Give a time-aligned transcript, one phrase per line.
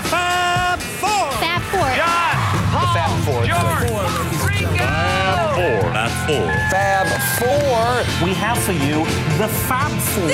[0.00, 1.30] The Fab Four.
[1.32, 1.90] Fab Four.
[1.94, 2.36] John,
[2.72, 3.44] Paul, Fab Four.
[3.44, 3.90] George,
[4.48, 4.86] Ringo.
[5.58, 5.92] Four.
[5.92, 6.48] Fab Four.
[6.70, 7.06] Fab
[7.38, 8.26] Four.
[8.26, 9.04] We have for you
[9.36, 10.30] the Fab Four.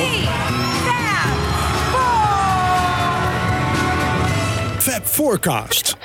[4.81, 5.96] Fab Forecast.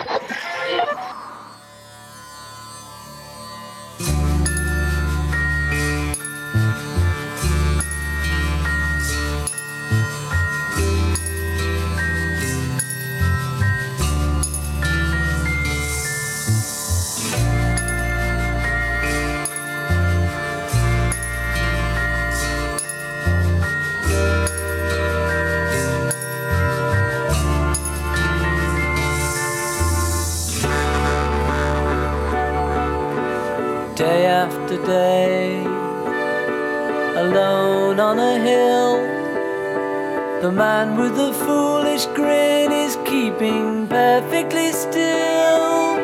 [41.02, 45.98] With the foolish grin is keeping perfectly still.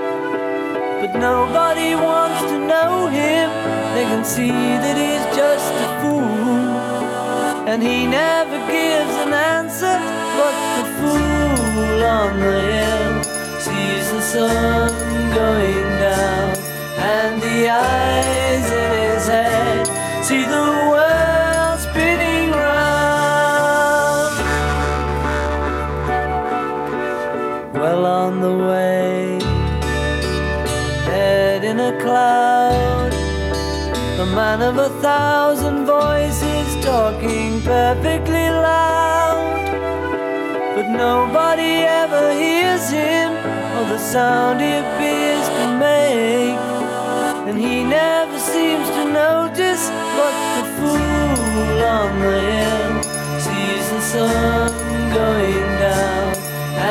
[1.02, 3.48] But nobody wants to know him,
[3.94, 4.50] they can see
[4.84, 7.70] that he's just a fool.
[7.72, 9.98] And he never gives an answer,
[10.38, 13.24] but the fool on the hill
[13.66, 14.90] sees the sun
[15.42, 16.58] going down
[17.14, 19.86] and the eyes in his head
[20.24, 21.07] see the world
[34.38, 39.66] man of a thousand voices talking perfectly loud.
[40.76, 43.32] But nobody ever hears him
[43.76, 46.60] or the sound he appears to make.
[47.48, 49.84] And he never seems to notice
[50.18, 52.94] what the fool on the hill
[53.46, 54.70] sees the sun
[55.20, 56.36] going down.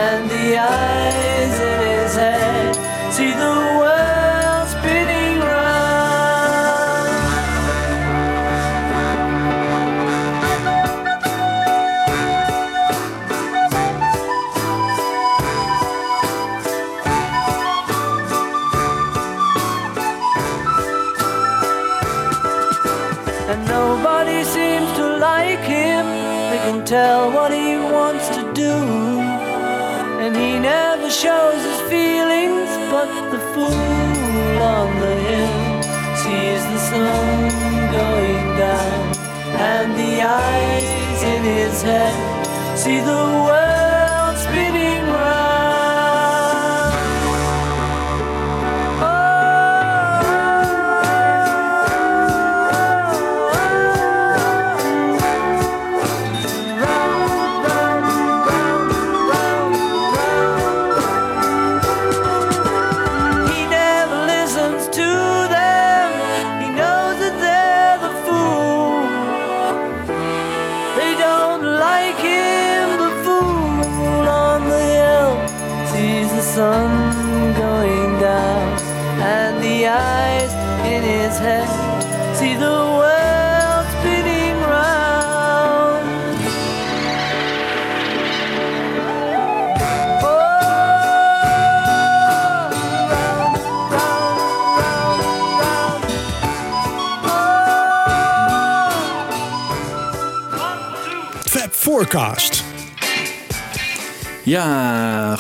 [0.03, 2.75] And the eyes in his head
[3.15, 3.96] see the world
[26.87, 28.73] tell what he wants to do,
[30.23, 32.71] and he never shows his feelings.
[32.91, 35.83] But the fool on the hill
[36.23, 37.51] sees the sun
[37.91, 39.17] going down,
[39.75, 43.66] and the eyes in his head see the world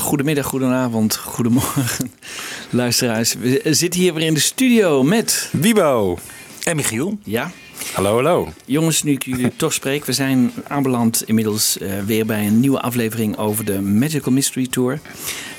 [0.06, 2.12] goedemiddag, goedenavond, goedemorgen,
[2.70, 3.34] luisteraars.
[3.34, 5.48] We zitten hier weer in de studio met...
[5.52, 6.18] Wibo
[6.62, 7.18] en Michiel.
[7.24, 7.50] Ja,
[7.92, 8.52] Hallo, hallo.
[8.64, 10.04] jongens, nu ik jullie toch spreek.
[10.04, 15.00] We zijn aanbeland inmiddels eh, weer bij een nieuwe aflevering over de Magical Mystery Tour.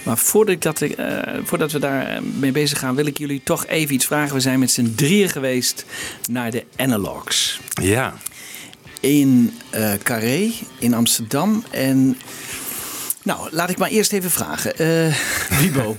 [0.04, 3.42] Maar voordat, ik dat, eh, voordat we daar eh, mee bezig gaan, wil ik jullie
[3.44, 4.36] toch even iets vragen.
[4.36, 5.86] We zijn met z'n drieën geweest
[6.30, 7.60] naar de Analogs.
[7.82, 8.14] Ja,
[9.00, 11.64] in eh Carré in Amsterdam.
[11.72, 12.18] En
[13.28, 14.74] nou, laat ik maar eerst even vragen.
[15.62, 15.96] Wibo.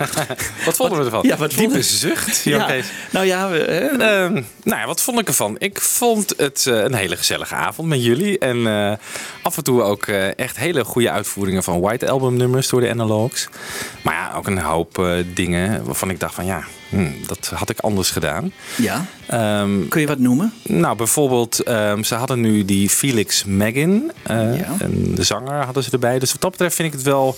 [0.65, 1.23] wat vonden we ervan?
[1.23, 2.43] Ja, wat Diepe zucht.
[2.45, 2.75] Ja,
[3.11, 4.33] nou ja, we, eh, Ehm,
[4.63, 5.57] nou ja, wat vond ik ervan?
[5.59, 8.39] Ik vond het eh, een hele gezellige avond met jullie.
[8.39, 8.93] En eh,
[9.43, 13.49] af en toe ook echt hele goede uitvoeringen van White Album nummers door de Analogs.
[14.03, 17.79] Maar ja, ook een hoop dingen waarvan ik dacht van ja, hmm, dat had ik
[17.79, 18.53] anders gedaan.
[18.77, 19.05] ja.
[19.27, 20.53] Ehm, Kun je wat noemen?
[20.63, 24.11] nou, bijvoorbeeld, ehm, ze hadden nu die Felix Megan.
[24.23, 24.77] eh, Ja.
[24.79, 26.19] En de zanger hadden ze erbij.
[26.19, 27.37] Dus wat dat betreft vind ik het wel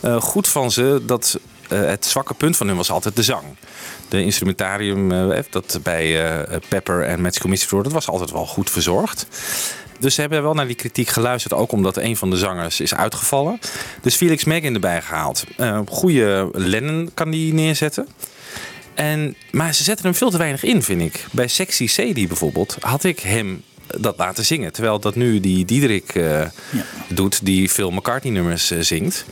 [0.00, 1.38] eh, goed van ze dat
[1.68, 3.42] eh, het zwakke punt van hun was altijd de zang.
[4.08, 6.18] De instrumentarium dat bij
[6.68, 9.26] Pepper en Magical Mystery Tour, dat was altijd wel goed verzorgd.
[9.98, 11.54] Dus ze hebben wel naar die kritiek geluisterd.
[11.54, 13.58] Ook omdat een van de zangers is uitgevallen.
[14.02, 15.44] Dus Felix Megan erbij gehaald.
[15.88, 18.08] Goede Lennon kan die neerzetten.
[18.94, 21.24] En, maar ze zetten hem veel te weinig in, vind ik.
[21.32, 23.62] Bij Sexy Sadie bijvoorbeeld had ik hem
[24.00, 24.72] dat laten zingen.
[24.72, 26.50] Terwijl dat nu die Diederik uh, ja.
[27.08, 29.24] doet, die veel McCartney-nummers uh, zingt.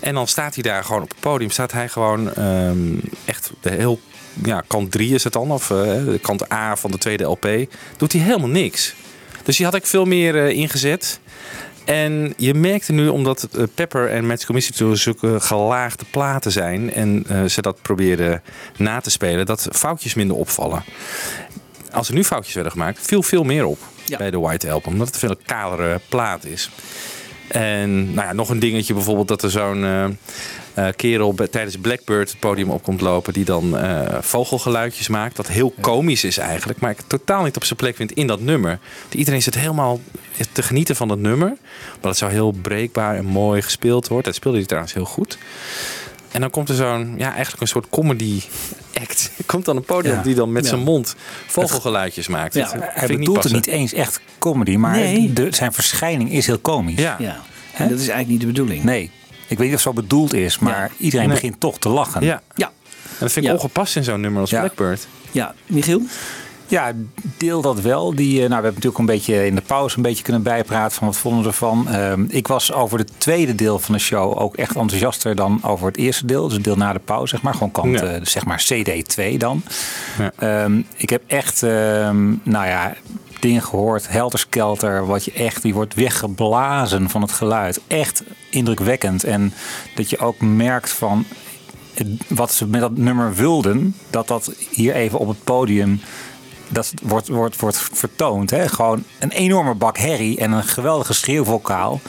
[0.00, 1.50] En dan staat hij daar gewoon op het podium.
[1.50, 4.00] Staat hij gewoon um, echt de heel.
[4.44, 7.48] Ja, kant 3 is het dan, of uh, de kant A van de tweede LP.
[7.96, 8.94] Doet hij helemaal niks.
[9.42, 11.20] Dus die had ik veel meer ingezet.
[11.88, 16.92] En je merkte nu, omdat Pepper en Magical Mystery zulke gelaagde platen zijn.
[16.92, 18.42] en ze dat probeerden
[18.76, 20.84] na te spelen, dat foutjes minder opvallen
[21.92, 24.18] als er nu foutjes werden gemaakt, viel veel meer op ja.
[24.18, 24.92] bij de White Album.
[24.92, 26.70] Omdat het een veel kalere plaat is.
[27.48, 30.04] En nou ja, nog een dingetje bijvoorbeeld dat er zo'n uh,
[30.96, 33.32] kerel tijdens Blackbird het podium op komt lopen.
[33.32, 35.36] Die dan uh, vogelgeluidjes maakt.
[35.36, 36.80] Dat heel komisch is eigenlijk.
[36.80, 38.78] Maar ik totaal niet op zijn plek vind in dat nummer.
[39.10, 40.00] Iedereen zit helemaal
[40.52, 41.56] te genieten van dat nummer.
[42.00, 44.24] Maar het zo heel breekbaar en mooi gespeeld wordt.
[44.24, 45.38] Dat speelde hij trouwens heel goed.
[46.32, 48.40] En dan komt er zo'n, ja, eigenlijk een soort comedy
[49.00, 49.30] act.
[49.46, 50.22] Komt dan een podium ja.
[50.22, 50.68] die dan met ja.
[50.68, 51.16] zijn mond
[51.46, 52.54] vogelgeluidjes maakt.
[52.54, 55.32] Ja, hij bedoelt het niet eens echt comedy, maar Nee.
[55.32, 56.98] de, zijn verschijning is heel komisch.
[56.98, 57.16] Ja.
[57.18, 57.40] Ja.
[57.74, 58.84] En dat is eigenlijk niet de bedoeling.
[58.84, 59.10] Nee,
[59.48, 61.34] ik weet niet of het zo bedoeld is, maar iedereen Nee.
[61.36, 62.22] begint toch te lachen.
[62.24, 62.42] Ja.
[62.54, 62.66] Ja.
[62.66, 63.58] En dat vind ik Ja.
[63.58, 64.58] ongepast in zo'n nummer als Ja.
[64.60, 65.06] Blackbird.
[65.30, 66.02] Ja, Michiel?
[66.66, 66.92] Ja,
[67.36, 68.14] deel dat wel.
[68.14, 70.96] Die, eh, nou, we hebben natuurlijk een beetje in de pauze een beetje kunnen bijpraten
[70.96, 71.88] van wat vonden we ervan.
[71.88, 75.86] Ehm, ik was over het tweede deel van de show ook echt enthousiaster dan over
[75.86, 76.44] het eerste deel.
[76.44, 77.52] Dus het deel na de pauze, zeg maar.
[77.52, 78.04] Gewoon kant, Ja.
[78.06, 79.62] eh, zeg maar CD2 dan.
[80.18, 80.32] Ja.
[80.64, 82.94] Ehm, ik heb echt, ehm, nou ja,
[83.40, 87.80] dingen gehoord, helterskelter, wat je echt, die wordt weggeblazen van het geluid.
[87.86, 89.24] Echt indrukwekkend.
[89.24, 89.52] En
[89.94, 91.24] dat je ook merkt van
[92.28, 96.00] wat ze met dat nummer wilden, dat dat hier even op het podium
[96.68, 98.50] dat wordt, wordt, wordt vertoond.
[98.50, 98.68] Hè?
[98.68, 102.00] Gewoon een enorme bak herrie en een geweldige schreeuwvokaal.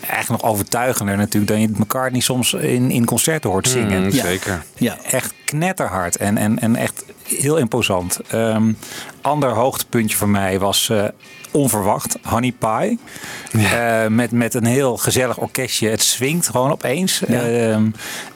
[0.00, 4.02] Eigenlijk nog overtuigender natuurlijk dan je het McCartney soms in, in concerten hoort zingen.
[4.02, 4.22] Mm, Ja.
[4.24, 4.64] Zeker.
[4.76, 4.98] Ja.
[5.10, 8.20] Echt knetterhard en, en, en echt heel imposant.
[8.28, 8.72] Ehm,
[9.20, 11.04] ander hoogtepuntje voor mij was eh,
[11.52, 12.98] onverwacht Honey Pie.
[13.52, 15.88] Eh, met, met een heel gezellig orkestje.
[15.88, 17.24] Het swingt gewoon opeens.
[17.24, 17.86] Ehm,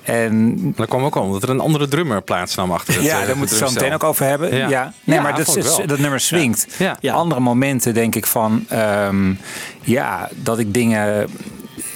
[0.02, 3.26] en dat kwam ook al omdat er een andere drummer plaatsnam achter het ja, eh,
[3.26, 4.56] daar moeten we het zo meteen ook over hebben.
[4.56, 4.68] Ja.
[4.68, 4.92] Ja.
[5.04, 5.86] Nee, Ja, maar dat, wel.
[5.86, 6.66] dat nummer swingt.
[6.78, 6.96] Ja.
[7.00, 7.14] Ja.
[7.14, 8.64] Andere momenten denk ik van...
[8.68, 9.32] ehm,
[9.80, 11.28] ja, dat ik dingen...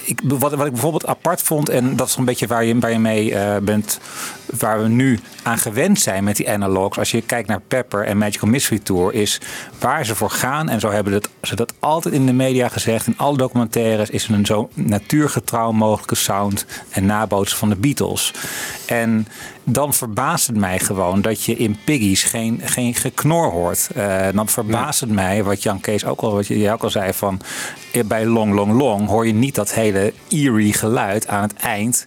[0.05, 1.69] Ik, wat, wat ik bijvoorbeeld apart vond...
[1.69, 3.99] en dat is een beetje waar je, waar je mee eh, bent...
[4.59, 6.97] waar we nu aan gewend zijn met die analogs...
[6.97, 9.13] als je kijkt naar Pepper en Magical Mystery Tour...
[9.13, 9.41] is
[9.79, 10.69] waar ze voor gaan.
[10.69, 13.07] En zo hebben dat, ze dat altijd in de media gezegd.
[13.07, 16.65] In alle documentaires is een zo natuurgetrouw mogelijke sound...
[16.89, 18.33] en nabootsen van de Beatles.
[18.85, 19.27] En
[19.63, 23.89] dan verbaast het mij gewoon dat je in Piggies geen, geen geknor hoort.
[23.95, 26.89] Eh, dan verbaast het mij, wat Jan Kees ook al, wat je jij ook al
[26.89, 27.41] zei, van
[27.91, 32.05] eh, bij Long Long Long hoor je niet dat hele eerie geluid aan het eind.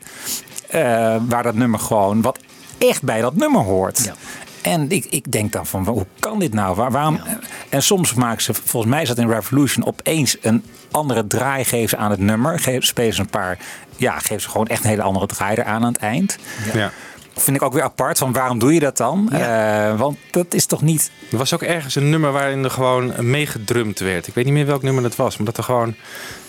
[0.75, 2.39] Eh, waar dat nummer gewoon, wat
[2.79, 4.05] echt bij dat nummer hoort.
[4.05, 4.15] Ja.
[4.63, 6.75] En ik, ik denk dan van, hoe kan dit nou?
[6.77, 7.21] Waar, waarom?
[7.69, 11.89] En soms maken ze, volgens mij is dat in Revolution, opeens een andere draai geven
[11.89, 12.59] ze aan het nummer.
[12.59, 13.59] Ge- Spelen ze een paar,
[13.97, 16.39] ja, geven ze gewoon echt een hele andere draai eraan aan het eind.
[16.75, 16.91] Ja.
[17.37, 19.33] Vind ik ook weer apart, van waarom doe je dat dan?
[19.33, 21.11] Eh, want dat is toch niet...
[21.31, 24.27] Er was ook ergens een nummer waarin er gewoon meegedrumd werd.
[24.27, 25.37] Ik weet niet meer welk nummer dat was.
[25.37, 25.95] Maar dat er gewoon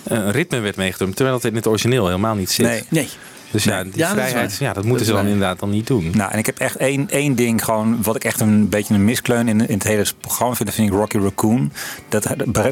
[0.04, 1.16] een ritme werd meegedrumd.
[1.16, 2.66] Terwijl dat in het origineel helemaal niet zit.
[2.66, 2.84] Nee.
[2.90, 3.10] Nee.
[3.56, 4.68] Dus ja, die Ja, dat vrijheid, waar.
[4.68, 6.12] ja, dat moeten Dat ze dan inderdaad dan niet doen.
[6.14, 9.06] Nou, en ik heb echt één, één ding gewoon, wat ik echt een beetje een
[9.06, 11.72] miskleun in, in het hele programma vind, dat vind ik Rocky Raccoon.
[12.10, 12.28] Dat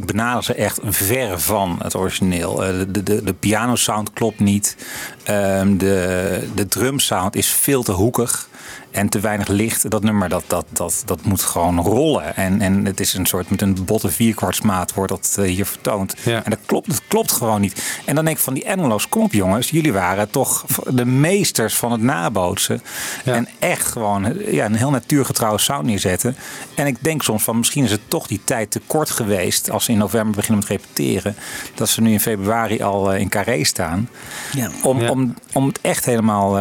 [0.06, 2.64] benaderen ze echt verre van het origineel.
[2.66, 4.76] Eh, De, de, de piano sound klopt niet.
[5.24, 8.50] Ehm, de, de drum sound is veel te hoekig.
[8.94, 9.90] En te weinig licht.
[9.90, 12.36] Dat nummer dat, dat, dat, dat moet gewoon rollen.
[12.36, 16.16] En, en het is een soort met een botte vierkwartsmaat wordt dat eh, hier vertoond.
[16.24, 16.44] Ja.
[16.44, 18.02] En dat klopt, dat klopt gewoon niet.
[18.06, 19.70] En dan denk ik van die analogs, kom op jongens.
[19.70, 22.82] Jullie waren toch de meesters van het nabootsen.
[23.24, 23.34] Ja.
[23.34, 26.36] En echt gewoon ja, een heel natuurgetrouwe sound neerzetten.
[26.76, 29.70] En ik denk soms van misschien is het toch die tijd te kort geweest.
[29.70, 31.36] Als ze in november beginnen met repeteren.
[31.76, 34.10] Dat ze nu in februari al eh, in Carré staan.
[34.52, 34.70] Ja.
[34.84, 35.10] Om, Ja.
[35.10, 36.58] om, om het echt helemaal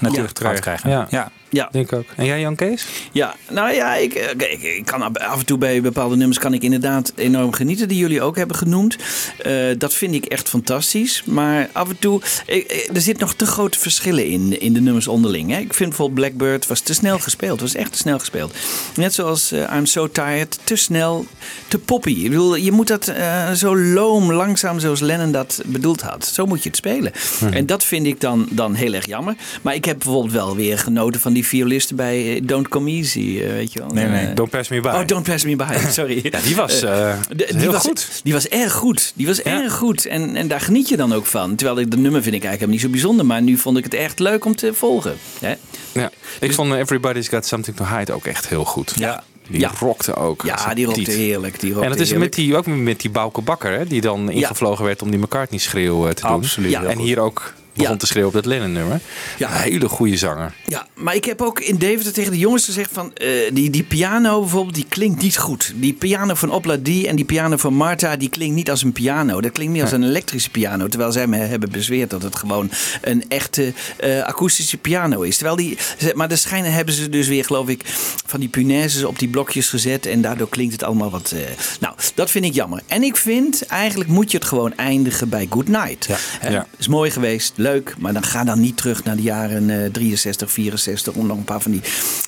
[0.00, 0.90] eh natuurgetrouw te krijgen.
[0.90, 1.06] Ja.
[1.10, 1.28] ja.
[1.50, 1.68] Ja.
[1.72, 2.04] Denk ik ook.
[2.16, 2.86] En jij Jan Kees?
[3.12, 6.54] Ja, nou ja, ik, eh, ik, ik kan af en toe bij bepaalde nummers kan
[6.54, 8.96] ik inderdaad enorm genieten, die jullie ook hebben genoemd.
[9.38, 11.22] Eh, dat vind ik echt fantastisch.
[11.26, 14.80] Maar af en toe, ik- ik- er zitten nog te grote verschillen in, in de
[14.80, 15.50] nummers onderling.
[15.50, 15.58] Hè.
[15.58, 18.54] Ik vind bijvoorbeeld Blackbird was te snel gespeeld, was echt te snel gespeeld.
[18.96, 21.26] Net zoals eh, I'm So Tired, te snel,
[21.68, 22.10] te poppy.
[22.10, 26.26] Ik bedoel, je moet dat eh, zo loom, langzaam zoals Lennon dat bedoeld had.
[26.26, 27.12] Zo moet je het spelen.
[27.50, 29.34] En dat vind ik dan, dan heel erg jammer.
[29.62, 32.90] Maar ik heb bijvoorbeeld wel weer genoten van die die violisten bij eh, Don't Come
[32.90, 33.88] Easy, eh, weet je wel.
[33.88, 34.88] Nee, nee, Eh, Don't Pass Me By.
[34.88, 36.20] Oh, Don't Pass Me By, sorry.
[36.22, 38.20] Ja, die was, heel was, goed.
[38.22, 39.12] Die was erg goed.
[39.14, 40.06] Die was erg goed.
[40.06, 41.54] En, en daar geniet je dan ook van.
[41.54, 43.26] Terwijl ik de nummer vind ik eigenlijk helemaal niet zo bijzonder.
[43.26, 45.16] Maar nu vond ik het echt leuk om te volgen.
[45.40, 45.54] Hè?
[45.92, 46.10] Ja.
[46.40, 48.92] Ik vond Everybody's Got Something to Hide ook echt heel goed.
[48.96, 49.24] Ja.
[49.48, 49.70] Die Ja.
[49.78, 50.42] rockte ook.
[50.46, 51.14] Ja, die rockte tiet.
[51.14, 51.60] heerlijk.
[51.60, 54.30] Die rockte En dat is met die, ook met die Bauke Bakker, hè, die dan
[54.30, 56.30] ingevlogen werd om die McCartney-schreeuw te doen.
[56.30, 56.82] Absoluut, Ja.
[56.82, 57.04] En goed.
[57.04, 58.00] hier ook begon Ja.
[58.00, 59.00] te schreeuwen op dat Lennon-nummer.
[59.38, 59.48] Ja.
[59.50, 60.52] Een hele goede zanger.
[60.66, 63.14] Ja, maar ik heb ook in Deventer tegen de jongens gezegd van...
[63.14, 65.72] eh, die, die piano bijvoorbeeld, die klinkt niet goed.
[65.76, 68.16] Die piano van Opla D en die piano van Marta...
[68.16, 69.40] die klinkt niet als een piano.
[69.40, 70.86] Dat klinkt meer als een elektrische piano.
[70.88, 72.70] Terwijl zij me hebben bezweerd dat het gewoon
[73.02, 75.36] een echte eh, akoestische piano is.
[75.36, 75.78] Terwijl die,
[76.14, 77.82] maar de schijnen hebben ze dus weer, geloof ik...
[78.26, 80.06] van die punaises op die blokjes gezet...
[80.06, 81.30] en daardoor klinkt het allemaal wat...
[81.30, 81.40] eh,
[81.80, 82.80] nou, dat vind ik jammer.
[82.86, 86.04] En ik vind, eigenlijk moet je het gewoon eindigen bij Good Night.
[86.06, 86.16] Ja.
[86.50, 86.66] Ja.
[86.78, 90.50] Is mooi geweest, leuk, maar dan ga dan niet terug naar de jaren eh 63,
[90.52, 91.80] 64 om nog een paar van die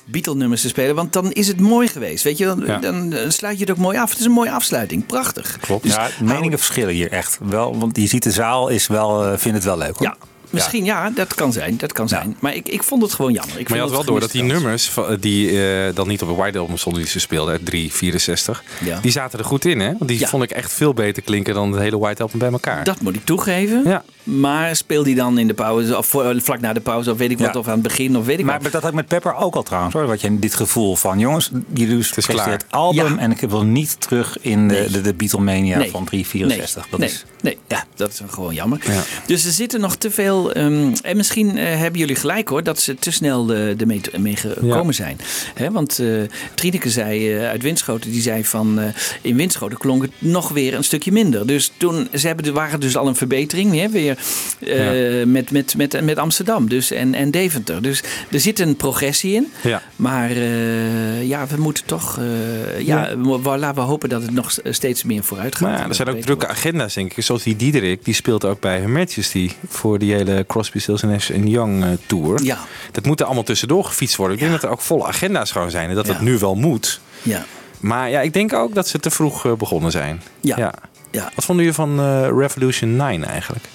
[0.05, 0.95] Beatle-nummers te spelen.
[0.95, 2.23] Want dan is het mooi geweest.
[2.23, 2.77] Weet je, dan, Ja.
[2.77, 4.09] dan eh, sluit je het ook mooi af.
[4.09, 5.57] Het is een mooie afsluiting, prachtig.
[5.61, 5.83] Klopt.
[5.83, 7.77] Dus ja, hou- meningen verschillen hier echt wel.
[7.79, 10.07] Want je ziet de zaal is wel, eh vindt het wel leuk hoor.
[10.07, 10.15] Ja,
[10.49, 11.09] misschien ja.
[11.09, 11.77] dat kan zijn.
[11.77, 12.37] Dat kan zijn.
[12.39, 13.59] Maar ik, ik vond het gewoon jammer.
[13.59, 16.21] Ik Maar je vond had wel door dat die nummers van- die eh, dan niet
[16.21, 18.99] op een White Album stonden die ze speelden, uit 364, Ja.
[18.99, 19.87] die zaten er goed in hè?
[19.97, 20.27] Want die Ja.
[20.27, 22.83] vond ik echt veel beter klinken dan het hele White Album bij elkaar.
[22.83, 23.81] Dat moet ik toegeven.
[23.85, 24.03] Ja.
[24.23, 27.31] Maar speel die dan in de pauze, of voor- vlak na de pauze, of weet
[27.31, 27.59] ik wat, Ja.
[27.59, 28.71] of aan het begin, of weet ik Maar wat.
[28.71, 30.05] dat had ik met Pepper ook al trouwens hoor.
[30.07, 33.17] Wat je dit gevoel van jongens, jullie dus het album Ja.
[33.17, 34.89] en ik wil niet terug in de, Nee.
[34.89, 35.89] de, de Beatlemania Nee.
[35.91, 36.87] van 364.
[36.89, 38.79] Dat nee, is nee, ja, dat is gewoon jammer.
[38.87, 39.01] Ja.
[39.25, 40.51] Dus er zitten nog te veel.
[40.53, 44.01] ehm, en misschien eh, hebben jullie gelijk hoor, dat ze te snel de, de mee,
[44.17, 44.91] mee gekomen Ja.
[44.91, 45.17] zijn.
[45.53, 46.07] Hè, want eh
[46.53, 48.85] Trineke zei eh, uit Winschoten, die zei van eh,
[49.21, 51.47] in Winschoten klonk het nog weer een stukje minder.
[51.47, 54.12] Dus toen ze hebben, waren dus al een verbetering hè, weer
[54.59, 57.81] eh, met, met, met, met Amsterdam dus, en, en Deventer.
[57.81, 59.51] Dus er zit een progressie in.
[59.61, 59.81] Ja.
[59.95, 62.17] Maar eh, ja, we moeten toch.
[62.19, 65.69] eh, ja, we- hopen dat het nog steeds meer vooruit gaat.
[65.69, 67.23] Maar er zijn ook drukke agenda's, denk ik.
[67.23, 71.29] Zoals die Diederik, die speelt ook bij Her Majesty voor die hele Crosby, Stills Nash
[71.29, 72.43] Young tour.
[72.43, 72.57] Ja.
[72.91, 74.35] Dat moet er allemaal tussendoor gefietst worden.
[74.37, 76.21] Ik denk dat er ook volle agenda's gewoon zijn en dat Ja.
[76.21, 76.99] nu wel moet.
[77.21, 77.45] Ja.
[77.79, 80.21] Maar ja, ik denk ook dat ze te vroeg begonnen zijn.
[80.41, 80.73] Ja.
[81.11, 81.31] Ja.
[81.35, 81.99] Wat vonden jullie van
[82.39, 83.65] Revolution 9 eigenlijk?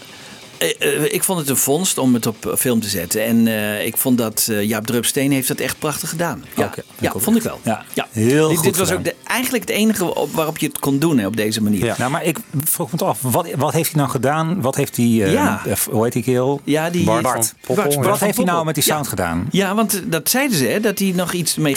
[0.59, 3.25] Eh, eh, ik vond het een vondst om het op film te zetten.
[3.25, 6.45] En eh, ik vond dat eh, Jaap Drupsteen heeft dat echt prachtig gedaan.
[6.57, 7.61] Ja, vond ik wel.
[7.65, 10.79] Ja, heel dit, goed Dit was ook de, eigenlijk het enige op, waarop je het
[10.79, 11.85] kon doen hè, op deze manier.
[11.85, 11.95] Ja.
[11.99, 14.61] Nou, maar ik vroeg me toch af, wat, wat heeft hij nou gedaan?
[14.61, 15.63] Wat heeft hij, eh, Ja.
[15.67, 16.61] eh, hoe heet die kerel?
[16.65, 17.55] Ja, die Bart Bart.
[17.67, 18.93] Poppel, Wat heeft hij nou met die Ja.
[18.95, 19.47] sound gedaan?
[19.51, 21.77] Ja, want eh, dat zeiden ze, hè, dat hij nog iets mee...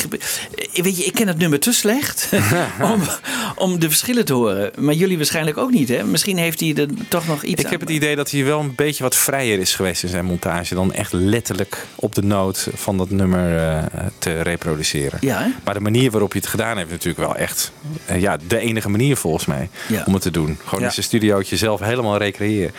[0.73, 2.29] Weet je, ik ken het nummer te slecht
[2.93, 3.01] om,
[3.55, 4.71] om de verschillen te horen.
[4.77, 6.03] Maar jullie waarschijnlijk ook niet, hè?
[6.03, 8.75] Misschien heeft hij er toch nog iets Ik heb het idee dat hij wel een
[8.75, 10.75] beetje wat vrijer is geweest in zijn montage.
[10.75, 13.83] Dan echt letterlijk op de noot van dat nummer eh,
[14.17, 15.17] te reproduceren.
[15.21, 15.47] Ja, hè?
[15.63, 17.71] Maar de manier waarop je het gedaan heeft natuurlijk wel echt
[18.05, 19.69] eh, ja, de enige manier volgens mij
[20.05, 20.57] om het te doen.
[20.65, 22.73] Gewoon in zijn studiootje zelf helemaal recreëren.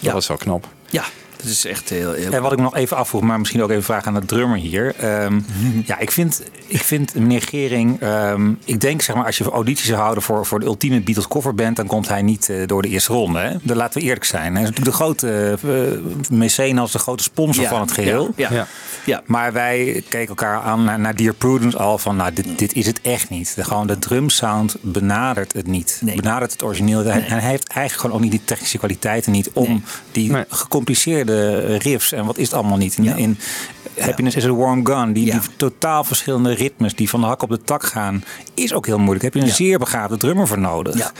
[0.00, 0.66] Dat was wel knap.
[0.90, 1.04] Ja,
[1.44, 2.12] is echt heel...
[2.12, 4.58] heel En wat ik nog even afvroeg, maar misschien ook even vragen aan de drummer
[4.58, 4.94] hier.
[4.96, 5.40] Ehm,
[5.86, 9.86] ja, ik vind, ik vind meneer Gering, ehm, ik denk zeg maar als je audities
[9.86, 12.88] zou houden voor, voor de ultieme Beatles coverband, dan komt hij niet eh, door de
[12.88, 13.38] eerste ronde.
[13.38, 13.74] Hè?
[13.74, 14.52] Laten we eerlijk zijn.
[14.52, 18.32] Hij is natuurlijk de grote uh, mecenas, de grote sponsor Ja, van het geheel.
[18.36, 18.66] Ja, ja.
[19.04, 19.22] Ja.
[19.26, 22.86] Maar wij keken elkaar aan naar, naar Dear Prudence al van, nou, dit, dit is
[22.86, 23.54] het echt niet.
[23.54, 26.00] De, gewoon de drumsound benadert het niet.
[26.04, 26.16] Nee.
[26.16, 27.04] Benadert het origineel.
[27.04, 29.82] En hij heeft eigenlijk gewoon ook niet die technische kwaliteiten niet om Nee.
[30.12, 30.44] die Nee.
[31.34, 32.96] Gecompliceerde riffs en wat is het allemaal niet.
[32.98, 33.14] In, Ja.
[33.14, 33.38] in
[33.98, 37.48] Happiness is a Warm Gun, die, die totaal verschillende ritmes die van de hak op
[37.50, 38.24] de tak gaan,
[38.54, 39.22] is ook heel moeilijk.
[39.22, 40.96] Daar heb je een zeer begaafde drummer voor nodig.
[40.98, 41.12] Ja.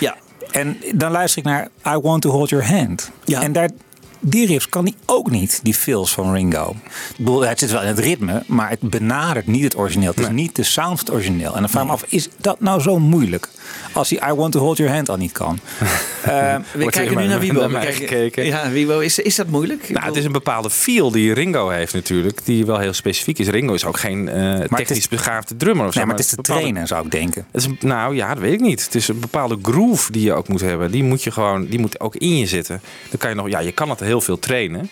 [0.00, 0.16] ja.
[0.50, 3.10] En dan luister ik naar I Want to Hold Your Hand.
[3.24, 3.42] Ja.
[3.42, 3.70] En daar,
[4.20, 6.70] die riffs kan hij ook niet, die fills van Ringo.
[7.10, 10.10] Ik bedoel, het zit wel in het ritme, maar het benadert niet het origineel.
[10.10, 11.54] Het is niet de sound van het origineel.
[11.54, 13.48] En dan vraag ik me af, is dat nou zo moeilijk?
[13.92, 15.58] Als hij I Want to Hold Your Hand al niet kan.
[16.22, 17.68] Eh, We kijken nu naar Wiebo.
[17.68, 18.44] kijken- gekeken.
[18.44, 19.88] Ja, Wiebo, is, is dat moeilijk?
[19.90, 23.48] Nou, het is een bepaalde feel die Ringo heeft natuurlijk, die wel heel specifiek is.
[23.48, 25.98] Ringo is ook geen eh, technisch is- begaafde drummer of zo.
[25.98, 27.46] nee, maar het is te bepaalde- trainen, zou ik denken.
[27.52, 28.84] Het is, nou ja, dat weet ik niet.
[28.84, 30.90] Het is een bepaalde groove die je ook moet hebben.
[30.90, 32.80] Die moet je gewoon, die moet ook in je zitten.
[33.10, 34.90] Dan kan je nog, ja, je kan het heel veel trainen.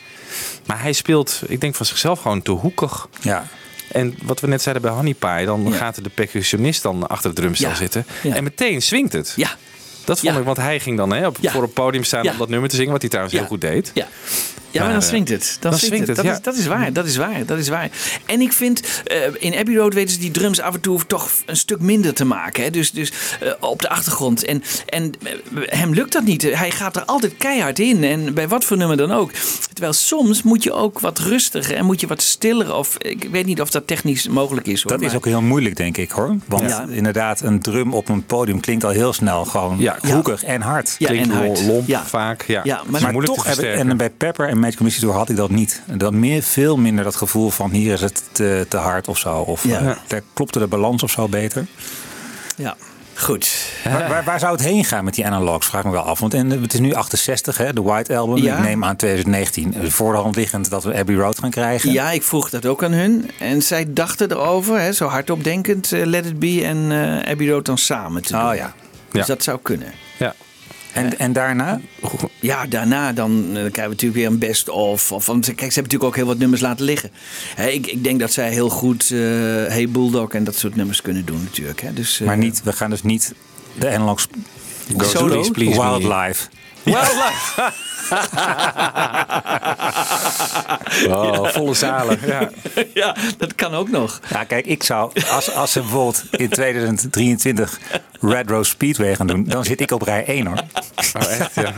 [0.67, 3.09] Maar hij speelt, ik denk van zichzelf gewoon te hoekig.
[3.21, 3.47] Ja.
[3.93, 5.77] En wat we net zeiden bij Honey Pie, dan Ja.
[5.77, 7.75] gaat de percussionist dan achter de drumstel Ja.
[7.75, 8.07] zitten.
[8.23, 9.33] En meteen swingt het.
[9.37, 9.51] Ja,
[10.05, 12.49] Dat vond ik, want hij ging dan hè, op, voor het podium staan om dat
[12.49, 13.91] nummer te zingen, wat hij trouwens heel goed deed.
[13.95, 14.07] ja.
[14.71, 15.57] Ja, maar, dan eh, swingt het.
[15.61, 16.07] Dan, dan swingt het.
[16.07, 16.33] het, Dat, ja.
[16.33, 16.93] is, dat is waar.
[16.93, 17.47] Dat is waar.
[17.47, 17.89] Dat is waar.
[18.27, 21.31] En ik vind, eh, in Abbey Road weten ze die drums af en toe toch
[21.47, 22.63] een stuk minder te maken.
[22.63, 22.71] Hè?
[22.71, 24.45] Dus, dus eh, op de achtergrond.
[24.45, 25.13] En, en
[25.61, 26.43] hem lukt dat niet.
[26.43, 28.05] Hij gaat er altijd keihard in.
[28.05, 29.31] En bij wat voor nummer dan ook.
[29.73, 32.75] Terwijl soms moet je ook wat rustiger en moet je wat stiller.
[32.75, 34.83] Of ik weet niet of dat technisch mogelijk is.
[34.83, 36.37] Hoor, Dat is ook heel moeilijk, denk ik hoor.
[36.47, 36.87] Want Ja.
[36.91, 39.97] inderdaad, een drum op een podium klinkt al heel snel gewoon Ja.
[40.13, 40.95] hoekig en hard.
[40.99, 41.63] Ja, Klinkt en hard.
[41.67, 42.07] lomp Ja.
[42.07, 42.45] vaak.
[42.47, 45.83] Ja, Ja, maar- maar, toch en bij Pepper en Mystery Tour had ik dat niet.
[45.87, 49.37] Dan meer, veel minder dat gevoel van hier is het te, te hard of zo.
[49.37, 49.81] Of Ja.
[49.81, 51.67] eh, daar klopte de balans of zo beter.
[52.57, 52.77] Ja,
[53.15, 53.67] goed.
[53.85, 55.67] Waar, waar, waar zou het heen gaan met die analogs?
[55.67, 56.19] Vraag ik me wel af.
[56.21, 58.37] Want en, het is nu 68, hè, de White Album.
[58.43, 58.57] Ja.
[58.57, 59.75] Ik neem aan 2019.
[59.75, 61.93] eh, Voor de hand liggend dat we Abbey Road gaan krijgen.
[61.93, 63.31] Ja, ik vroeg dat ook aan hun.
[63.39, 67.49] En zij dachten erover, hè, zo hardop denkend, eh, Let It Be en eh Abbey
[67.49, 68.49] Road dan samen te doen.
[68.49, 68.73] Oh ja.
[69.11, 69.35] Dus Ja.
[69.35, 69.93] dat zou kunnen.
[70.19, 70.35] ja.
[70.93, 71.81] En, en daarna?
[72.41, 75.13] Ja, daarna dan, eh, dan krijgen we natuurlijk weer een best-of.
[75.13, 77.11] Of, want kijk, ze hebben natuurlijk ook heel wat nummers laten liggen.
[77.55, 79.19] Hè, ik, ik denk dat zij heel goed eh
[79.67, 81.81] Hey Bulldog en dat soort nummers kunnen doen natuurlijk.
[81.81, 81.93] Hè.
[81.93, 83.35] Dus, eh, Maar niet, we gaan dus niet
[83.79, 84.29] de analogs
[84.97, 85.27] Go Solo?
[85.27, 86.60] Please, please me.
[86.83, 87.53] Wildlife.
[87.53, 87.89] Wildlife.
[91.09, 92.19] Oh, volle zalen.
[92.27, 92.51] Ja.
[92.95, 94.21] ja, dat kan ook nog.
[94.29, 97.79] Ja, kijk, ik zou, als, als ze bijvoorbeeld in 2023
[98.21, 100.63] Red Rose Speedway gaan doen, dan zit ik op rij 1 hoor.
[101.17, 101.73] Oh, echt, ja.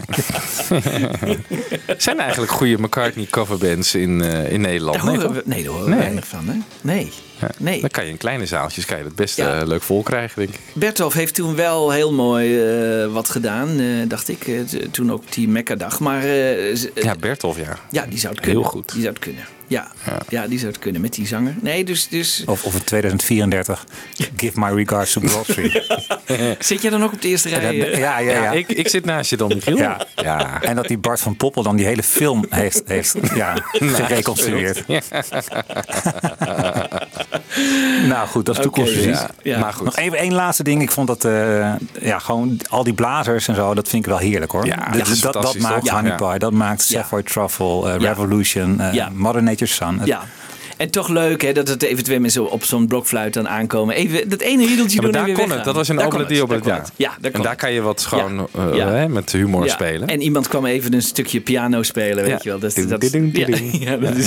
[1.98, 4.96] Zijn er eigenlijk goede McCartney coverbands in, eh, in Nederland?
[4.96, 6.00] Daar Nee, horen we, nee, daar horen we Nee.
[6.00, 6.48] weinig van.
[6.48, 6.54] Hè?
[6.80, 7.12] Nee.
[7.42, 7.48] Ja.
[7.58, 7.80] nee.
[7.80, 9.60] Dan kan je in kleine zaaltjes kan je het best Ja.
[9.60, 10.60] eh, leuk vol krijgen, denk ik.
[10.72, 14.46] Bertolf heeft toen wel heel mooi eh, wat gedaan, eh, dacht ik.
[14.90, 16.00] toen ook die Mekka-dag.
[16.00, 16.26] Maar
[16.94, 17.78] Ja, Bertolf, ja.
[17.90, 18.60] ja, die zou het kunnen.
[18.62, 18.92] Heel goed.
[18.92, 19.44] Die zou het kunnen.
[19.72, 19.90] Ja,
[20.28, 20.46] ja.
[20.46, 21.54] die zou het kunnen met die zanger.
[21.60, 23.84] Nee, dus, dus Of, of in 2034,
[24.36, 25.86] Give My Regards to Broad Street.
[26.66, 27.92] zit jij dan ook op de eerste rij?
[27.92, 27.98] eh?
[27.98, 28.50] Ja, ja, ja.
[28.52, 29.76] Ik, ik zit naast je dan, Michiel.
[29.76, 30.06] Ja.
[30.14, 30.62] ja.
[30.62, 34.84] En dat die Bart van Poppel dan die hele film heeft, heeft ja, gereconstrueerd.
[38.08, 39.08] nou goed, dat is toekomstvisie.
[39.10, 39.30] ja.
[39.42, 39.58] Ja.
[39.58, 39.84] Maar goed.
[39.84, 40.82] Nog even één laatste ding.
[40.82, 44.18] Ik vond dat eh, ja, gewoon al die blazers en zo, dat vind ik wel
[44.20, 44.66] heerlijk hoor.
[44.66, 44.76] Ja,
[45.20, 45.94] Dat- dat maakt toch?
[45.94, 46.16] Honey Ja.
[46.30, 47.00] Pie, dat maakt Ja.
[47.00, 48.08] Sapphire Truffle, eh, Ja.
[48.08, 49.08] Revolution, Ja.
[49.14, 49.42] Mother
[50.04, 50.24] Ja.
[50.76, 53.94] En toch leuk hè, dat het even twee mensen op zo'n blokfluit dan aankomen.
[53.94, 55.56] Even dat ene riedeltje Ja, doen en daar weer kon weggaan.
[55.56, 55.66] het.
[55.66, 56.84] Dat was een open die op daar het kon ja.
[56.96, 58.68] Ja, daar En daar kan je wat gewoon Ja.
[58.70, 58.88] eh, Ja.
[58.88, 60.08] hè, met humor Ja, spelen.
[60.08, 62.38] En iemand kwam even een stukje piano spelen, weet Ja.
[62.42, 62.58] je wel.
[62.58, 62.84] Dat, is,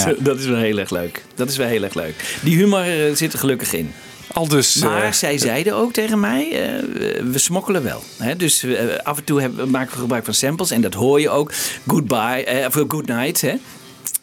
[0.04, 0.14] Ja.
[0.20, 1.24] dat is wel heel erg leuk.
[1.36, 2.38] Dat is wel heel erg leuk.
[2.42, 3.92] Die humor eh, zit er gelukkig in.
[4.34, 4.76] Al dus...
[4.76, 6.84] Maar eh, zij zeiden ook tegen mij, eh,
[7.32, 8.04] we smokkelen wel.
[8.18, 8.36] Hè?
[8.36, 8.66] Dus
[9.04, 10.72] af en toe hebben, maken we gebruik van samples.
[10.72, 11.52] En dat hoor je ook.
[11.88, 13.42] Goodbye, eh, of good night.
[13.42, 13.54] Hè?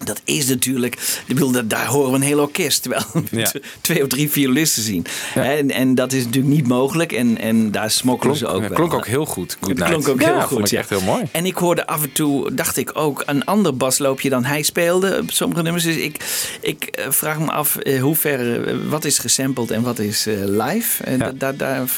[0.04, 0.94] Dat is natuurlijk,
[1.26, 2.82] ik bedoel, dat, daar horen we een heel orkest.
[2.82, 3.52] Terwijl we Ja.
[3.80, 5.06] twee of drie violisten zien.
[5.34, 7.12] En, en dat is natuurlijk niet mogelijk.
[7.12, 8.70] En, en daar smokkelen ze ook wel.
[8.70, 9.56] klonk ook heel goed.
[9.60, 10.48] Good Het klonk ook Ja, heel goed.
[10.48, 10.78] vond ik ja.
[10.78, 11.22] echt heel mooi.
[11.32, 15.18] En ik hoorde af en toe, dacht ik ook, een ander basloopje dan hij speelde
[15.22, 15.84] op sommige nummers.
[15.84, 16.24] Dus ik,
[16.60, 20.24] ik eh, vraag me af eh, hoe ver, eh, wat is gesampled en wat is
[20.44, 21.04] live.
[21.04, 21.36] En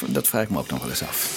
[0.05, 1.29] dat vraag ik me ook nog wel eens af.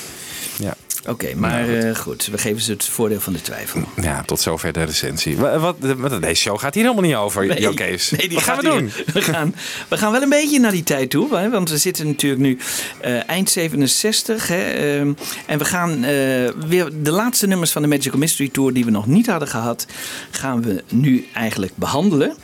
[0.59, 0.77] Ja.
[1.07, 3.83] Oké, maar eh, goed, we geven ze het voordeel van de twijfel.
[4.03, 5.37] ja, tot zover de recensie.
[5.37, 8.11] Wa- Wat, wat, deze show gaat hier helemaal niet over, Kees.
[8.11, 8.91] nee, die Wat gaan we hier- doen?
[9.13, 9.55] We gaan,
[9.89, 11.37] we gaan wel een beetje naar die tijd toe.
[11.37, 12.59] Hè, want we zitten natuurlijk nu
[13.01, 14.49] eh, eind 67.
[14.49, 15.13] Hè, ehm,
[15.47, 16.01] en we gaan eh,
[16.69, 18.73] weer de laatste nummers van de Magical Mystery Tour...
[18.73, 19.87] die we nog niet hadden gehad,
[20.31, 22.37] gaan we nu eigenlijk behandelen.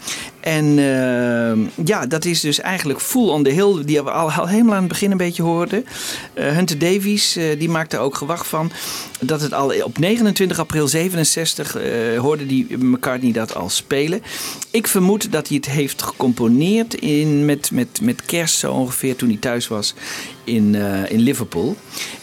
[0.45, 3.85] En ehm, ja, dat is dus eigenlijk Full on the Hill...
[3.85, 5.87] die we al, al helemaal aan het begin een beetje hoorden.
[6.35, 8.71] Eh, Hunter Davies, eh, die maakte ook gewacht van...
[9.21, 14.23] dat het al op 29 april 67 eh, hoorde die McCartney dat al spelen.
[14.71, 19.29] Ik vermoed dat hij het heeft gecomponeerd in, met, met, met kerst zo ongeveer toen
[19.29, 19.95] hij thuis was
[20.45, 20.75] in,
[21.09, 21.77] in Liverpool.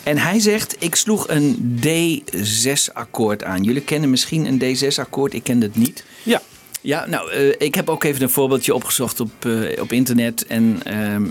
[0.03, 3.63] En hij zegt, ik sloeg een D6-akkoord aan.
[3.63, 6.03] Jullie kennen misschien een D6-akkoord, ik ken het niet.
[6.23, 6.41] Ja.
[6.81, 10.45] Ja, nou, eh, ik heb ook even een voorbeeldje opgezocht op, eh, op internet.
[10.47, 11.23] En ehm,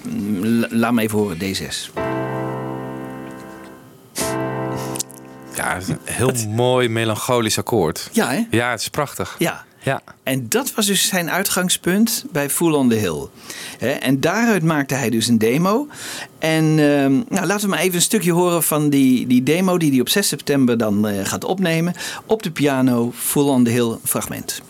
[0.42, 1.90] la- laat me even horen, D6.
[5.54, 8.08] Ja, het is een heel mooi melancholisch akkoord.
[8.12, 8.46] Ja, hè?
[8.50, 9.34] Ja, het is prachtig.
[9.38, 9.64] Ja.
[9.82, 10.00] Ja.
[10.22, 13.26] En dat was dus zijn uitgangspunt bij Full on the Hill.
[14.00, 15.88] En daaruit maakte hij dus een demo.
[16.38, 19.90] En ehm, nou, laten we maar even een stukje horen van die, die demo die
[19.90, 21.94] hij op 6 september dan eh, gaat opnemen.
[22.26, 24.60] Op de piano, Full on the Hill fragment.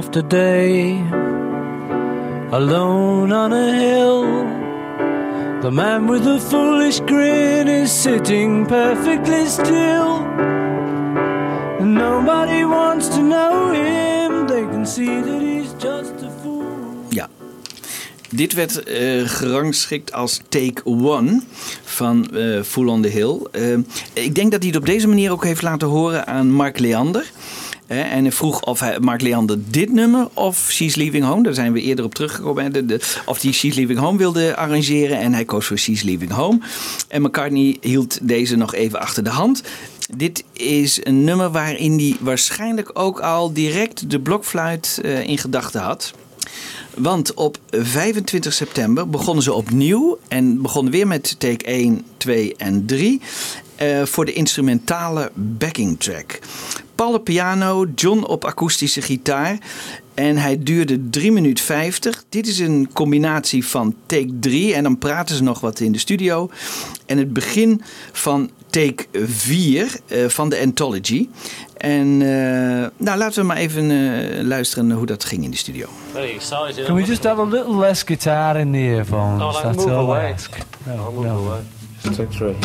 [0.00, 0.96] After day,
[2.50, 4.24] alone on a hill.
[5.60, 10.24] The man with the foolish grin is sitting perfectly still.
[11.80, 17.06] Nobody wants to know him, they can see that he's just a fool.
[17.08, 17.28] Ja.
[18.30, 21.40] Dit werd eh, gerangschikt als Take One
[21.84, 23.46] van eh Full on the Hill.
[23.52, 23.78] Eh,
[24.12, 27.30] ik denk dat hij het op deze manier ook heeft laten horen aan Mark Leander.
[27.90, 31.80] En vroeg of hij, Mark Leander dit nummer of She's Leaving Home, daar zijn we
[31.80, 35.18] eerder op teruggekomen, de, of hij She's Leaving Home wilde arrangeren.
[35.18, 36.58] En hij koos voor She's Leaving Home.
[37.08, 39.62] En McCartney hield deze nog even achter de hand.
[40.16, 45.80] Dit is een nummer waarin hij waarschijnlijk ook al direct de blokfluit eh, in gedachten
[45.80, 46.12] had.
[46.96, 52.86] Want op 25 september begonnen ze opnieuw en begonnen weer met take 1, 2 en
[52.86, 53.20] 3
[53.76, 56.38] eh, voor de instrumentale backing track.
[57.00, 59.58] Paul op piano, John op akoestische gitaar.
[60.14, 62.24] En hij duurde 3 minuten 50.
[62.28, 65.98] Dit is een combinatie van take 3 en dan praten ze nog wat in de
[65.98, 66.50] studio.
[67.06, 67.82] En het begin
[68.12, 71.28] van take 4 uh, van de Anthology.
[71.76, 72.28] En uh,
[72.96, 75.86] nou, laten we maar even uh, luisteren hoe dat ging in de studio.
[76.84, 79.42] Can we just have a little less guitar in the earphones?
[79.42, 80.34] Oh, like That's move all I away.
[80.86, 81.46] I'll No, move no.
[81.46, 81.60] away.
[82.02, 82.56] Just take three.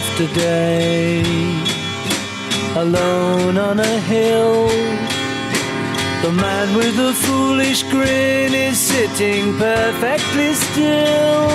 [0.00, 1.20] After day,
[2.84, 4.68] alone on a hill.
[6.24, 11.48] The man with the foolish grin is sitting perfectly still.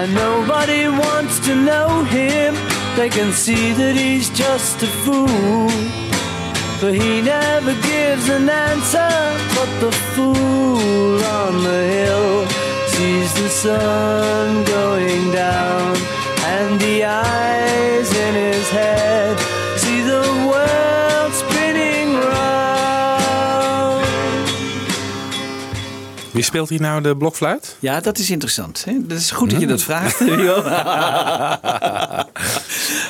[0.00, 2.52] And nobody wants to know him,
[2.96, 5.70] they can see that he's just a fool.
[6.80, 9.14] But he never gives an answer,
[9.56, 12.30] but the fool on the hill
[12.92, 16.17] sees the sun going down,
[16.68, 19.38] and the eyes in his head
[19.76, 24.04] see the world spinning round.
[26.32, 27.76] Wie speelt hier nou de blokfluit?
[27.78, 28.84] Ja, dat is interessant.
[28.84, 29.06] Hè?
[29.06, 30.20] Dat is goed dat je dat vraagt.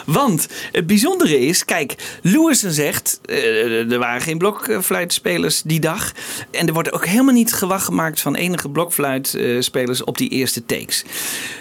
[0.06, 6.12] Want het bijzondere is, kijk, Lewison zegt, eh, er waren geen blokfluitspelers die dag.
[6.50, 11.04] En er wordt ook helemaal niet gewacht gemaakt van enige blokfluitspelers op die eerste takes.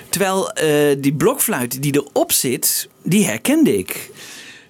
[0.09, 4.09] Terwijl eh, die blokfluit die erop zit, die herkende ik.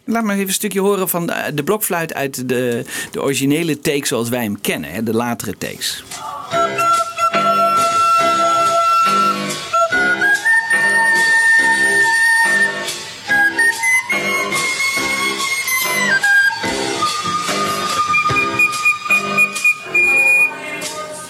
[0.06, 4.30] Laat maar even een stukje horen van de, blokfluit uit de, de originele take zoals
[4.30, 6.04] wij hem kennen, hè, de latere takes.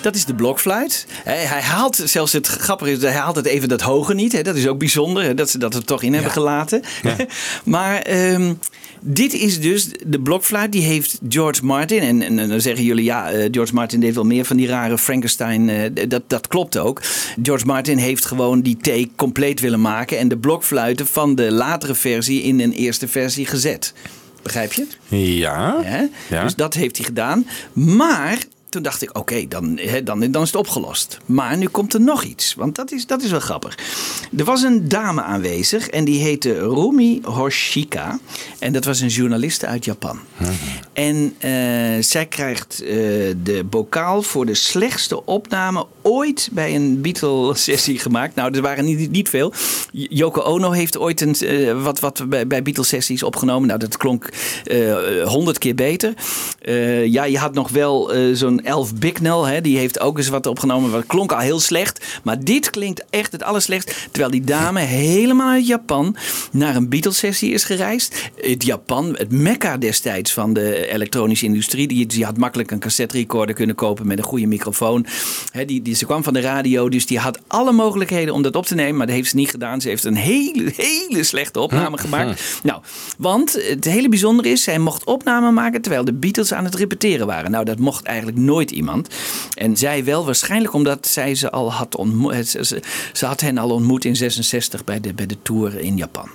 [0.08, 1.06] Dat is de blokfluit.
[1.24, 4.46] Hij, haalt zelfs het grappige is, hij haalt het even dat hoge niet.
[4.46, 6.82] Dat is ook bijzonder dat ze dat er toch in hebben gelaten.
[7.63, 8.54] maar ehm,
[9.02, 10.72] dit is dus de blokfluit.
[10.72, 12.00] Die heeft George Martin.
[12.00, 14.67] En, en, en dan zeggen jullie ja, eh, George Martin deed wel meer van die
[14.67, 15.70] rare Frankenstein.
[15.70, 17.02] eh, dat, dat klopt ook.
[17.43, 20.17] George Martin heeft gewoon die take compleet willen maken.
[20.17, 23.93] En de blokfluiten van de latere versie in een eerste versie gezet.
[24.41, 24.88] Begrijp je?
[25.08, 25.76] Ja.
[26.30, 26.43] Ja.
[26.43, 27.48] Dus dat heeft hij gedaan.
[27.74, 28.38] Maar
[28.78, 31.18] toen dacht ik, oké, dan, dan, dan is het opgelost.
[31.26, 33.78] Maar nu komt er nog iets, want dat is, dat is wel grappig.
[34.38, 38.20] Er was een dame aanwezig en die heette Rumi Hoshika.
[38.60, 40.20] En dat was een journaliste uit Japan.
[40.94, 41.52] En eh,
[42.00, 42.90] zij krijgt eh,
[43.44, 48.36] de bokaal voor de slechtste opname ooit bij een Beatles-sessie gemaakt.
[48.36, 49.54] Nou, er waren niet, niet veel.
[49.92, 53.68] Yoko Ono heeft ooit een, eh, wat, wat bij, bij Beatles-sessies opgenomen.
[53.68, 54.30] Nou, dat klonk
[55.24, 56.13] honderd keer beter.
[57.06, 59.53] Ja, je had nog wel zo'n Elf Bicknell.
[59.53, 60.91] Hè, die heeft ook eens wat opgenomen.
[60.91, 62.19] Dat klonk al heel slecht.
[62.23, 64.08] Maar dit klinkt echt het allerslechtst.
[64.12, 66.15] Terwijl die dame helemaal uit Japan
[66.51, 68.30] naar een Beatles-sessie is gereisd.
[68.36, 71.88] Het Japan, het mekka destijds van de elektronische industrie.
[71.88, 75.06] Die, die had makkelijk een cassette recorder kunnen kopen met een goede microfoon.
[75.51, 78.56] Hè, die, die, ze kwam van de radio, dus die had alle mogelijkheden om dat
[78.56, 78.95] op te nemen.
[78.97, 79.82] Maar dat heeft ze niet gedaan.
[79.82, 82.60] Ze heeft een hele, hele slechte opname gemaakt.
[82.63, 82.82] Nou,
[83.17, 87.27] want het hele bijzondere is, zij mocht opname maken terwijl de Beatles aan het repeteren
[87.27, 87.51] waren.
[87.51, 89.08] Nou, dat mocht eigenlijk nooit iemand.
[89.54, 92.48] En zij wel, waarschijnlijk omdat zij ze al had ontmoet.
[92.48, 92.82] Ze, ze-
[93.14, 96.30] ze had hen al ontmoet in 66 bij de, bij de tour in Japan.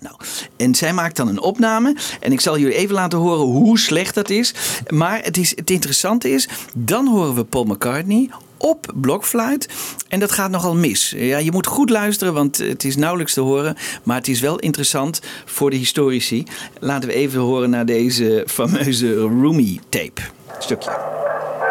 [0.00, 0.14] Nou,
[0.56, 1.96] en zij maakt dan een opname.
[2.20, 4.54] En ik zal jullie even laten horen hoe slecht dat is.
[4.88, 9.68] Maar het, is, het interessante is, dan horen we Paul McCartney op blokfluit.
[10.08, 11.14] En dat gaat nogal mis.
[11.16, 13.76] Ja, je moet goed luisteren, want het is nauwelijks te horen.
[14.02, 16.44] Maar het is wel interessant voor de historici.
[16.78, 20.20] Laten we even horen naar deze fameuze Roomy-tape.
[20.58, 21.69] ちょっと来た。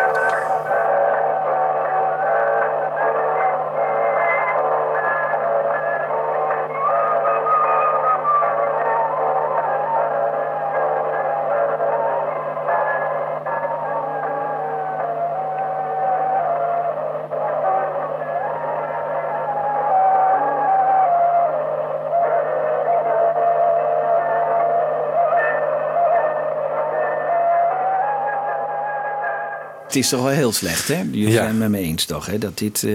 [29.90, 30.98] Het is toch wel heel slecht, hè?
[31.12, 31.32] Jullie Ja.
[31.32, 32.38] zijn het met me eens toch, hè?
[32.38, 32.94] Dat dit, eh,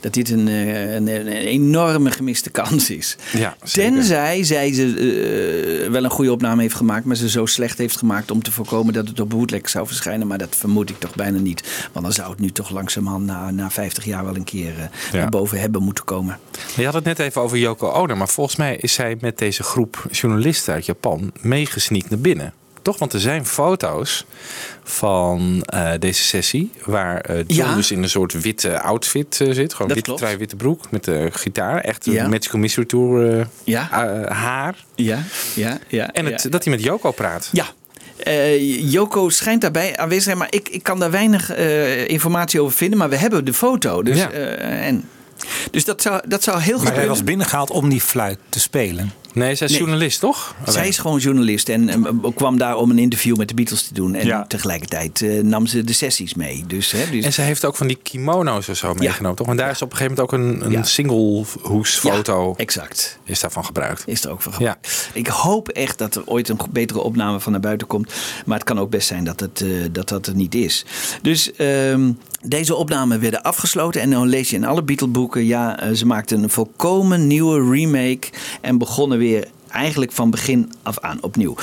[0.00, 3.16] dat dit een, eh, een, een enorme gemiste kans is.
[3.32, 3.92] Ja, zeker.
[3.92, 4.84] Tenzij zij ze
[5.84, 8.52] eh, wel een goede opname heeft gemaakt, maar ze zo slecht heeft gemaakt om te
[8.52, 10.26] voorkomen dat het op bootleg zou verschijnen.
[10.26, 11.88] Maar dat vermoed ik toch bijna niet.
[11.92, 14.74] Want dan zou het nu toch langzamerhand na, na 50 jaar wel een keer
[15.12, 15.18] Ja.
[15.18, 16.38] naar boven hebben moeten komen.
[16.76, 19.62] Je had het net even over Yoko Ono, maar volgens mij is zij met deze
[19.62, 22.52] groep journalisten uit Japan meegesneakt naar binnen.
[22.82, 22.98] Toch?
[22.98, 24.24] Want er zijn foto's
[24.84, 27.74] van eh, deze sessie waar eh John Ja.
[27.74, 29.72] dus in een soort witte outfit eh, zit.
[29.72, 30.18] Gewoon Dat witte klopt.
[30.20, 31.80] trui, witte broek met de gitaar.
[31.80, 32.28] Echt een Ja.
[32.28, 33.88] Magical Mystery Tour eh, Ja.
[33.90, 34.84] eh, haar.
[34.94, 35.18] Ja,
[35.54, 36.10] ja, ja.
[36.12, 36.50] En het, ja.
[36.50, 37.48] dat hij met Yoko praat.
[37.52, 37.66] Ja.
[38.16, 42.60] Eh, Joko schijnt daarbij aanwezig te zijn, maar ik, ik kan daar weinig eh, informatie
[42.60, 42.98] over vinden.
[42.98, 44.02] Maar we hebben de foto.
[44.02, 44.30] Dus, Ja.
[44.30, 45.04] eh, en,
[45.70, 48.60] dus dat, zou, dat zou heel goed Maar hij was binnengehaald om die fluit te
[48.60, 49.12] spelen.
[49.32, 49.80] Nee, zij is Nee.
[49.82, 50.54] journalist, toch?
[50.66, 51.96] Zij is gewoon journalist en eh,
[52.34, 54.14] kwam daar om een interview met de Beatles te doen.
[54.14, 54.44] En Ja.
[54.46, 56.64] tegelijkertijd eh, nam ze de sessies mee.
[56.66, 59.46] Dus, hè, dus, En ze heeft ook van die kimono's of zo meegenomen, toch?
[59.46, 60.82] Want daar is op een gegeven moment ook een, een Ja.
[60.82, 63.18] single hoesfoto Ja, exact.
[63.24, 64.02] is daarvan gebruikt.
[64.06, 64.56] Is er ook van Ja.
[64.58, 65.10] gebruikt.
[65.12, 68.12] Ik hoop echt dat er ooit een betere opname van naar buiten komt.
[68.46, 70.84] Maar het kan ook best zijn dat het, eh, dat, dat er niet is.
[71.22, 72.10] Dus ehm,
[72.42, 74.00] deze opnamen werden afgesloten.
[74.00, 75.44] En dan lees je in alle Beatle-boeken...
[75.46, 78.28] ja, ze maakten een volkomen nieuwe remake...
[78.60, 81.56] en begonnen weer eigenlijk van begin af aan opnieuw.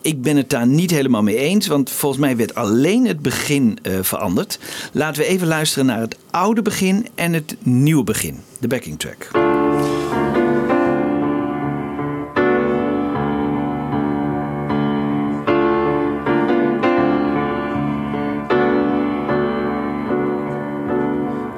[0.00, 3.78] Ik ben het daar niet helemaal mee eens, want volgens mij werd alleen het begin
[3.82, 4.58] eh, veranderd.
[4.92, 9.28] Laten we even luisteren naar het oude begin en het nieuwe begin, de backing track.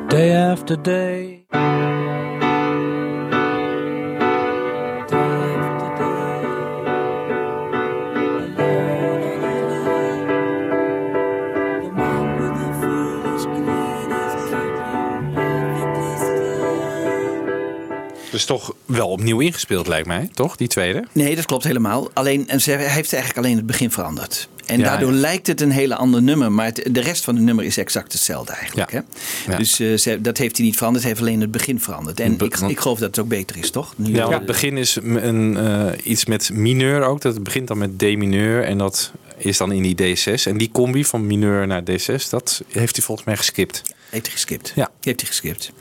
[0.08, 1.42] Day after day.
[18.32, 20.56] Dus toch wel opnieuw ingespeeld, lijkt mij, toch?
[20.56, 21.04] Die tweede.
[21.12, 22.10] Nee, dat klopt helemaal.
[22.12, 24.48] Alleen, en ze heeft eigenlijk alleen het begin veranderd.
[24.66, 25.18] En Ja, daardoor ja.
[25.18, 26.52] lijkt het een hele ander nummer.
[26.52, 28.90] Maar het- de rest van het nummer is exact hetzelfde eigenlijk.
[28.92, 29.04] Ja.
[29.46, 29.56] Hè?
[29.56, 31.04] Dus eh, ze, dat heeft hij niet veranderd.
[31.04, 32.20] Hij heeft alleen het begin veranderd.
[32.20, 33.94] En Be- ik, ik geloof dat het ook beter is, toch?
[33.96, 37.20] Nu, Ja, het begin is een, eh, iets met mineur ook.
[37.20, 40.42] Dat begint dan met D mineur en dat is dan in die D6.
[40.46, 43.82] En die combi van mineur naar D6, dat heeft hij volgens mij geskipt.
[44.12, 44.72] Heeft hij geskipt.
[44.74, 44.90] Ja.
[45.00, 45.72] Heeft hij geskipt.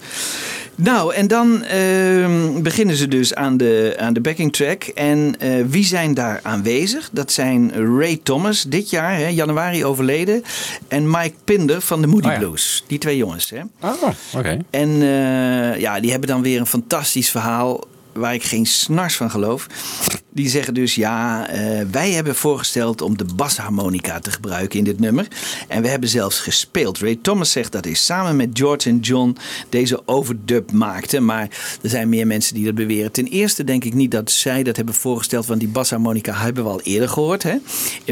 [0.76, 4.84] Nou, en dan ehm, beginnen ze dus aan de, aan de backing track.
[4.84, 7.10] En eh, wie zijn daar aanwezig?
[7.12, 10.44] Dat zijn Ray Thomas, dit jaar, hè, januari overleden.
[10.88, 12.40] En Mike Pinder van de Moody Oh ja.
[12.40, 12.84] Blues.
[12.88, 13.62] Die twee jongens, hè.
[13.82, 14.04] Oh,
[14.36, 14.58] oké.
[14.70, 19.32] En eh, ja, die hebben dan weer een fantastisch verhaal waar ik geen snars van
[19.32, 19.68] geloof.
[20.34, 25.00] Die zeggen dus, ja, eh, wij hebben voorgesteld om de basharmonica te gebruiken in dit
[25.00, 25.28] nummer.
[25.68, 27.00] En we hebben zelfs gespeeld.
[27.00, 29.38] Ray Thomas zegt dat hij samen met George en John
[29.70, 31.20] deze overdub maakte.
[31.20, 31.48] Maar
[31.82, 33.12] er zijn meer mensen die dat beweren.
[33.12, 36.70] Ten eerste denk ik niet dat zij dat hebben voorgesteld, want die basharmonica hebben we
[36.70, 37.44] al eerder gehoord.
[37.44, 37.56] Hè?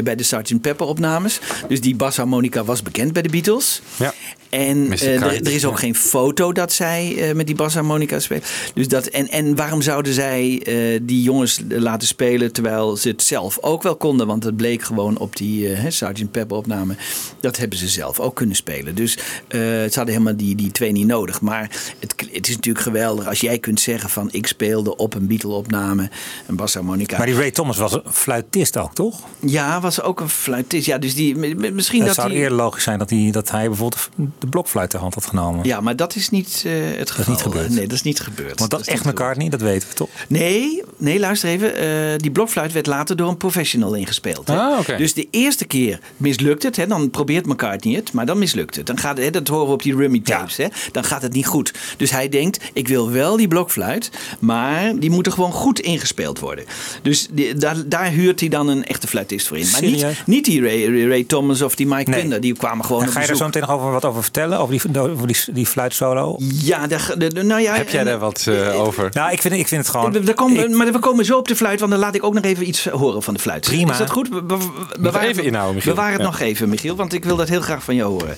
[0.02, 0.60] Bij de Sgt.
[0.60, 1.40] Pepper opnames.
[1.68, 3.82] Dus die basharmonica was bekend bij de Beatles.
[3.96, 4.14] Ja.
[4.48, 5.78] En eh, er, er is ook ja.
[5.78, 8.42] geen foto dat zij eh, met die basharmonica spelen.
[8.74, 10.62] Dus dat, en, en waarom zouden zij
[11.02, 14.26] die jongens laten spelen terwijl ze het zelf ook wel konden?
[14.26, 16.30] Want het bleek gewoon op die eh Sgt.
[16.30, 16.96] Pepper opname.
[17.40, 18.94] Dat hebben ze zelf ook kunnen spelen.
[18.94, 19.18] Dus
[19.48, 21.40] eh, ze hadden helemaal die, die twee niet nodig.
[21.40, 25.26] Maar het, het is natuurlijk geweldig als jij kunt zeggen van ik speelde op een
[25.26, 26.10] Beatle opname
[26.46, 27.16] een basharmonica.
[27.16, 29.20] Maar die Ray Thomas was een fluitist ook, toch?
[29.38, 30.86] Ja, was ook een fluitist.
[30.86, 31.36] Ja, dus die,
[31.72, 32.36] misschien Het dat zou die...
[32.36, 35.64] eerder logisch zijn dat hij, dat hij bijvoorbeeld de blokfluit ter hand had genomen.
[35.64, 37.34] Ja, maar dat is niet eh, het geval.
[37.34, 37.70] niet gebeurd.
[37.70, 38.58] Nee, dat is niet gebeurd.
[38.58, 39.12] Want dat, is echt niet.
[39.14, 40.08] McCartney, dat weten we toch?
[40.28, 41.76] Nee, nee, luister even.
[42.00, 44.48] Eh, die blokfluit werd later door een professional ingespeeld.
[44.48, 44.56] Hè?
[44.56, 44.78] Ah.
[44.98, 46.76] Dus de eerste keer mislukt het.
[46.76, 46.86] Hè?
[46.86, 48.86] Dan probeert McCartney het, maar dan mislukt het.
[48.86, 50.56] Dan gaat, hè, dat horen we op die rummy tapes.
[50.56, 50.66] Hè?
[50.92, 51.72] Dan gaat het niet goed.
[51.96, 56.38] Dus hij denkt, ik wil wel die blokfluit, maar die moet er gewoon goed ingespeeld
[56.38, 56.64] worden.
[57.02, 59.66] Dus die, daar, daar huurt hij dan een echte fluitist voor in.
[59.72, 62.20] Maar niet, niet die Ray, Ray- Ray Thomas of die Mike Nee.
[62.20, 62.40] Pinder.
[62.40, 64.58] Die kwamen gewoon En ga je daar zo meteen nog over wat over vertellen?
[64.58, 66.36] Over die, over die, die fluitsolo?
[66.62, 67.74] Ja, daar, de- de- nou ja.
[67.74, 69.08] Heb jij daar wat eh, over?
[69.12, 70.12] Nou, ik vind, ik vind het gewoon...
[70.24, 72.34] We komen, ik- maar we komen zo op de fluit, want dan laat ik ook
[72.34, 73.60] nog even iets horen van de fluit.
[73.66, 73.92] Prima.
[73.92, 74.30] Is dat goed?
[74.30, 74.58] Be- be-
[75.00, 75.94] bewaar even het- inhouden, Michiel.
[75.94, 76.26] Bewaar het Ja.
[76.26, 78.36] nog even, Michiel, want ik wil dat heel graag van jou horen.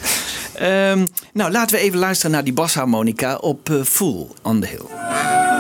[0.55, 5.52] Ehm, nou, laten we even luisteren naar die basharmonica op eh, Fool on the Hill.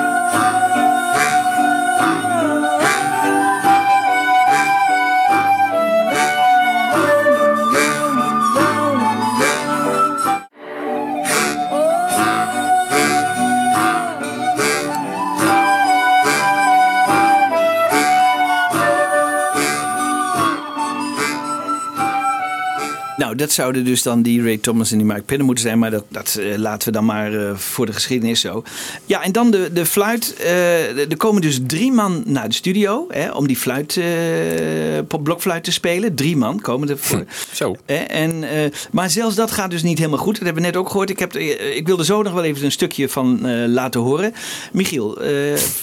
[23.32, 25.78] Nou, dat zouden dus dan die Ray Thomas en die Mike Pinner moeten zijn.
[25.78, 28.62] Maar dat, dat eh, laten we dan maar eh, voor de geschiedenis zo.
[29.06, 30.34] Ja, en dan de, de fluit.
[30.38, 34.04] eh, er komen dus drie man naar de studio hè, om die fluit, eh,
[35.22, 36.14] blokfluit te spelen.
[36.14, 37.24] Drie man komen er voor.
[37.52, 37.76] Zo.
[37.86, 40.34] Hè, en, eh, maar zelfs dat gaat dus niet helemaal goed.
[40.34, 41.10] Dat hebben we net ook gehoord.
[41.10, 44.32] Ik, heb, ik wilde zo nog wel even een stukje van eh, laten horen.
[44.72, 45.20] Michiel.
[45.22, 45.30] eh,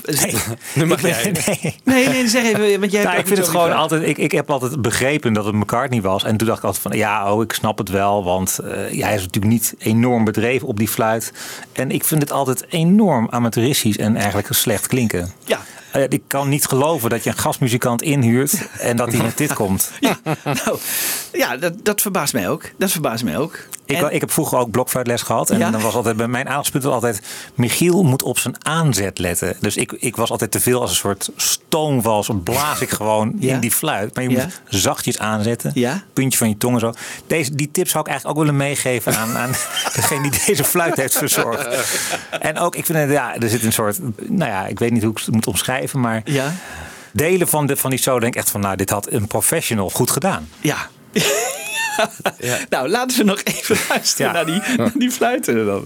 [0.75, 1.31] Nu mag jij.
[1.45, 1.75] nee.
[1.83, 2.79] Nee, nee, zeg even.
[2.79, 4.03] Want jij Nou, hebt ik vind het gewoon altijd.
[4.07, 6.23] Ik, ik heb altijd begrepen dat het McCartney was.
[6.23, 8.23] En toen dacht ik altijd van ja, oh, ik snap het wel.
[8.23, 11.33] Want eh, hij is natuurlijk niet enorm bedreven op die fluit.
[11.71, 15.31] En ik vind het altijd enorm amateuristisch en eigenlijk slecht klinken.
[15.45, 15.59] Ja.
[15.91, 19.53] Eh, ik kan niet geloven dat je een gastmuzikant inhuurt en dat hij met dit
[19.53, 19.91] komt.
[19.99, 20.77] Ja, nou,
[21.33, 22.63] ja dat, dat verbaast mij ook.
[22.77, 23.57] Dat verbaast mij ook.
[23.85, 25.49] Ik, En- ik heb vroeger ook blokfluitles gehad.
[25.49, 25.71] En Ja?
[25.71, 27.21] dan was altijd bij mijn aandachtspunt altijd...
[27.55, 29.55] Michiel moet op zijn aanzet letten.
[29.59, 32.29] Dus ik, ik was altijd te veel als een soort stoomwals.
[32.43, 33.53] Blaas ik gewoon Ja?
[33.53, 34.15] in die fluit.
[34.15, 35.71] Maar je moet zachtjes aanzetten.
[36.13, 36.93] Puntje van je tong en zo.
[37.27, 39.51] Deze, die tips zou ik eigenlijk ook willen meegeven aan, aan
[39.95, 41.67] degene die deze fluit heeft verzorgd.
[42.39, 43.99] En ook, ik vind het, ja, er zit een soort...
[44.29, 45.78] Nou ja, ik weet niet hoe ik het moet omschrijven.
[45.93, 46.53] Maar Ja,
[47.11, 48.61] delen van, de, van die show denk ik echt van...
[48.61, 50.49] Nou, dit had een professional goed gedaan.
[50.61, 50.77] ja.
[52.69, 54.33] Nou, laten we nog even luisteren Ja.
[54.33, 55.85] naar, die, naar die fluiten dan.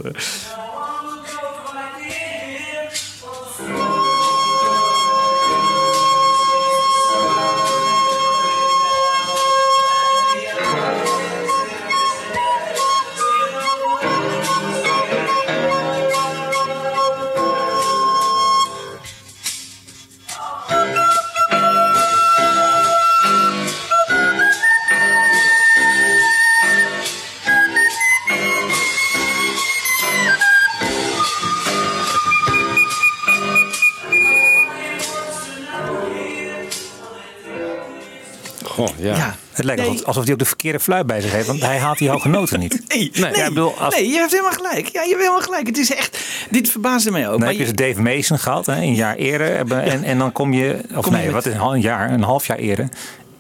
[38.74, 39.16] Goh, ja.
[39.16, 39.36] Ja.
[39.52, 40.06] Het lijkt Nee.
[40.06, 41.48] alsof, hij ook de verkeerde fluit bij zich heeft.
[41.48, 42.82] Want hij haalt die hoge noten niet.
[42.88, 44.88] Nee, Nee, nee, ja, bedoel, als- nee, je hebt helemaal gelijk.
[44.88, 45.68] Ja, je hebt helemaal gelijk.
[45.68, 47.30] Het is echt, dit verbaasde mij ook.
[47.32, 49.72] Dan maar heb je Dave Mason gehad, hè, een jaar eerder.
[49.72, 52.24] En, en dan kom je, of Kom je nee, met- wat is een jaar, een
[52.24, 52.90] half jaar eerder.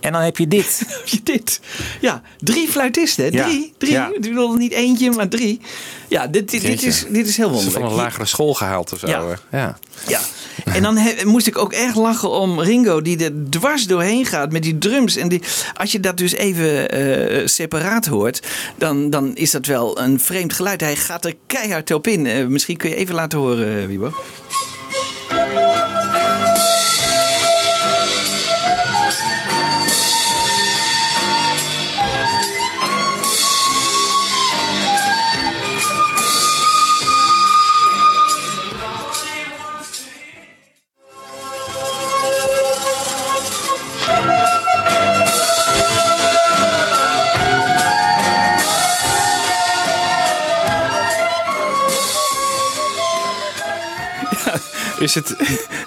[0.03, 0.81] En dan heb je dit.
[0.87, 1.59] heb je dit.
[2.01, 3.31] Ja, drie fluitisten.
[3.31, 3.45] Ja.
[3.45, 3.73] Drie.
[3.77, 3.91] drie.
[3.91, 4.09] Ja.
[4.13, 5.61] Ik bedoel, niet eentje, maar drie.
[6.07, 7.83] Ja, dit, dit, is, dit is heel Ze wonderlijk.
[7.83, 9.07] van een lagere school gehaald of zo.
[9.07, 9.23] Ja.
[9.49, 9.57] hè?
[9.57, 9.77] ja.
[10.07, 10.19] Ja.
[10.65, 14.51] En dan he- moest ik ook echt lachen om Ringo, die er dwars doorheen gaat
[14.51, 15.15] met die drums.
[15.15, 15.41] En die,
[15.73, 18.41] als je dat dus even eh, separaat hoort,
[18.77, 20.81] dan, dan is dat wel een vreemd geluid.
[20.81, 22.25] Hij gaat er keihard op in.
[22.25, 24.13] Eh, misschien kun je even laten horen, uh, Wiebo.
[55.03, 55.35] Is, het,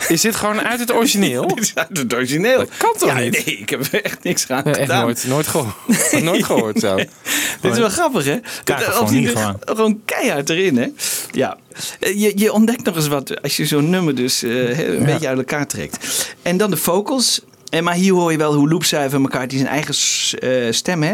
[0.09, 1.47] is dit gewoon uit het origineel?
[1.55, 2.59] Dit is uit het origineel.
[2.59, 3.47] Dat kan toch ja, niet?
[3.47, 5.03] Nee, ik heb er echt niks aan echt gedaan.
[5.03, 6.97] nooit, nooit, gehoord, nooit gehoord zo.
[7.61, 8.37] Dit is wel grappig, hè?
[8.65, 9.59] Dat- gewoon.
[9.65, 10.87] gewoon keihard erin, hè?
[11.31, 11.57] Ja.
[12.01, 15.29] Eh, Je, je ontdekt nog eens wat als je zo'n nummer dus eh, een beetje
[15.29, 16.27] uit elkaar trekt.
[16.43, 17.41] En dan de vocals.
[17.71, 19.95] En maar hier hoor je wel hoe loopzuiver McCarthy zijn eigen
[20.39, 21.13] eh, stem, hè?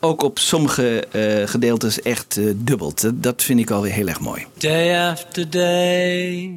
[0.00, 3.00] Ook op sommige eh, gedeeltes echt eh, dubbelt.
[3.00, 4.46] Dat, dat vind ik alweer heel erg mooi.
[4.58, 6.50] Day after day,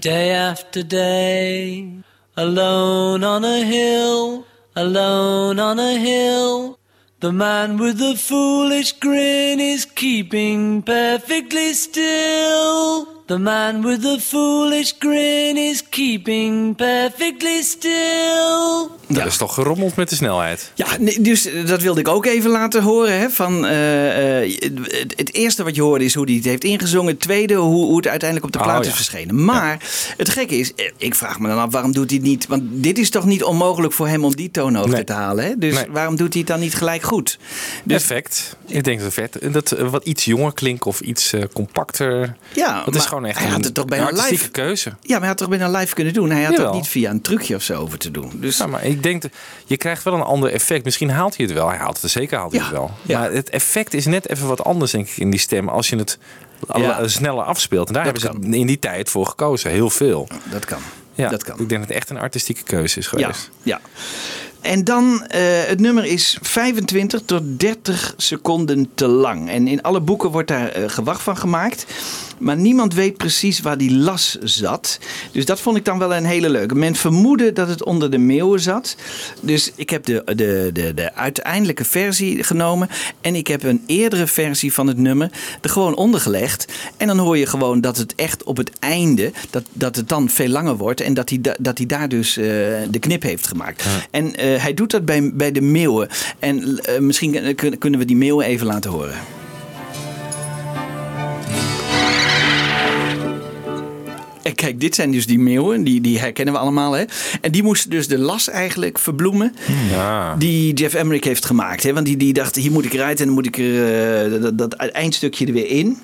[0.00, 1.92] day after day,
[2.36, 6.78] alone on a hill, alone on a hill.
[7.20, 12.87] The man with the foolish grin is keeping perfectly still.
[13.28, 18.88] The man with the foolish grin is keeping perfectly still.
[19.06, 20.72] Dat is toch gerommeld met de snelheid.
[20.74, 23.18] Ja, nee, dus eh, dat wilde ik ook even laten horen.
[23.18, 24.50] Hè, van, eh, eh,
[25.16, 27.10] het, eerste wat je hoorde is hoe hij het heeft ingezongen.
[27.12, 28.90] Het tweede, hoe, hoe het uiteindelijk op de Oh, plaat ja.
[28.90, 29.44] is verschenen.
[29.44, 29.78] Maar
[30.16, 32.46] het gekke is, ik vraag me dan af, waarom doet hij het niet?
[32.46, 35.04] Want dit is toch niet onmogelijk voor hem om die toonhoogte Nee.
[35.04, 35.44] te halen.
[35.44, 35.58] Hè?
[35.58, 35.86] Dus Nee.
[35.90, 37.38] waarom doet hij het dan niet gelijk goed?
[37.84, 38.56] Dus, Effect.
[38.66, 39.38] Ik denk dat vet.
[39.52, 42.36] Dat wat iets jonger klinkt of iets compacter.
[42.54, 44.50] ja, Dat is maar gewoon echt hij had een, het toch een bijna artistieke live.
[44.50, 44.88] keuze.
[44.88, 46.30] Ja, maar hij had toch bijna live kunnen doen.
[46.30, 46.66] Hij had Jawel.
[46.66, 48.30] het niet via een trucje of zo over te doen.
[48.34, 49.22] Dus Ja, maar ik denk,
[49.66, 50.84] je krijgt wel een ander effect.
[50.84, 51.68] Misschien haalt hij het wel.
[51.68, 52.90] Hij haalt het zeker, haalt hij Ja, het wel.
[53.02, 53.18] ja.
[53.18, 55.68] Maar het effect is net even wat anders, denk ik, in die stem.
[55.68, 56.18] Als je het
[56.76, 57.08] Ja.
[57.08, 57.86] sneller afspeelt.
[57.88, 59.70] En daar Dat hebben ze in die tijd voor gekozen.
[59.70, 60.28] Heel veel.
[60.50, 60.78] dat kan.
[61.14, 61.52] Ja, Dat kan.
[61.60, 63.50] Ik denk dat het echt een artistieke keuze is Ja, geweest.
[63.62, 63.80] ja.
[64.60, 69.50] En dan, eh, het nummer is 25 tot 30 seconden te lang.
[69.50, 71.86] En in alle boeken wordt daar eh, gewacht van gemaakt.
[72.38, 74.98] Maar niemand weet precies waar die las zat.
[75.32, 76.74] Dus dat vond ik dan wel een hele leuke.
[76.74, 78.96] Men vermoedde dat het onder de meeuwen zat.
[79.40, 82.88] Dus ik heb de, de, de, de uiteindelijke versie genomen.
[83.20, 85.30] En ik heb een eerdere versie van het nummer
[85.60, 86.72] er gewoon ondergelegd.
[86.96, 90.28] En dan hoor je gewoon dat het echt op het einde, dat, dat het dan
[90.28, 91.00] veel langer wordt.
[91.00, 92.44] En dat hij, da- dat hij daar dus eh,
[92.90, 93.84] de knip heeft gemaakt.
[94.10, 96.08] En hij doet dat bij, bij de meeuwen.
[96.38, 99.14] En eh, misschien kun- kunnen we die meeuwen even laten horen.
[104.42, 106.92] En kijk, dit zijn dus die meeuwen, die, die herkennen we allemaal.
[106.92, 107.04] Hè?
[107.40, 109.54] En die moesten dus de las eigenlijk verbloemen
[109.90, 110.34] Ja.
[110.36, 111.82] die Jeff Emmerich heeft gemaakt.
[111.82, 111.92] Hè?
[111.92, 114.58] Want die, die dacht, hier moet ik eruit en dan moet ik er eh, dat,
[114.58, 115.98] dat eindstukje er weer in.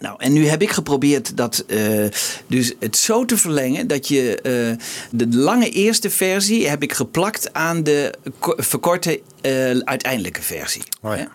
[0.00, 2.04] Nou, en nu heb ik geprobeerd dat, eh,
[2.46, 7.52] dus het zo te verlengen dat je eh, de lange eerste versie heb ik geplakt
[7.52, 10.82] aan de ko- verkorte eh, uiteindelijke versie.
[11.02, 11.28] Oh ja.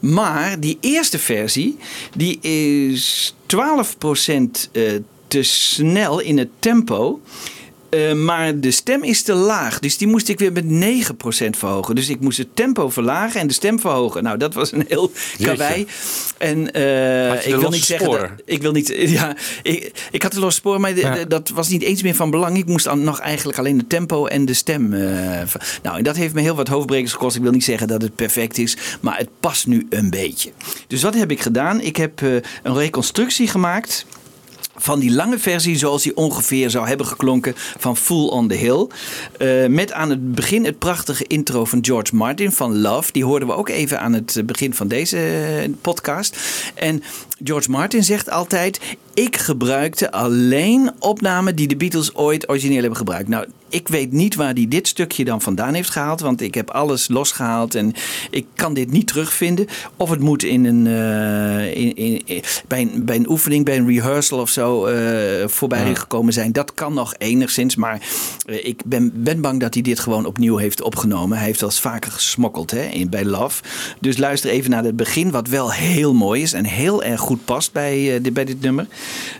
[0.00, 1.76] Maar die eerste versie,
[2.16, 4.82] die is 12% eh,
[5.28, 7.20] te snel in het tempo.
[7.90, 9.78] Eh, maar de stem is te laag.
[9.78, 11.94] Dus die moest ik weer met 9% verhogen.
[11.94, 14.22] Dus ik moest het tempo verlagen en de stem verhogen.
[14.22, 15.12] Nou, dat was een heel
[15.42, 15.86] karwei.
[16.38, 18.88] En eh, ik wil niet zeggen dat, ik wil niet.
[19.10, 21.24] Ja, ik, ik had de losse spoor, maar Ja.
[21.24, 22.56] dat was niet eens meer van belang.
[22.56, 24.92] Ik moest dan nog eigenlijk alleen de tempo en de stem.
[24.92, 25.00] eh,
[25.82, 27.36] nou, en dat heeft me heel wat hoofdbrekers gekost.
[27.36, 30.50] Ik wil niet zeggen dat het perfect is, maar het past nu een beetje.
[30.86, 31.80] Dus wat heb ik gedaan?
[31.80, 32.20] Ik heb
[32.62, 34.06] een reconstructie gemaakt
[34.80, 38.86] van die lange versie zoals die ongeveer zou hebben geklonken van Fool on the Hill.
[39.38, 43.12] Eh, met aan het begin het prachtige intro van George Martin van Love.
[43.12, 46.36] Die hoorden we ook even aan het begin van deze eh, podcast.
[46.74, 47.02] En
[47.44, 48.80] George Martin zegt altijd...
[49.14, 53.28] Ik gebruikte alleen opnamen die de Beatles ooit origineel hebben gebruikt.
[53.28, 56.20] Nou, ik weet niet waar hij dit stukje dan vandaan heeft gehaald.
[56.20, 57.92] Want ik heb alles losgehaald en
[58.30, 59.66] ik kan dit niet terugvinden.
[59.96, 63.76] Of het moet in een, eh, in, in, in- bij, een, bij een oefening, bij
[63.76, 66.52] een rehearsal of zo eh, voorbij gekomen zijn.
[66.52, 67.76] Dat kan nog enigszins.
[67.76, 68.00] Maar
[68.46, 71.36] eh, ik ben, ben bang dat hij dit gewoon opnieuw heeft opgenomen.
[71.36, 73.62] Hij heeft wel eens vaker gesmokkeld hè, in, bij Love.
[74.00, 77.29] Dus luister even naar het begin, wat wel heel mooi is en heel erg goed
[77.36, 78.86] past bij, eh, dit- bij dit nummer.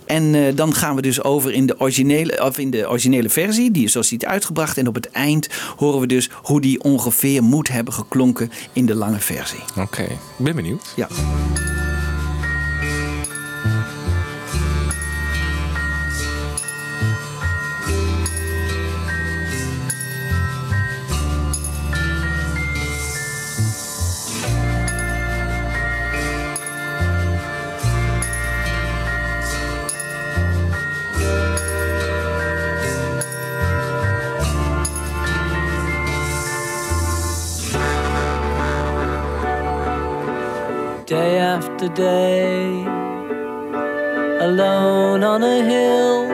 [0.07, 3.71] En eh, dan gaan we dus over in de originele, of in de originele versie,
[3.71, 4.79] die, zoals die het uitgebracht.
[4.79, 8.95] En op het eind horen we dus hoe die ongeveer moet hebben geklonken in de
[8.95, 9.61] lange versie.
[9.79, 10.93] Oké, ik ben benieuwd.
[10.97, 11.09] Ja.
[41.83, 41.95] After
[44.45, 46.29] alone on a hill.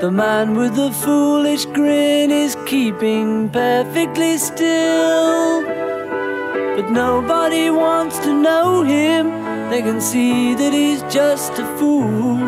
[0.00, 5.64] The man with the foolish grin is keeping perfectly still.
[6.76, 9.30] But nobody wants to know him,
[9.70, 12.38] they can see that he's just a fool.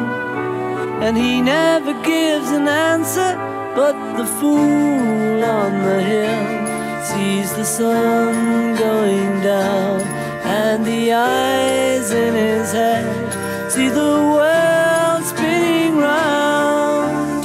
[1.03, 3.35] And he never gives an answer,
[3.75, 6.61] but the fool on the hill
[7.03, 10.20] sees the sun going down,
[10.51, 17.45] and the eyes in his head see the world spinning round.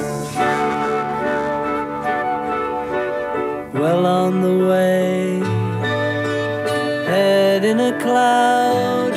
[3.73, 5.39] Well on the way,
[7.11, 9.13] head in a cloud.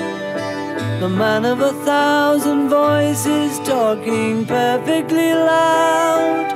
[1.00, 6.48] The man of a thousand voices talking perfectly loud.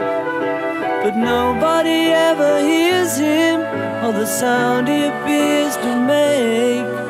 [1.03, 3.61] But nobody ever hears him
[4.05, 7.01] or the sound he appears to make.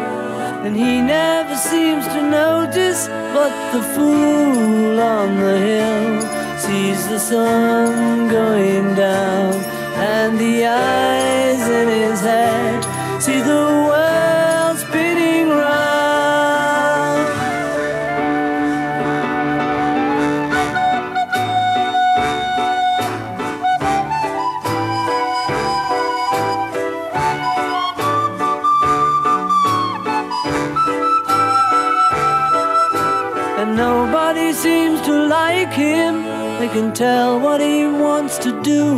[0.65, 6.21] And he never seems to notice, but the fool on the hill
[6.57, 9.55] sees the sun going down.
[9.97, 12.81] And the eyes in his head
[13.21, 14.02] see the world
[35.73, 36.23] like him.
[36.59, 38.95] They can tell what he wants to do,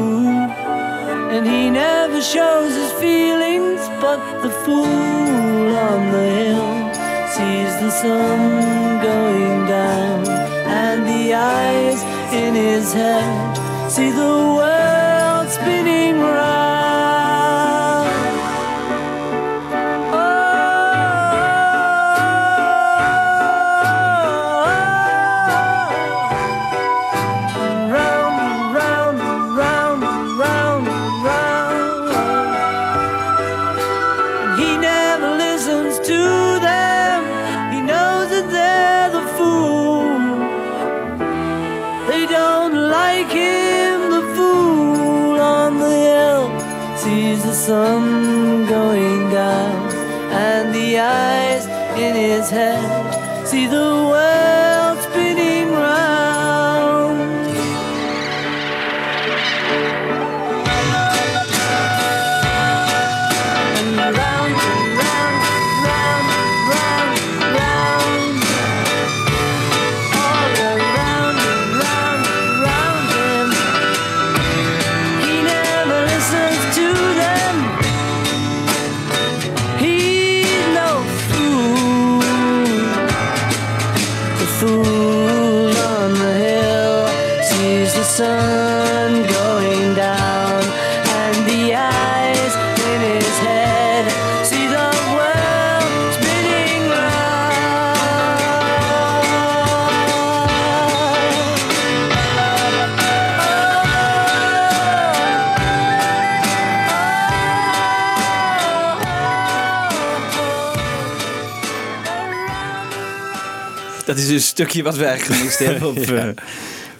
[1.35, 3.81] and he never shows his feelings.
[4.01, 6.95] But the fool on the hill
[7.35, 10.29] sees the sun going down,
[10.67, 12.03] and the eyes
[12.33, 16.54] in his head see the world spinning round.
[47.67, 49.91] Sun going down,
[50.31, 51.65] and the eyes
[51.97, 52.84] in his head
[114.55, 115.89] stukje wat we eigenlijk gemist hebben.
[115.91, 116.29] Op, eh,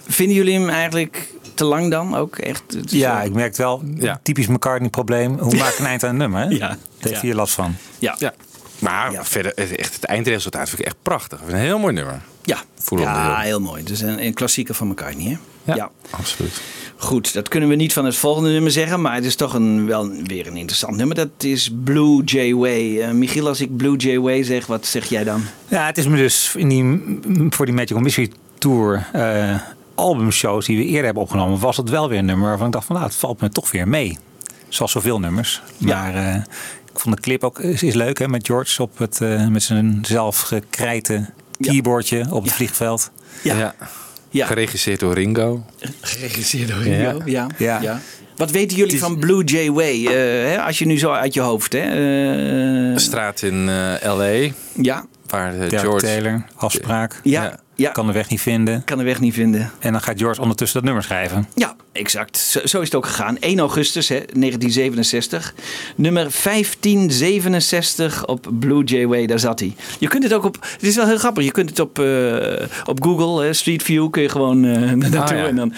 [0.07, 2.37] Vinden jullie hem eigenlijk te lang dan ook?
[2.37, 4.19] Echt, Ja, ik merk wel, Ja.
[4.23, 5.39] typisch McCartney-probleem.
[5.39, 6.39] Hoe maak ik een eind aan een nummer?
[6.41, 6.47] Hè?
[6.49, 6.57] Ja.
[6.67, 7.21] Daar heeft Ja.
[7.21, 7.75] hier last van.
[7.99, 8.15] ja.
[8.19, 8.33] Ja.
[8.79, 9.25] Maar Ja.
[9.25, 11.39] verder, het- echt het eindresultaat vind ik echt prachtig.
[11.47, 12.21] Een heel mooi nummer.
[12.43, 13.45] Ja, Voel ja Hill.
[13.45, 13.83] heel mooi.
[13.83, 15.73] Dus een, een klassieker van McCartney, hè?
[15.73, 15.89] ja.
[16.09, 16.61] absoluut.
[17.05, 19.85] Goed, dat kunnen we niet van het volgende nummer zeggen, maar het is toch een,
[19.85, 21.15] wel weer een interessant nummer.
[21.15, 23.01] Dat is Blue Jay Way.
[23.01, 25.41] Eh, Michiel, als ik Blue Jay Way zeg, wat zeg jij dan?
[25.67, 29.55] Ja, het is me dus in die, voor die Magical Mystery Tour eh,
[29.95, 32.85] albumshows die we eerder hebben opgenomen, was het wel weer een nummer waarvan ik dacht
[32.85, 34.17] van nou, het valt me toch weer mee.
[34.69, 35.61] Zoals zoveel nummers.
[35.77, 36.35] Maar eh,
[36.93, 39.63] ik vond de clip ook is, is leuk hè, met George op het, eh, met
[39.63, 41.13] zijn zelf gekrijte
[41.57, 41.71] Ja.
[41.71, 42.55] keyboardje op het Ja.
[42.55, 43.11] vliegveld.
[43.43, 43.75] Ja.
[44.35, 45.65] Ja, Geregisseerd door Ringo.
[46.01, 46.81] geregisseerd door.
[46.81, 47.21] Ringo.
[47.25, 47.47] Ja.
[47.57, 47.81] Ja.
[47.81, 47.99] Ja.
[48.35, 50.05] Wat weten jullie is- van Blue Jay Way?
[50.05, 50.11] Eh,
[50.51, 51.79] hè, als je nu zo uit je hoofd, hè?
[51.79, 54.51] eh, Een straat in eh, L.A.
[54.81, 56.05] ja, Waar Derek George...
[56.05, 57.19] Taylor, afspraak.
[57.23, 57.59] ja.
[57.91, 58.83] Kan de weg niet vinden.
[58.83, 59.71] kan de weg niet vinden.
[59.79, 61.47] En dan gaat George ondertussen dat nummer schrijven.
[61.55, 62.37] Ja, exact.
[62.37, 63.39] Zo, zo is het ook gegaan.
[63.39, 65.53] 1 augustus hè, 1967.
[65.95, 69.75] Nummer 1567 op Blue Jay Way, daar zat hij.
[69.99, 70.57] Je kunt het ook op...
[70.61, 71.43] Het is wel heel grappig.
[71.43, 75.37] Je kunt het op, eh, op Google, hè, Street View, kun je gewoon eh naartoe.
[75.37, 75.47] ja.
[75.47, 75.73] en dan,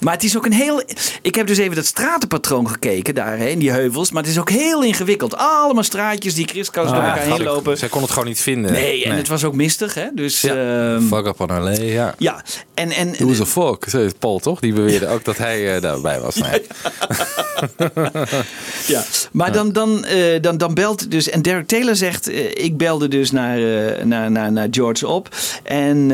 [0.00, 0.82] maar het is ook een heel...
[1.22, 4.10] Ik heb dus even dat stratenpatroon gekeken daar, hè, in die heuvels.
[4.10, 5.36] Maar het is ook heel ingewikkeld.
[5.36, 7.78] Allemaal straatjes die kriskras door Ah, elkaar heen lopen.
[7.78, 8.72] Zij kon het gewoon niet vinden.
[8.72, 10.06] Nee, en het was ook mistig, hè.
[10.14, 10.40] Dus...
[10.40, 10.54] Ja.
[10.94, 11.70] ehm, Fuck up on L.A.
[11.70, 12.14] Ja.
[12.18, 12.44] ja,
[12.74, 12.90] en...
[12.90, 13.84] en Who's a fuck?
[13.88, 14.60] Zo is Paul toch?
[14.60, 16.36] Die beweerde ook dat hij eh, daarbij was.
[16.36, 16.62] Nee.
[18.86, 21.30] Ja, maar dan, dan, eh, dan, dan belt dus.
[21.30, 23.58] En Derek Taylor zegt: eh, Ik belde dus naar,
[24.06, 25.28] naar, naar, naar George op.
[25.62, 26.10] En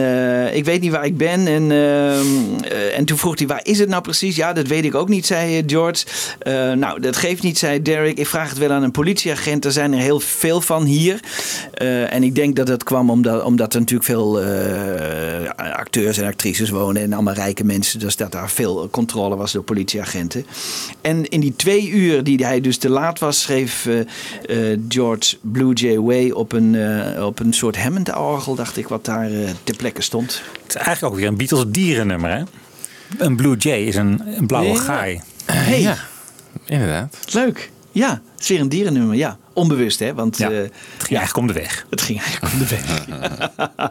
[0.53, 1.47] ik weet niet waar ik ben.
[1.47, 4.36] En, ehm, eh, en toen vroeg hij: Waar is het nou precies?
[4.36, 6.05] Ja, dat weet ik ook niet, zei George.
[6.76, 8.18] Nou, dat geeft niet, zei Derek.
[8.18, 9.64] Ik vraag het wel aan een politieagent.
[9.64, 11.20] Er zijn er heel veel van hier.
[12.11, 14.40] En ik denk dat dat kwam omdat, omdat er natuurlijk veel
[15.57, 17.03] acteurs en actrices wonen.
[17.03, 17.99] En allemaal rijke mensen.
[17.99, 20.47] Dus dat daar veel controle was door politieagenten.
[21.01, 24.01] En in die twee uur die hij dus te laat was, schreef eh,
[24.72, 29.05] eh, George Blue Jay Way op een, eh, op een soort Hammond-orgel, dacht ik, wat
[29.05, 29.30] daar
[29.64, 30.43] ter plekke stond.
[30.62, 32.43] Het is eigenlijk ook weer een Beatles dierennummer hè.
[33.18, 34.78] Een Blue Jay is een, een blauwe Ja.
[34.80, 35.20] gaai.
[35.45, 35.97] Hey, Ja,
[36.64, 37.16] inderdaad.
[37.32, 37.70] leuk.
[37.93, 39.16] Ja, het is weer een dierennummer.
[39.16, 40.70] Ja, onbewust hè, want Ja, eh, het
[41.04, 41.86] ging eigenlijk om de weg.
[41.90, 43.04] Het ging eigenlijk om de weg.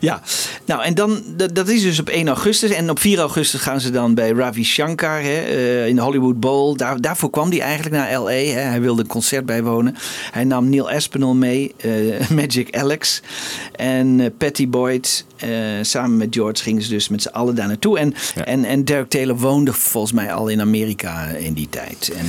[0.00, 0.22] ja,
[0.64, 2.70] nou en dan, dat, dat is dus op 1 augustus.
[2.70, 6.40] En op 4 augustus gaan ze dan bij Ravi Shankar hè, eh, in de Hollywood
[6.40, 6.76] Bowl.
[6.76, 8.30] Daar, daarvoor kwam hij eigenlijk naar L.A.
[8.30, 8.60] Hè.
[8.60, 9.96] Hij wilde een concert bijwonen.
[10.30, 13.22] Hij nam Neil Aspinall mee, eh, Magic Alex
[13.72, 15.24] en Patty Boyd.
[15.82, 17.98] Samen met George gingen ze dus met z'n allen daar naartoe.
[17.98, 18.44] En, Ja.
[18.44, 22.12] en, en Derek Taylor woonde volgens mij al in Amerika in die tijd.
[22.16, 22.26] En,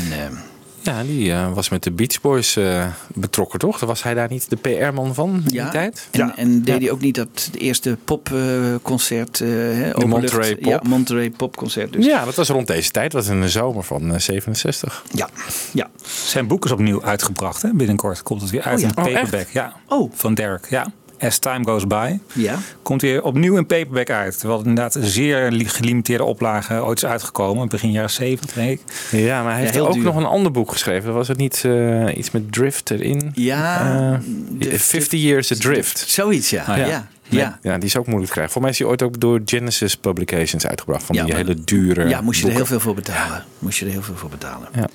[0.88, 3.80] Ja, die eh, was met de Beach Boys eh, betrokken, toch?
[3.80, 6.08] Was hij daar niet de PR-man van in die tijd?
[6.12, 6.36] En, Ja.
[6.38, 6.80] en deed Ja.
[6.82, 9.40] hij ook niet dat eerste popconcert?
[9.40, 10.66] uh, Monterey Pop.
[10.66, 11.94] Ja, Monterey popconcert.
[11.94, 12.06] Dus.
[12.06, 13.12] Ja, dat was rond deze tijd.
[13.12, 15.04] Dat was in de zomer van eh, 67.
[15.14, 15.30] Ja.
[15.74, 15.90] ja.
[16.06, 17.62] Zijn boek is opnieuw uitgebracht.
[17.62, 17.74] Hè?
[17.74, 18.88] Binnenkort komt het weer uit Oh ja.
[18.88, 19.48] in Oh, paperback.
[19.52, 19.74] ja.
[19.88, 20.12] Oh.
[20.16, 20.68] Van Derek.
[20.70, 20.88] Ja.
[21.20, 22.18] As Time Goes By.
[22.34, 22.56] Ja.
[22.82, 24.38] Komt weer opnieuw in paperback uit.
[24.38, 27.70] Terwijl het inderdaad een zeer li- gelimiteerde oplage ooit is uitgekomen.
[27.70, 28.82] Begin jaren 70 denk ik.
[29.12, 30.04] Ja, maar hij heeft ook duur.
[30.04, 31.14] nog een ander boek geschreven.
[31.14, 33.32] Was het niet eh, iets met Drift erin?
[33.34, 33.80] Ja.
[34.14, 34.20] Eh,
[34.60, 36.04] de- 50 Years Adrift.
[36.08, 36.64] Zoiets, ja.
[36.64, 36.86] Ah, ja.
[36.86, 37.08] ja.
[37.30, 37.60] ja.
[37.62, 38.54] Ja, die is ook moeilijk te krijgen.
[38.54, 41.04] Voor mij is die ooit ook door Genesis Publications uitgebracht.
[41.04, 43.44] Van Ja, die maar- hele dure Ja, moest je er heel veel voor betalen.
[43.60, 44.68] Moest je er heel veel voor betalen.
[44.76, 44.88] Ja.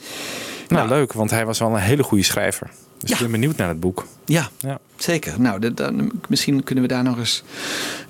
[0.69, 2.71] Nou, leuk, want hij was wel een hele goede schrijver.
[3.03, 3.17] Dus Ja.
[3.17, 4.07] ik ben benieuwd naar het boek.
[4.27, 4.79] Ja, Ja.
[4.97, 5.41] zeker.
[5.41, 5.73] Nou,
[6.29, 7.43] misschien kunnen we daar nog eens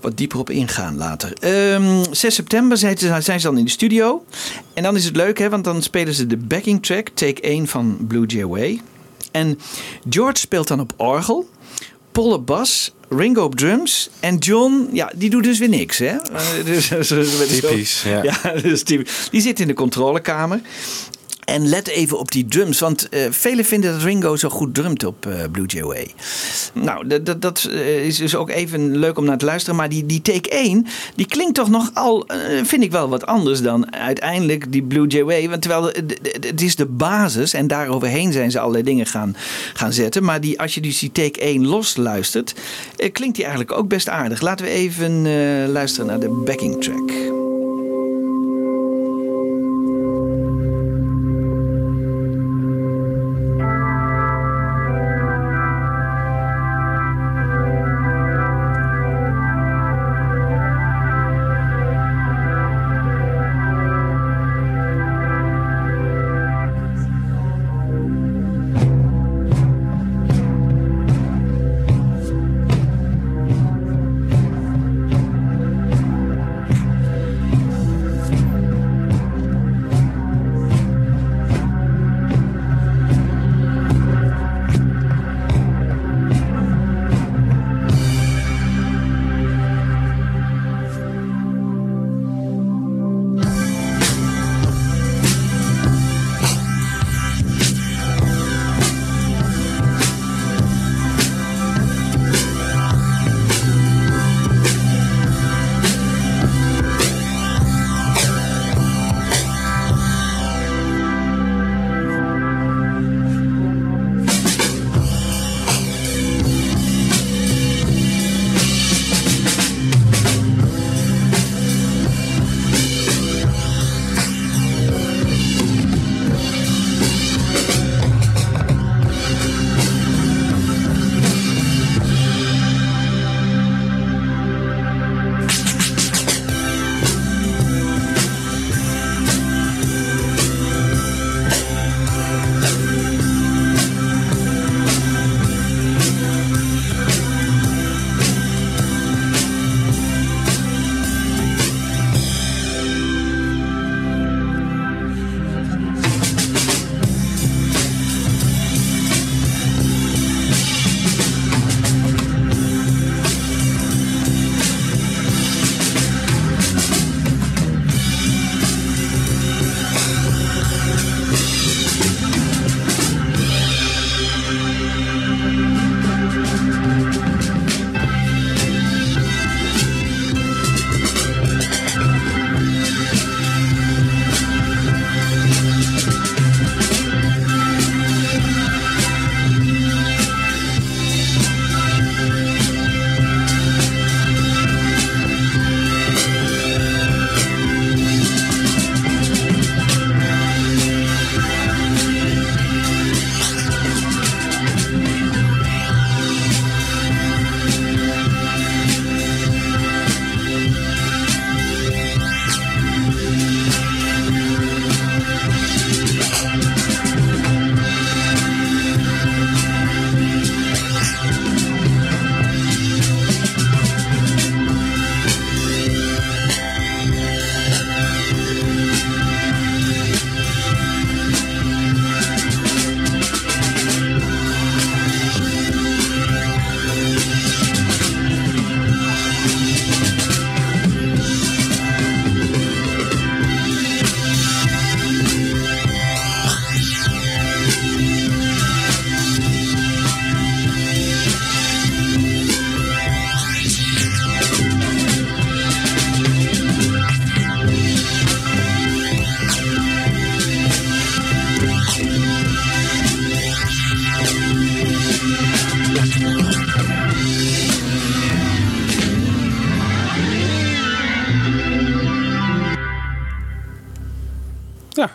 [0.00, 1.32] wat dieper op ingaan later.
[1.40, 4.24] Ehm, 6 september zijn ze, zijn ze dan in de studio.
[4.74, 7.66] En dan is het leuk, hè, want dan spelen ze de backing track, take 1
[7.68, 8.80] van Blue Jay Way.
[9.30, 9.58] En
[10.08, 11.48] George speelt dan op orgel.
[12.12, 16.16] Paul op bas, Ringo op drums en John, ja, die doet dus weer niks, hè?
[16.64, 18.22] Dus, dus- dus- Typisch, ja.
[18.42, 20.60] ja, dus die, die zit in de controlekamer.
[21.44, 25.04] En let even op die drums, want eh, velen vinden dat Ringo zo goed drumt
[25.04, 26.14] op eh, Blue Jay Way.
[26.72, 29.76] Nou, dat, eh, is dus ook even leuk om naar te luisteren.
[29.76, 33.62] Maar die, die take 1, die klinkt toch nogal, eh vind ik wel wat anders
[33.62, 35.48] dan uiteindelijk die Blue Jay Way.
[35.48, 35.92] Want terwijl
[36.40, 39.36] het is de basis en daaroverheen zijn ze allerlei dingen gaan,
[39.74, 40.24] gaan zetten.
[40.24, 42.54] Maar die, als je dus die take 1 los luistert,
[43.12, 44.40] klinkt die eigenlijk ook best aardig.
[44.40, 45.22] Laten we even
[45.72, 47.50] luisteren naar de backing track.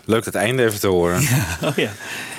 [0.07, 1.19] Leuk het einde even te horen.
[1.63, 1.89] Oh ja.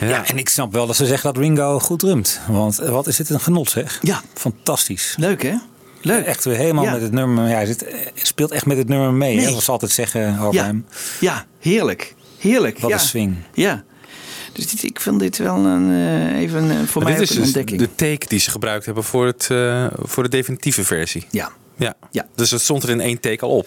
[0.01, 0.27] Ja.
[0.27, 2.41] en ik snap wel dat ze zeggen dat Ringo goed drumt.
[2.49, 3.99] Want eh, wat is dit een genot zeg.
[4.03, 4.23] Ja.
[4.35, 5.14] Fantastisch.
[5.19, 5.55] Leuk hè?
[6.03, 6.25] Leuk.
[6.27, 6.93] Echt weer helemaal Ja.
[6.93, 7.49] met het nummer.
[7.49, 9.37] Ja, hij zit, eh, speelt echt met het nummer mee.
[9.39, 9.55] Hè, Nee.
[9.55, 10.64] wat ze altijd zeggen over Ja.
[10.64, 10.87] hem.
[11.21, 12.14] Ja, heerlijk.
[12.39, 12.79] Heerlijk.
[12.79, 12.97] Wat ja.
[12.97, 13.37] een swing.
[13.55, 13.85] Ja.
[14.53, 17.37] Dus dit, ik vind dit wel een, eh, even eh, voor Maar mij dit is
[17.37, 17.81] een dus ontdekking.
[17.81, 21.27] de take die ze gebruikt hebben voor, het, eh, voor de definitieve versie.
[21.31, 21.51] Ja.
[21.79, 21.95] Ja.
[22.11, 22.26] Ja.
[22.35, 23.66] Dus het stond er in één take al op.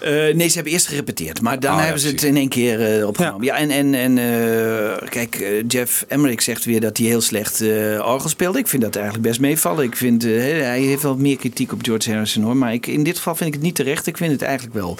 [0.00, 1.40] Eh, nee, ze hebben eerst gerepeteerd.
[1.40, 3.44] Maar dan Oh, ja, hebben ze het in één keer eh, opgenomen.
[3.44, 7.60] Ja, en, en, en eh, kijk, Jeff Emmerich zegt weer dat hij heel slecht
[8.00, 8.58] orgel speelde.
[8.58, 9.84] Ik vind dat eigenlijk best meevallen.
[9.84, 12.56] Ik vind, hij heeft wel meer kritiek op George Harrison hoor.
[12.56, 14.06] Maar ik, in dit geval vind ik het niet terecht.
[14.06, 14.96] Ik vind het eigenlijk wel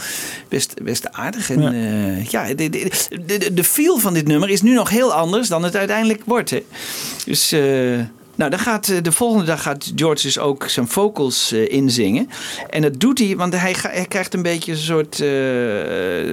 [0.49, 1.51] best, best aardig.
[1.51, 1.61] En
[2.30, 2.90] ja, ja de, de,
[3.26, 6.51] de, de feel van dit nummer is nu nog heel anders dan het uiteindelijk wordt.
[6.51, 6.64] Hè.
[7.24, 7.55] Dus...
[8.39, 11.72] eh, nou, dan gaat, eh, de volgende dag gaat George dus ook zijn vocals eh,
[11.72, 12.28] inzingen.
[12.70, 13.74] En dat doet hij, want hij,
[14.09, 15.28] krijgt een beetje een soort uh,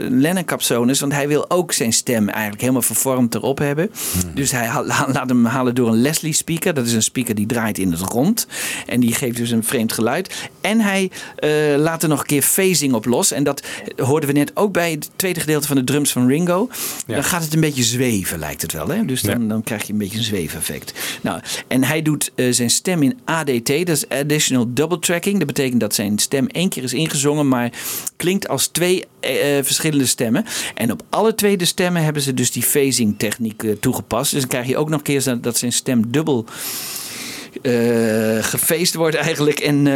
[0.09, 0.99] Lennon-capsones.
[0.99, 3.91] Want hij wil ook zijn stem eigenlijk helemaal vervormd erop hebben.
[4.33, 6.73] Dus hij laat hem halen door een Leslie-speaker.
[6.73, 8.47] Dat is een speaker die draait in het rond.
[8.85, 10.49] En die geeft dus een vreemd geluid.
[10.61, 13.31] En hij eh, laat er nog een keer phasing op los.
[13.31, 13.63] En dat
[13.95, 16.69] hoorden we net ook bij het tweede gedeelte van de drums van Ringo.
[17.07, 18.87] Dan gaat het een beetje zweven, lijkt het wel.
[18.87, 19.05] Hè?
[19.05, 19.47] Dus dan, Ja.
[19.47, 20.93] dan krijg je een beetje een zweefeffect.
[21.21, 25.37] Nou, en hij doet eh, zijn stem in ADT, dat is Additional Double Tracking.
[25.37, 27.71] Dat betekent dat zijn stem één keer is ingezongen, maar
[28.15, 30.45] klinkt als twee eh, eh, verschillende stemmen.
[30.75, 34.31] En op alle twee de stemmen hebben ze dus die phasing techniek toegepast.
[34.31, 36.45] Dus dan krijg je ook nog een keer dat- dat zijn stem dubbel
[38.41, 39.59] gefeest wordt eigenlijk.
[39.59, 39.87] En,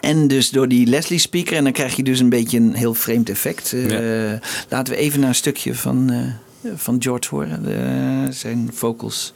[0.00, 1.56] en dus door die Leslie speaker.
[1.56, 3.74] En dan krijg je dus een beetje een heel vreemd effect.
[4.68, 6.12] Laten we even naar een stukje van,
[6.74, 7.62] van George horen.
[7.64, 9.32] De- zijn vocals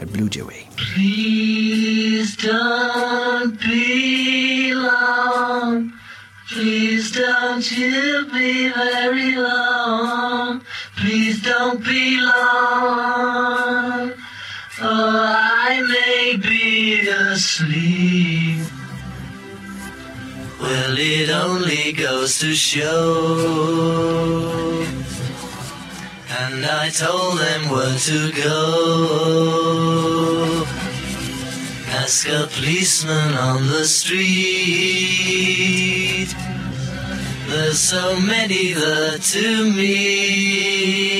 [0.00, 0.66] uit Blue Jay Way.
[0.76, 5.92] Please don't be long.
[6.48, 10.62] Please don't you be very long.
[10.96, 14.10] Please don't be long.
[14.80, 15.16] Or
[15.68, 18.66] I may be asleep.
[20.60, 23.90] Well, it only goes to show.
[26.38, 28.64] And I told them where to go.
[32.02, 34.20] Ask a policeman on the street.
[37.48, 41.10] There's so many there to meet.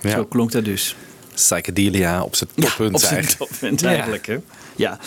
[0.00, 0.10] Ja.
[0.10, 0.96] Zo klonk dat dus.
[1.34, 3.50] Psychedelia op zijn toppunt op zijn eigenlijk.
[3.50, 3.88] toppunt Ja.
[3.88, 4.26] eigenlijk.
[4.26, 4.38] Hè?
[4.76, 4.98] Ja.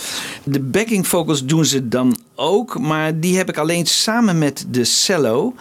[0.43, 4.84] De backing vocals doen ze dan ook, maar die heb ik alleen samen met de
[4.84, 5.56] cello.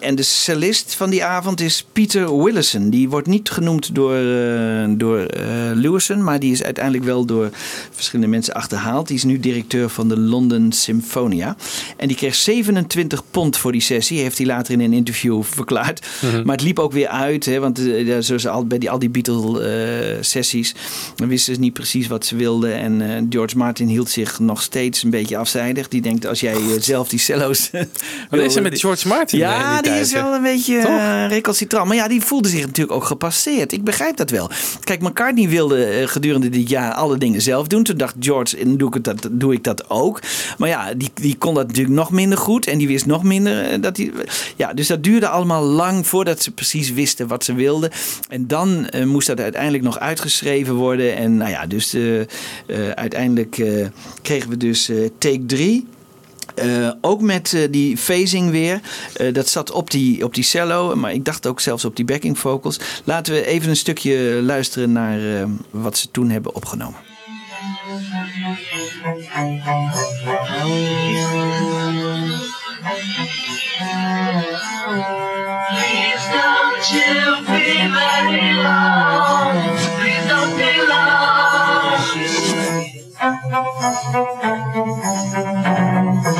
[0.00, 2.90] En de cellist van die avond is Peter Willison.
[2.90, 5.44] Die wordt niet genoemd door, eh door eh,
[5.74, 7.50] Lewison, maar die is uiteindelijk wel door
[7.94, 9.06] verschillende mensen achterhaald.
[9.06, 11.56] Die is nu directeur van de London Symphonia.
[11.96, 16.06] En die kreeg 27 pond voor die sessie, heeft hij later in een interview verklaard.
[16.44, 19.10] Maar het liep ook weer uit, hè, want eh, zoals al, bij die, al die
[19.10, 20.74] Beatle-sessies,
[21.16, 22.74] dan wisten ze niet precies wat ze wilden.
[22.74, 25.88] En George Martin hield zich nog steeds een beetje afzijdig.
[25.88, 27.70] Die denkt, als jij zelf die cello's...
[28.30, 29.38] Wat is er met George Martin?
[29.38, 31.86] in Ja, die die is wel een beetje uh, recalcitrant.
[31.86, 33.72] Maar ja, die voelde zich natuurlijk ook gepasseerd.
[33.72, 34.50] Ik begrijp dat wel.
[34.80, 37.82] Kijk, McCartney wilde eh, gedurende dit jaar alle dingen zelf doen.
[37.82, 40.20] Toen dacht George, doe ik, dat, doe ik dat ook.
[40.58, 42.66] Maar ja, die, die kon dat natuurlijk nog minder goed.
[42.66, 44.12] En die wist nog minder eh, dat hij...
[44.56, 47.90] Ja, dus dat duurde allemaal lang voordat ze precies wisten wat ze wilden.
[48.28, 51.16] En dan moest dat uiteindelijk nog uitgeschreven worden.
[51.16, 51.96] En nou ja, dus
[52.94, 53.62] uiteindelijk
[54.22, 55.86] kregen we dus take 3.
[56.62, 58.80] Uh, ook met uh, die phasing weer.
[59.20, 62.04] Uh, dat zat op die, op die cello, maar ik dacht ook zelfs op die
[62.04, 62.80] backing vocals.
[63.04, 66.98] Laten we even een stukje luisteren naar wat ze toen hebben opgenomen.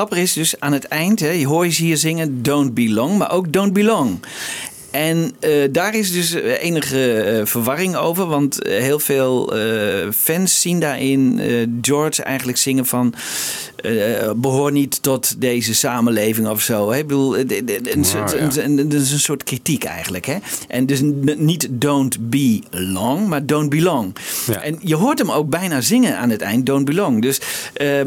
[0.00, 3.30] grappige is dus aan het eind, hè, je hoort je hier zingen Don't Belong, maar
[3.30, 4.20] ook Don't Belong.
[4.90, 8.26] En eh, daar is dus eh, enige eh, verwarring over.
[8.26, 9.52] Want heel veel
[10.14, 11.40] fans zien daarin
[11.80, 13.14] George eigenlijk zingen van...
[13.76, 16.90] eh, behoor niet tot deze samenleving of zo.
[16.90, 16.98] Hè?
[16.98, 20.26] Ik bedoel, dat is een soort kritiek eigenlijk.
[20.26, 20.36] Hè?
[20.68, 21.00] En dus
[21.36, 24.16] niet don't be long, maar don't belong.
[24.46, 24.62] Ja.
[24.62, 27.22] En je hoort hem ook bijna zingen aan het eind, don't belong.
[27.22, 27.40] Dus,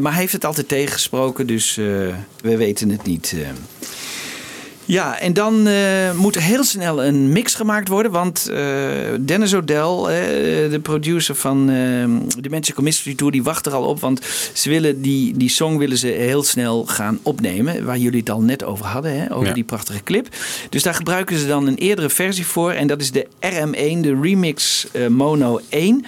[0.00, 3.34] maar hij heeft het altijd tegengesproken, dus we weten het niet.
[4.86, 8.12] Ja, en dan eh, moet er heel snel een mix gemaakt worden.
[8.12, 8.58] Want eh,
[9.20, 14.00] Dennis O'Dell, eh, de producer van de Magical Mystery Tour, die wacht er al op.
[14.00, 14.20] Want
[14.52, 17.84] ze willen die, die song willen ze heel snel gaan opnemen.
[17.84, 19.54] Waar jullie het al net over hadden, hè, over Ja.
[19.54, 20.28] die prachtige clip.
[20.68, 22.70] Dus daar gebruiken ze dan een eerdere versie voor.
[22.72, 26.04] En dat is de RM1, de Remix Mono 1.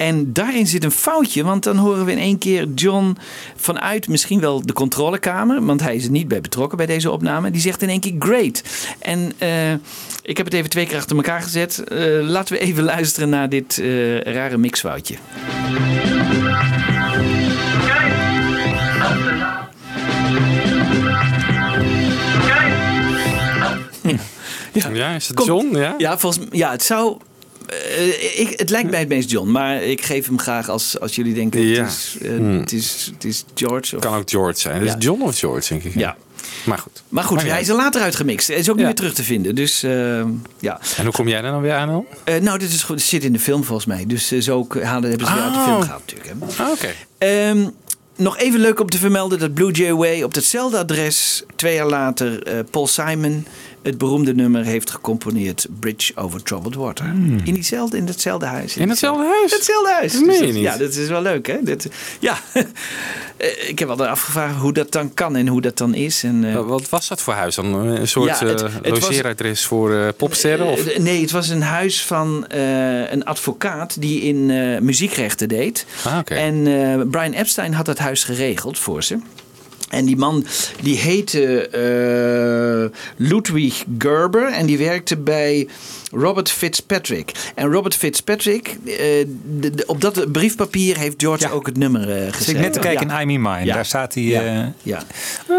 [0.00, 3.16] En daarin zit een foutje, want dan horen we in één keer John
[3.56, 7.50] vanuit misschien wel de controlekamer, want hij is er niet bij betrokken bij deze opname.
[7.50, 8.62] Die zegt in één keer great.
[8.98, 9.72] En eh,
[10.22, 11.84] ik heb het even twee keer achter elkaar gezet.
[11.84, 15.16] Eh, laten we even luisteren naar dit eh, rare mixfoutje.
[24.92, 25.76] Ja, is het John?
[25.76, 25.94] Ja?
[25.98, 27.16] Ja, volgens ja, het zou.
[27.70, 31.14] Eh, ik, het lijkt mij het meest John, maar ik geef hem graag als, als
[31.14, 31.82] jullie denken: Ja.
[31.82, 33.96] het, is, eh, het, is, het is George.
[33.96, 34.80] Of, Kan ook George zijn.
[34.80, 34.98] Dus Ja.
[34.98, 35.94] John of George, denk ik.
[35.94, 36.16] Ja.
[36.64, 37.02] Maar goed.
[37.08, 38.48] Maar goed, Maar hij is er later uitgemixt.
[38.48, 39.54] Hij is ook niet meer terug te vinden.
[39.54, 39.90] Dus eh,
[40.60, 40.80] ja.
[40.96, 42.06] En hoe kom jij daar dan weer aan dan?
[42.24, 42.96] Eh, nou, dit is goed.
[42.96, 44.04] Het zit in de film volgens mij.
[44.06, 45.64] Dus zo halen, hebben ze weer uit de Oh.
[45.66, 46.30] film gehaald natuurlijk.
[46.56, 46.64] Hè.
[46.64, 46.88] Ah, Oké.
[47.18, 47.68] Ehm,
[48.16, 51.88] nog even leuk om te vermelden dat Blue Jay Way op hetzelfde adres twee jaar
[51.88, 53.46] later Paul Simon
[53.82, 57.04] het beroemde nummer heeft gecomponeerd Bridge Over Troubled Water.
[57.44, 58.76] In, diezelfde, in hetzelfde huis.
[58.76, 59.52] In hetzelfde huis?
[59.52, 60.12] Hetzelfde huis.
[60.12, 60.62] Dat meen je dat- niet.
[60.62, 61.56] Ja, dat is wel leuk hè.
[61.62, 61.86] Dat,
[62.20, 62.38] ja,
[63.36, 66.22] Eh, ik heb altijd afgevraagd hoe dat dan kan en hoe dat dan is.
[66.22, 67.74] En, eh, Wat- was dat voor huis dan?
[67.74, 70.66] Een soort Ja, het- eh, logeeradres voor eh, popsterren?
[70.66, 70.86] Of?
[70.86, 75.86] Eh, nee, het was een huis van eh, een advocaat die in eh, muziekrechten deed.
[76.04, 76.34] Ah, oké.
[76.34, 79.18] En eh, Brian Epstein had dat huis geregeld voor ze.
[79.90, 80.44] En die man
[80.82, 85.68] die heette eh, Ludwig Gerber en die werkte bij
[86.12, 87.32] Robert Fitzpatrick.
[87.54, 88.96] En Robert Fitzpatrick, eh,
[89.58, 91.50] de- de- op dat briefpapier heeft George Ja.
[91.50, 92.54] ook het nummer eh Zit geschreven.
[92.54, 93.14] ik net te kijken Ja.
[93.20, 93.64] in I'm in Mine.
[93.64, 93.74] Ja.
[93.74, 94.42] Daar staat hij Ja.
[94.42, 95.02] eh, Ja.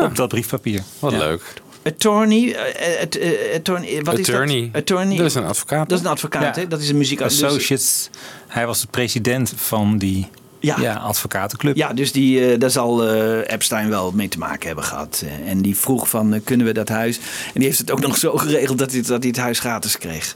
[0.02, 0.82] op dat briefpapier.
[1.00, 1.18] Wat Ja.
[1.18, 1.42] leuk.
[1.84, 4.58] Attorney, eh, at- eh, attorney, wat Attorney.
[4.60, 4.82] is dat?
[4.82, 5.18] Attorney.
[5.18, 5.90] Dat is een advocaat.
[5.90, 6.62] Dat is een advocaat, Ja.
[6.62, 6.68] hè?
[6.68, 7.22] Dat is een muziek.
[7.22, 8.10] Associates.
[8.48, 10.28] Hij was de president van die
[10.62, 10.76] Ja.
[10.80, 10.94] ja.
[10.96, 11.76] advocatenclub.
[11.76, 15.24] Ja, dus die, eh, daar zal eh, Epstein wel mee te maken hebben gehad.
[15.26, 17.18] Eh, en die vroeg van, kunnen we dat huis?
[17.18, 19.98] En die heeft het ook nog zo geregeld dat hij, dat hij het huis gratis
[19.98, 20.36] kreeg.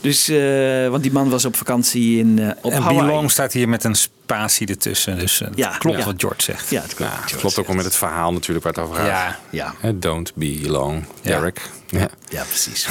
[0.00, 3.06] Dus, eh, want die man was op vakantie in, eh, op en Hawaii.
[3.06, 5.18] Belong staat hier met een spatie ertussen.
[5.18, 6.04] Dus eh, Ja, klopt ja.
[6.04, 6.70] wat George zegt.
[6.70, 7.12] Ja, het klopt.
[7.12, 9.06] Ja, George klopt ook wel met het verhaal natuurlijk waar het over gaat.
[9.50, 9.74] Ja.
[9.82, 11.04] Ja, Don't be long.
[11.22, 11.70] Derek.
[11.88, 12.08] Ja.
[12.28, 12.86] ja, precies.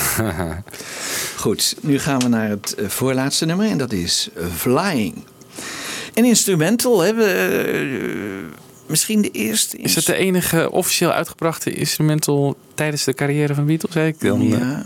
[1.36, 5.24] Goed, nu gaan we naar het voorlaatste nummer en dat is Flying.
[6.14, 8.46] Een instrumental hebben we
[8.88, 9.78] misschien de eerste.
[9.78, 13.92] Is het de enige officieel uitgebrachte instrumental tijdens de carrière van Beatles?
[13.92, 14.42] Zei ik dan?
[14.42, 14.50] eh?
[14.50, 14.86] Ja.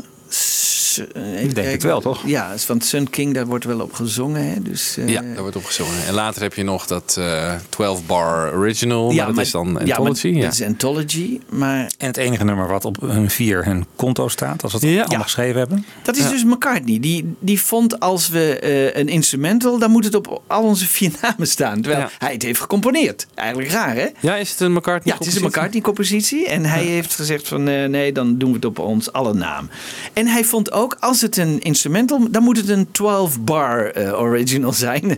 [0.99, 1.71] Eh, even denk kijken.
[1.71, 2.21] het wel, toch?
[2.25, 4.43] Ja, van Sun King, daar wordt wel op gezongen.
[4.49, 4.61] Hè?
[4.61, 6.05] Dus, eh, Ja, daar wordt op gezongen.
[6.07, 9.11] En later heb je nog dat eh 12-bar original.
[9.11, 10.27] ja, maar dat is dan ja, maar Anthology.
[10.27, 11.39] Ja, Dat is Anthology.
[11.49, 14.87] Maar En het enige nummer wat op hun vier hun konto staat, als we het
[14.87, 14.97] Ja.
[14.97, 15.23] allemaal Ja.
[15.23, 15.85] geschreven hebben.
[16.03, 16.99] dat is dus McCartney.
[16.99, 21.11] Die, die vond als we eh, een instrumental, dan moet het op al onze vier
[21.21, 21.81] namen staan.
[21.81, 22.09] Terwijl Ja.
[22.17, 23.27] hij het heeft gecomponeerd.
[23.35, 24.07] Eigenlijk raar, hè?
[24.19, 26.47] Ja, is het een McCartney Ja, het is een McCartney-compositie.
[26.47, 29.69] En hij heeft gezegd van eh, nee, dan doen we het op ons alle naam.
[30.13, 34.73] En hij vond ook, als het een instrumental, dan moet het een 12-bar eh, original
[34.87, 35.17] zijn.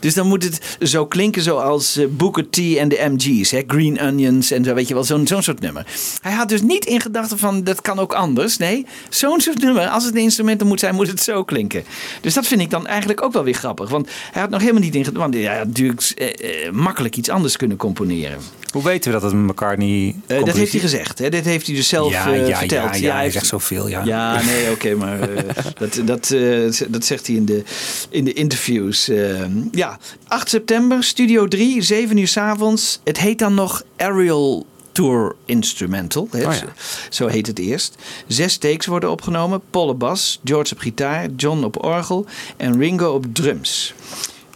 [0.00, 3.50] dus dan moet het zo klinken zoals eh, Booker T en de MG's.
[3.50, 3.62] Hè?
[3.66, 5.86] Green Onions en zo, weet je wel, zo'n zo'n soort nummer.
[6.22, 8.56] Hij had dus niet in gedachten van, dat kan ook anders.
[8.56, 11.84] Nee, zo'n soort nummer, als het een instrumental moet zijn, moet het zo klinken.
[12.20, 13.88] Dus dat vind ik dan eigenlijk ook wel weer grappig.
[13.90, 17.28] Want hij had nog helemaal niet in gedachten, want hij had natuurlijk eh, makkelijk iets
[17.28, 18.38] anders kunnen componeren.
[18.72, 21.18] Hoe weten we dat het McCartney Eh, dat heeft hij gezegd.
[21.18, 21.28] Hè?
[21.28, 22.94] Dit heeft hij dus zelf ja, ja, verteld.
[22.98, 23.88] Ja, ja, hij heeft- zegt zoveel.
[23.88, 24.04] Ja.
[24.04, 25.44] Ja, nee, oké, maar eh,
[25.78, 27.62] dat, dat, eh, dat zegt hij in de,
[28.10, 29.08] in de interviews.
[29.08, 33.00] Eh, ja, 8 september, Studio 3, 7 uur 's avonds.
[33.04, 36.28] Het heet dan nog Aerial Tour Instrumental.
[36.34, 36.52] Oh ja.
[36.52, 36.64] Zo-
[37.10, 37.94] Zo heet het eerst.
[38.26, 39.60] Zes takes worden opgenomen.
[39.70, 42.26] Paul op bas, George op gitaar, John op orgel
[42.56, 43.94] en Ringo op drums.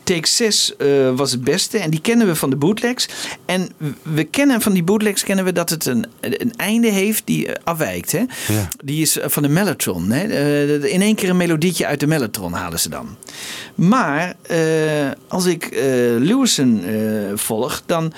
[0.04, 3.08] Take 6 eh, was het beste en die kennen we van de bootlegs.
[3.44, 3.68] En
[4.02, 7.54] we kennen van die bootlegs kennen we dat het een, een einde heeft die eh,
[7.64, 8.12] afwijkt.
[8.12, 8.18] Hè?
[8.18, 8.68] Ja.
[8.84, 10.10] Die is eh, van de mellotron.
[10.10, 10.22] Hè?
[10.86, 13.16] In één keer een melodietje uit de mellotron halen ze dan.
[13.74, 14.34] Maar
[15.28, 15.68] als ik
[16.18, 16.84] Lewison
[17.34, 18.12] volg, dan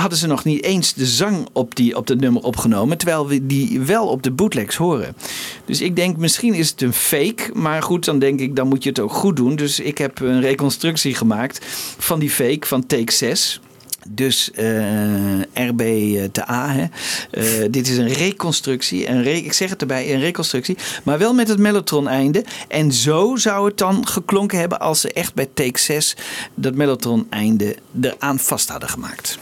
[0.00, 2.98] hadden ze nog niet eens de zang op, die, op dat nummer opgenomen.
[2.98, 5.16] Terwijl we die wel op de bootlegs horen.
[5.64, 7.50] Dus ik denk, misschien is het een fake.
[7.54, 9.56] Maar goed, dan denk ik, dan moet je het ook goed doen.
[9.56, 11.66] Dus ik heb een reconstructie gemaakt
[11.98, 13.60] van die fake van take 6.
[14.12, 15.80] Dus eh RB
[16.32, 16.72] te A.
[16.72, 16.84] Hè.
[17.30, 19.04] Eh, dit is een reconstructie.
[19.44, 20.76] Ik zeg het erbij, een reconstructie.
[21.02, 22.44] Maar wel met het mellotron-einde.
[22.68, 26.16] En zo zou het dan geklonken hebben als ze echt bij take 6
[26.54, 29.38] dat mellotron-einde eraan vast hadden gemaakt.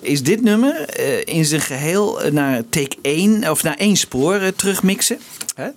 [0.00, 4.34] Is dit nummer eh, in zijn geheel eh, naar take 1 of naar één spoor
[4.34, 5.18] eh, terugmixen.
[5.54, 5.68] Hè?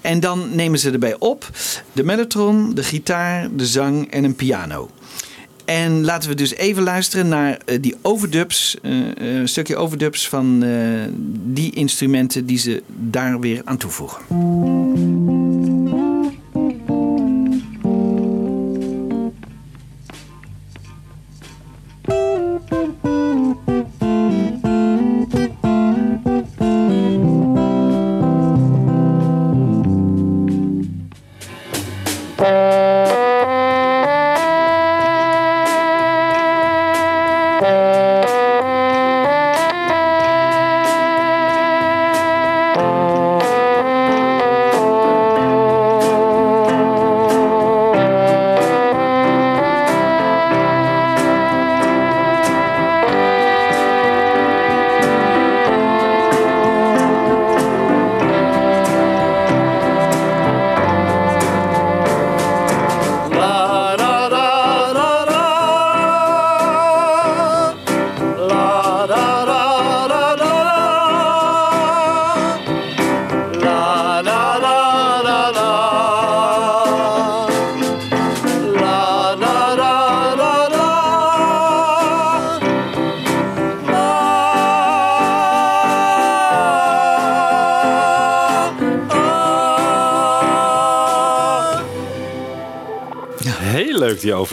[0.00, 1.50] En dan nemen ze erbij op
[1.92, 4.90] de mellotron, de gitaar, de zang en een piano.
[5.64, 10.64] En laten we dus even luisteren naar die overdubs, een stukje overdubs van
[11.44, 14.20] die instrumenten die ze daar weer aan toevoegen.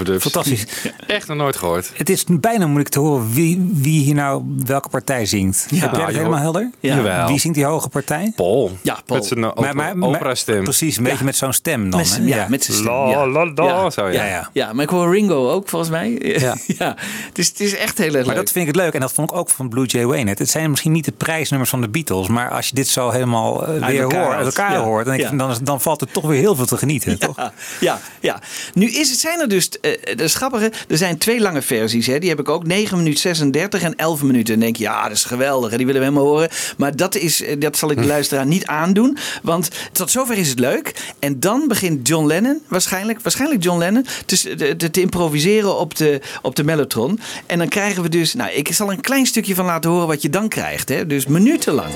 [0.03, 0.65] Die overdubs.
[1.15, 1.91] Echt nog nooit gehoord.
[1.93, 5.61] Het is bijna moeilijk te horen wie, wie hier nou welke partij zingt.
[5.61, 6.17] Heb jij Nou, het joh.
[6.17, 6.69] helemaal helder?
[6.79, 6.95] Ja.
[6.95, 7.27] Jawel.
[7.27, 8.31] Wie zingt die hoge partij?
[8.35, 8.77] Paul.
[8.81, 9.19] Ja, Paul.
[9.19, 10.63] Met zijn opera, opera-stem.
[10.63, 11.99] Precies, een beetje met zo'n stem dan.
[11.99, 12.91] Met ja, met zijn stem.
[12.91, 13.27] La, ja.
[13.27, 13.89] la, la, ja.
[13.89, 14.11] zo, ja.
[14.11, 14.73] ja, Ja, ja.
[14.73, 16.11] maar ik hoor Ringo ook volgens mij.
[16.45, 16.55] Ja.
[16.67, 16.95] Ja.
[17.33, 18.35] Dus het is echt heel erg Maar leuk.
[18.43, 18.93] dat vind ik het leuk.
[18.93, 20.29] En dat vond ik ook van Blue Jay Wayne.
[20.37, 22.27] Het zijn misschien niet de prijsnummers van de Beatles.
[22.27, 24.79] Maar als je dit zo helemaal eh, weer elkaar hoort, uit elkaar Ja.
[24.79, 25.05] hoort.
[25.05, 25.29] Dan, ik, Ja.
[25.31, 27.19] dan, dan valt er toch weer heel veel te genieten.
[27.19, 27.35] toch?
[27.37, 28.39] Ja, ja, ja.
[28.73, 32.07] Nu is het, zijn er dus, eh, dat is grappige, er zijn twee lange versies.
[32.07, 32.19] Hè.
[32.19, 34.53] Die heb ik ook, 9 minuten 36 en 11 minuten.
[34.53, 36.49] En denk je, ja, dat is geweldig, hè, die willen we helemaal horen.
[36.77, 39.17] Maar dat, is, eh, dat zal ik de luisteraar niet aandoen.
[39.41, 41.13] Want tot zover is het leuk.
[41.19, 46.21] En dan begint John Lennon, waarschijnlijk, waarschijnlijk John Lennon, te, te, te improviseren op de,
[46.41, 47.19] op de mellotron.
[47.45, 50.21] En dan krijgen we dus, nou, ik zal een klein stukje van laten horen wat
[50.21, 50.89] je dan krijgt.
[50.89, 51.05] Hè.
[51.07, 51.93] Dus minutenlang.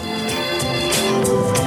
[1.29, 1.58] We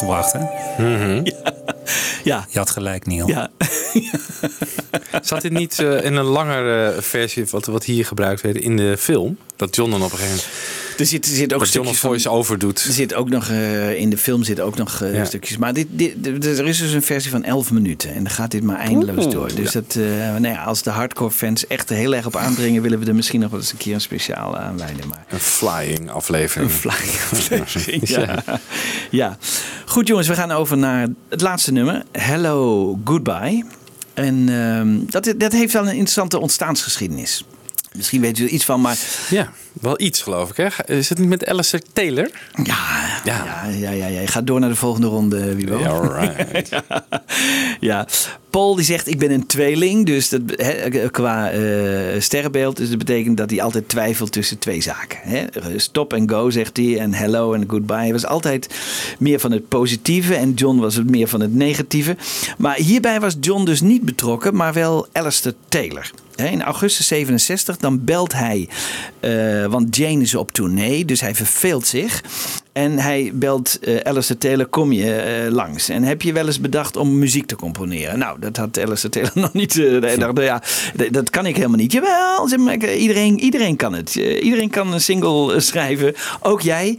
[0.00, 0.32] dat het niet is uitgebracht.
[0.32, 1.22] Hè?
[2.24, 3.28] Ja, Je had gelijk, Neil.
[3.28, 3.50] ja.
[5.22, 8.96] Zat dit niet eh, in een langere versie, wat, wat hier gebruikt werd, in de
[8.98, 9.38] film?
[9.56, 12.28] Dat John dan op een gegeven moment Er zit, er zit ook stukjes van, voice
[12.30, 12.84] over doet.
[12.84, 15.24] Er zit ook nog, eh, in de film zit ook nog eh, Ja.
[15.24, 15.56] stukjes.
[15.56, 16.14] Maar dit, dit,
[16.46, 18.14] er is dus een versie van 11 minuten.
[18.14, 19.54] En dan gaat dit maar eindeloos door.
[19.54, 22.82] Dus dat, eh, nou ja, als de hardcore fans echt er heel erg op aandringen...
[22.82, 25.08] willen we er misschien nog wel eens een keer een speciaal aanwijden.
[25.08, 26.70] Maar Een flying aflevering.
[26.70, 28.42] een flying aflevering, ja.
[29.10, 29.38] ja.
[29.86, 32.02] Goed jongens, we gaan over naar het laatste nummer.
[32.12, 33.64] Hello, Goodbye.
[34.14, 37.44] En ehm, dat, dat heeft wel een interessante ontstaansgeschiedenis.
[37.96, 38.96] Misschien weet u er iets van, maar
[39.30, 40.56] Ja, wel iets geloof ik.
[40.56, 40.94] Hè?
[40.94, 42.30] Is het niet met Alistair Taylor?
[42.62, 43.44] ja, ja.
[43.44, 43.68] Ja.
[43.68, 45.78] Ja, ja, ja, Ga door naar de volgende ronde, wie wil.
[45.78, 46.70] Ja, alright.
[47.80, 48.06] Ja,
[48.50, 50.40] Paul die zegt ik ben een tweeling, dus dat,
[51.10, 55.18] qua eh, sterrenbeeld, dus dat betekent dat hij altijd twijfelt tussen twee zaken.
[55.22, 55.44] Hè.
[55.76, 57.96] Stop en go zegt hij en hello en goodbye.
[57.96, 58.74] Hij was altijd
[59.18, 62.16] meer van het positieve en John was het meer van het negatieve.
[62.58, 66.10] Maar hierbij was John dus niet betrokken, maar wel Alistair Taylor.
[66.36, 68.68] In augustus 67 dan belt hij,
[69.62, 72.22] eh, want Jane is op tournee, dus hij verveelt zich.
[72.72, 75.88] En hij belt eh Alistair Taylor, kom je eh, langs?
[75.88, 78.18] En heb je wel eens bedacht om muziek te componeren?
[78.18, 79.74] Nou, dat had Alistair Taylor nog niet.
[79.74, 80.62] hij dacht, ja,
[81.10, 81.92] dat kan ik helemaal niet.
[81.92, 84.14] Jawel, zeg maar, iedereen, iedereen kan het.
[84.14, 86.98] Iedereen kan een single schrijven, ook jij.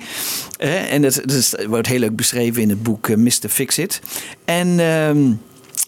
[0.90, 3.50] En dat, dat wordt heel leuk beschreven in het boek Mr.
[3.50, 4.02] Fix It.
[4.46, 4.80] En...
[4.80, 5.32] ehm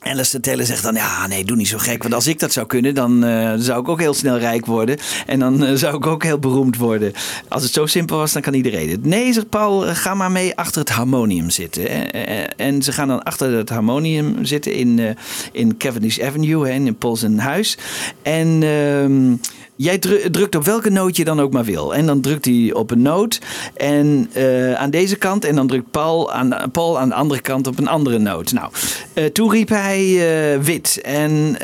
[0.06, 2.02] Alistair Taylor zegt dan, ja, nee, doe niet zo gek.
[2.02, 4.98] Want als ik dat zou kunnen, dan eh, zou ik ook heel snel rijk worden.
[5.26, 7.14] En dan eh, zou ik ook heel beroemd worden.
[7.48, 9.06] Als het zo simpel was, dan kan iedereen het.
[9.06, 12.12] Nee, zegt Paul, eh, ga maar mee achter het harmonium zitten.
[12.58, 15.10] En ze gaan dan achter het harmonium zitten in, eh,
[15.52, 17.78] in Cavendish Avenue, hè, in Paul zijn huis.
[18.22, 18.64] En...
[18.64, 19.34] ehm,
[19.78, 21.96] Jij dru- drukt op welke noot je dan ook maar wil.
[21.96, 23.40] En dan drukt hij op een noot
[23.74, 25.46] en, eh, aan deze kant.
[25.46, 28.52] En dan drukt Paul aan, Paul aan de andere kant op een andere noot.
[28.52, 28.72] Nou,
[29.14, 31.02] eh, toen riep hij eh, wit.
[31.02, 31.58] En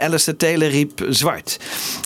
[0.00, 1.58] Alistair Taylor riep zwart.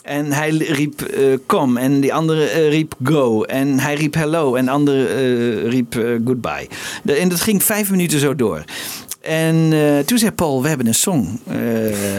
[0.02, 1.10] En hij riep
[1.46, 1.76] kom.
[1.76, 3.42] En die andere riep go.
[3.42, 4.54] En hij riep hello.
[4.54, 5.94] En de andere riep
[6.24, 6.68] goodbye.
[7.04, 8.64] En dat ging vijf minuten zo door.
[9.26, 11.40] En eh, toen zei Paul, we hebben een song.
[11.46, 11.56] Eh,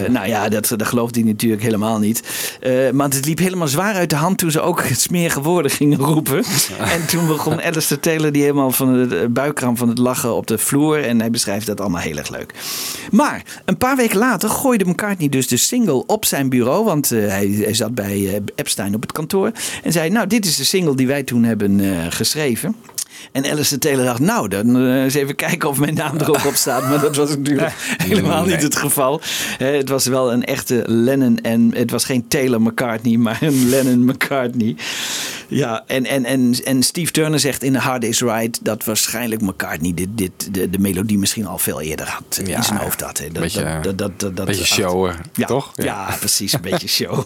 [0.09, 2.23] nou ja, dat, dat geloofde hij natuurlijk helemaal niet.
[2.59, 5.97] Eh, maar het liep helemaal zwaar uit de hand toen ze ook smerige woorden gingen
[5.97, 6.43] roepen.
[6.79, 10.57] En toen begon Alistair Taylor die helemaal van het buikkram van het lachen op de
[10.57, 11.03] vloer.
[11.03, 12.53] En hij beschrijft dat allemaal heel erg leuk.
[13.11, 16.85] Maar een paar weken later gooide McCartney dus de single op zijn bureau.
[16.85, 19.51] Want hij, hij zat bij Epstein op het kantoor.
[19.83, 21.81] En zei, nou dit is de single die wij toen hebben
[22.11, 22.75] geschreven.
[23.31, 26.45] En Alistair Taylor dacht, nou, dan eh, eens even kijken of mijn naam er ook
[26.45, 26.89] op staat.
[26.89, 27.71] Maar dat was natuurlijk
[28.07, 29.21] helemaal niet het geval.
[29.59, 33.69] Eh, het was wel een echte Lennon en het was geen Taylor McCartney, maar een
[33.69, 34.75] Lennon McCartney.
[35.49, 39.41] Ja, en, en, en, en Steve Turner zegt in The Hard Day's Ride dat waarschijnlijk
[39.41, 42.41] McCartney dit, dit, de, de melodie misschien al veel eerder had.
[42.45, 43.17] Ja, in zijn hoofd had.
[43.17, 43.27] Hè.
[43.31, 45.71] Dat, beetje, dat, dat, dat, dat, dat- beetje showen, ja, toch?
[45.75, 46.15] Ja, Ja.
[46.19, 46.53] precies.
[46.53, 47.23] Een beetje show.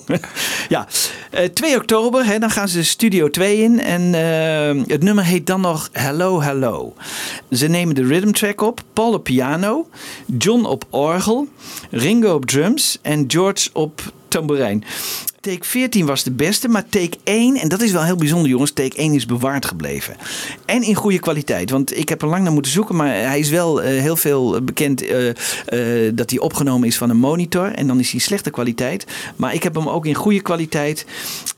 [0.70, 0.88] ja,
[1.32, 3.80] Eh 2 oktober, hè, dan gaan ze Studio 2 in.
[3.82, 6.94] En eh, het nummer heet dan nog Hello, Hello.
[7.52, 8.84] Ze nemen de rhythm track op.
[8.94, 9.90] Paul op piano.
[10.38, 11.48] John op orgel.
[11.90, 13.00] Ringo op drums.
[13.02, 14.84] En George op tamboerijn.
[15.42, 18.72] Take 14 was de beste, maar take 1, en dat is wel heel bijzonder jongens,
[18.72, 20.16] take 1 is bewaard gebleven.
[20.66, 23.50] En in goede kwaliteit, want ik heb er lang naar moeten zoeken, maar hij is
[23.50, 27.74] wel eh, heel veel bekend eh, eh, dat hij opgenomen is van een monitor.
[27.74, 29.06] En dan is hij slechte kwaliteit.
[29.36, 31.06] Maar ik heb hem ook in goede kwaliteit.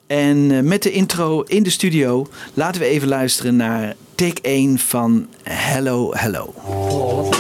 [0.07, 4.80] En eh, met de intro in de studio laten we even luisteren naar take 1
[4.80, 6.53] van Hello Hello.
[6.65, 7.34] Oh.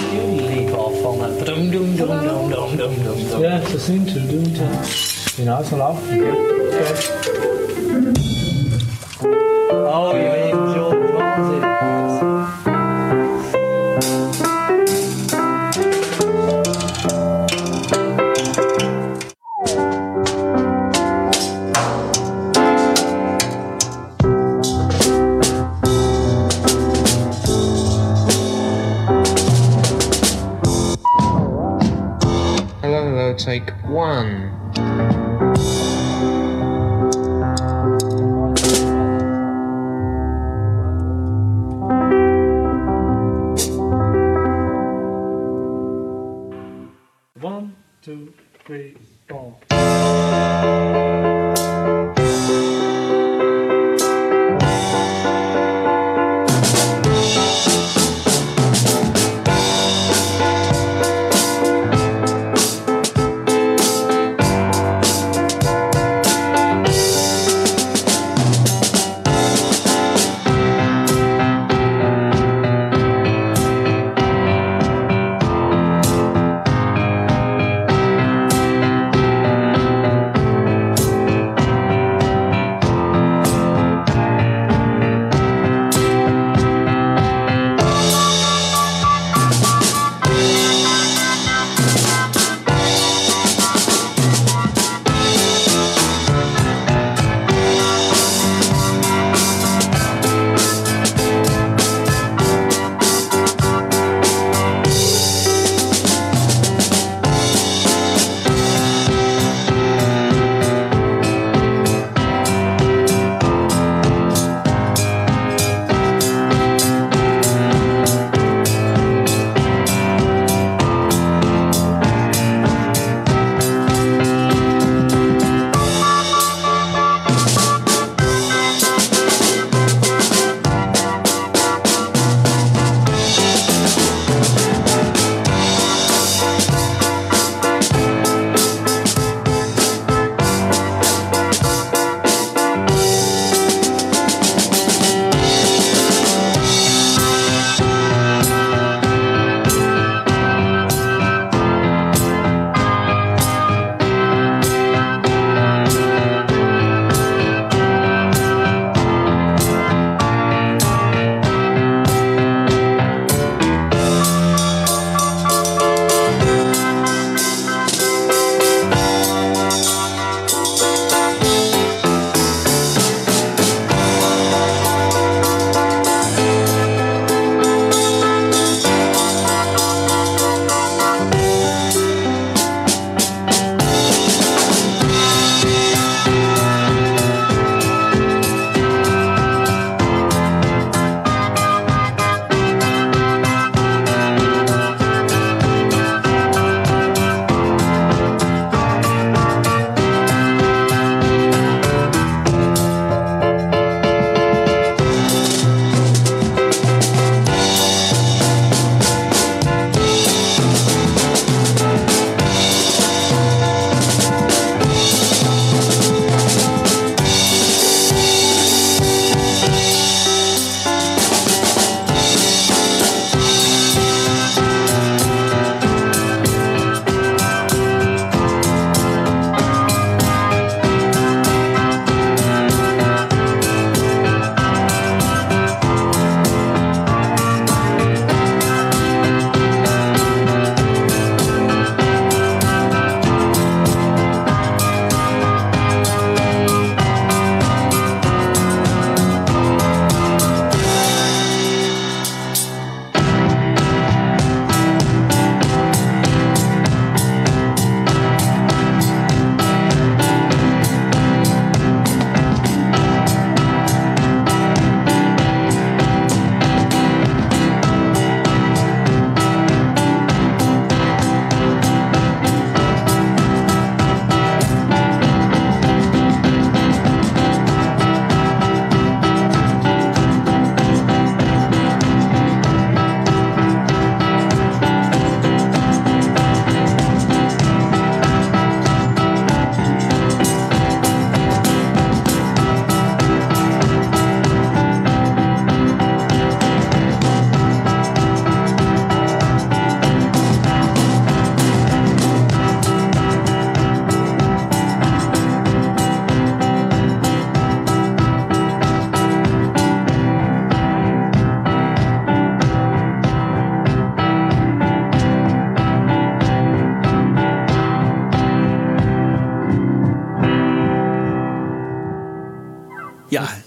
[33.93, 34.52] One,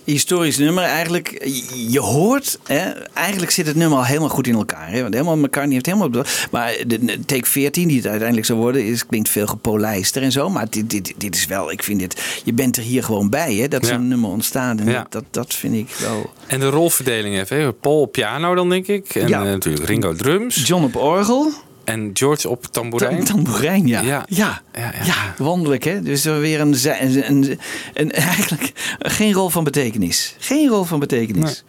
[0.06, 0.84] historisch nummer.
[0.84, 1.48] Eigenlijk,
[1.88, 4.90] je- hoort, hè, eigenlijk zit het nummer al helemaal goed in elkaar.
[4.90, 5.02] Hè?
[5.02, 6.24] Want helemaal, McCartney heeft helemaal...
[6.50, 10.48] Maar de, take 14, die het uiteindelijk zou worden, is, klinkt veel gepolijster en zo.
[10.50, 12.40] Maar dit, dit, dit is wel, ik vind dit...
[12.44, 13.88] Je bent er hier gewoon bij, hè, dat Ja.
[13.92, 14.78] zo'n nummer ontstaat.
[14.80, 15.06] En Ja.
[15.08, 16.30] dat, dat, vind ik wel...
[16.46, 17.60] En de rolverdeling even.
[17.60, 17.72] hè.
[17.72, 19.14] Paul op piano dan, denk ik.
[19.14, 19.40] En Ja.
[19.44, 20.66] eh, natuurlijk Ringo drums.
[20.66, 21.52] John op orgel.
[21.84, 23.24] En George op tamboerijn.
[23.24, 24.00] Tam- Tamboerijn, ja.
[24.00, 24.24] Ja.
[24.28, 24.62] Ja.
[24.74, 25.04] Ja, ja.
[25.04, 26.02] Ja, wonderlijk hè.
[26.02, 27.58] Dus er weer een, een, een,
[27.94, 28.72] een- eigenlijk
[29.16, 30.34] geen rol van betekenis.
[30.38, 31.64] Geen rol van betekenis.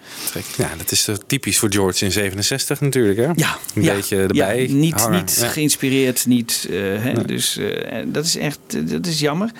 [0.57, 3.23] Ja, dat is eh, typisch voor George in 67 natuurlijk, hè?
[3.35, 5.19] Ja, Een ja, beetje erbij Ja, niet hangen.
[5.19, 5.47] niet Ja.
[5.47, 6.67] geïnspireerd, niet.
[6.69, 8.59] eh, hè, Dus eh, dat is echt
[8.91, 9.51] dat is jammer.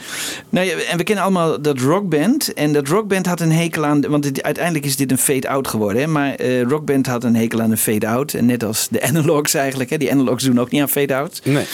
[0.50, 2.54] Nou ja, en we kennen allemaal dat rockband.
[2.54, 4.02] En dat rockband had een hekel aan.
[4.02, 6.02] Want dit- uiteindelijk is dit een fade-out geworden.
[6.02, 8.34] Hè, maar rockband had een hekel aan een fade-out.
[8.34, 9.90] En net als de analogs eigenlijk.
[9.90, 11.42] Hè, die analogs doen ook niet aan fade-out.
[11.44, 11.66] Nee.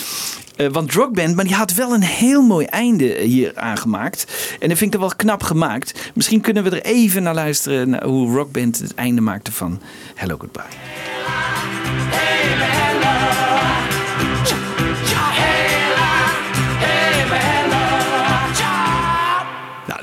[0.56, 4.26] Eh, want Rockband, maar die had wel een heel mooi einde hier aangemaakt.
[4.60, 6.12] En dat vind ik er wel knap gemaakt.
[6.14, 9.82] Misschien kunnen we er even naar luisteren hoe Rockband het einde maakte van
[10.16, 11.83] Hello Goodbye.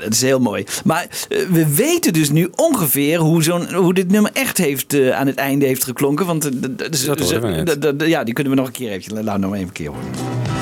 [0.01, 0.65] Dat is heel mooi.
[0.83, 5.09] Maar eh, we weten dus nu ongeveer hoe, zo'n, hoe dit nummer echt heeft, eh,
[5.09, 6.25] aan het einde heeft geklonken.
[6.25, 6.51] Want eh,
[7.79, 9.23] Dat ja, die kunnen we nog een keer even.
[9.23, 10.60] Laten we nog even een keer horen.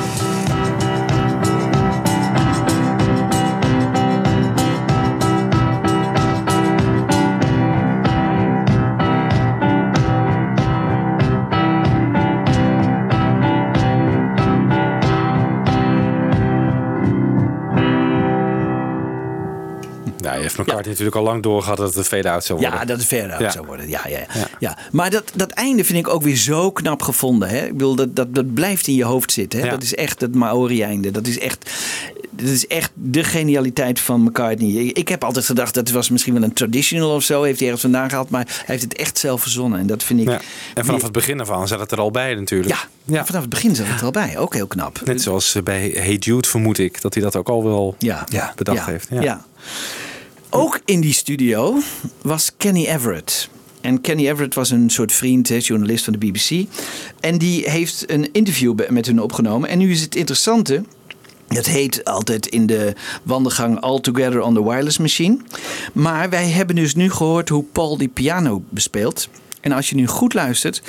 [20.69, 22.79] McCartney natuurlijk al lang doorgehad dat het een fade-out zou worden.
[22.79, 23.09] Ja, dat het
[23.39, 23.51] Ja.
[23.51, 23.89] zou worden.
[23.89, 24.25] Ja, ja, ja.
[24.33, 24.47] Ja.
[24.59, 24.77] ja.
[24.91, 27.49] Maar dat, dat einde vind ik ook weer zo knap gevonden.
[27.49, 27.65] Hè?
[27.65, 29.59] Ik bedoel, dat, dat, dat blijft in je hoofd zitten.
[29.59, 29.65] Hè?
[29.65, 29.71] Ja.
[29.71, 31.11] Dat is echt het Maori-einde.
[31.11, 31.71] Dat is echt...
[32.31, 34.69] Dat is echt de genialiteit van McCartney.
[34.69, 37.43] Ik heb altijd gedacht dat het was misschien wel een traditional of zo.
[37.43, 38.29] Heeft hij ergens vandaan gehaald.
[38.29, 39.79] Maar hij heeft het echt zelf verzonnen.
[39.79, 40.27] En dat vind ik...
[40.29, 40.39] Ja.
[40.73, 42.87] En vanaf het begin aan zat het er al bij natuurlijk.
[43.05, 44.37] Ja, vanaf het begin zat het er al bij.
[44.37, 45.01] Ook heel knap.
[45.05, 48.25] Net zoals eh, bij Hey Jude vermoed ik dat hij dat ook al wel Ja,
[48.29, 49.07] ja, bedacht ja, heeft.
[49.09, 49.45] Ja.
[50.49, 51.77] Ook in die studio
[52.21, 53.49] was Kenny Everett.
[53.81, 56.67] En Kenny Everett was een soort vriend, journalist van de BBC.
[57.19, 59.69] En die heeft een interview met hun opgenomen.
[59.69, 60.83] En nu is het interessante.
[61.47, 62.93] Het heet altijd in de
[63.23, 65.37] wandelgang All Together on the Wireless Machine.
[65.93, 69.29] Maar wij hebben dus nu gehoord hoe Paul die piano bespeelt.
[69.61, 70.81] En als je nu goed luistert,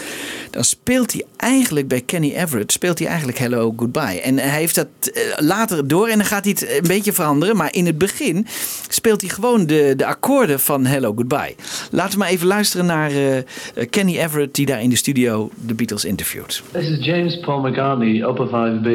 [0.51, 4.21] dan speelt hij eigenlijk bij Kenny Everett speelt hij eigenlijk Hello Goodbye.
[4.21, 7.57] En hij heeft dat eh, later door en dan gaat hij het een beetje veranderen.
[7.57, 8.47] Maar in het begin
[8.89, 11.55] speelt hij gewoon de, de akkoorden van Hello Goodbye.
[11.91, 13.43] Laten we maar even luisteren naar eh,
[13.91, 16.63] Kenny Everett die daar in de studio de Beatles interviewt.
[16.73, 18.89] This is James Paul McCartney, Upper 5B,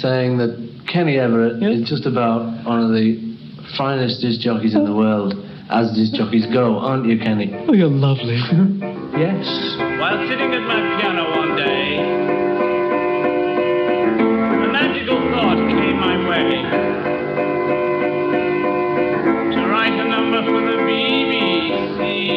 [0.00, 0.50] saying that
[0.84, 3.34] Kenny Everett is just about one of the
[3.76, 5.34] finest disc jockeys in the world,
[5.70, 7.52] as these jockeys go, aren't you, Kenny?
[7.68, 8.40] Oh, you're lovely.
[9.16, 9.46] Yes.
[9.98, 11.96] While sitting at my piano one day,
[14.66, 16.50] a magical thought came my way.
[19.56, 22.35] To write a number for the BBC.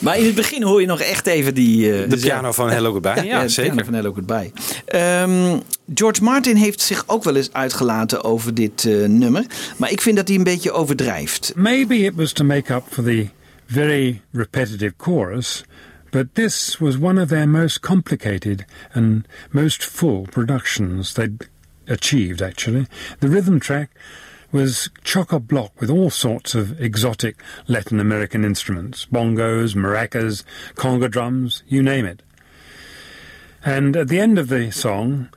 [0.00, 1.92] Maar in het begin hoor je nog echt even die...
[2.02, 3.24] eh, De piano van Hello Goodbye.
[3.24, 3.70] Ja, de zeker.
[3.72, 4.52] piano van Hello Goodbye.
[4.86, 5.58] Ehm,
[5.94, 9.44] George Martin heeft zich ook wel eens uitgelaten over dit eh, nummer.
[9.76, 11.52] Maar ik vind dat hij een beetje overdrijft.
[11.56, 13.26] Maybe it was to make up for the
[13.66, 15.64] very repetitive chorus,
[16.10, 21.48] but this was one of their most complicated and most full productions they'd
[21.86, 22.86] achieved, actually.
[23.18, 23.88] The rhythm track
[24.56, 27.36] was chock a block with all sorts of exotic
[27.68, 30.44] Latin American instruments bongos, maracas,
[30.76, 32.22] conga drums, you name it.
[33.66, 35.28] And at the end of the song,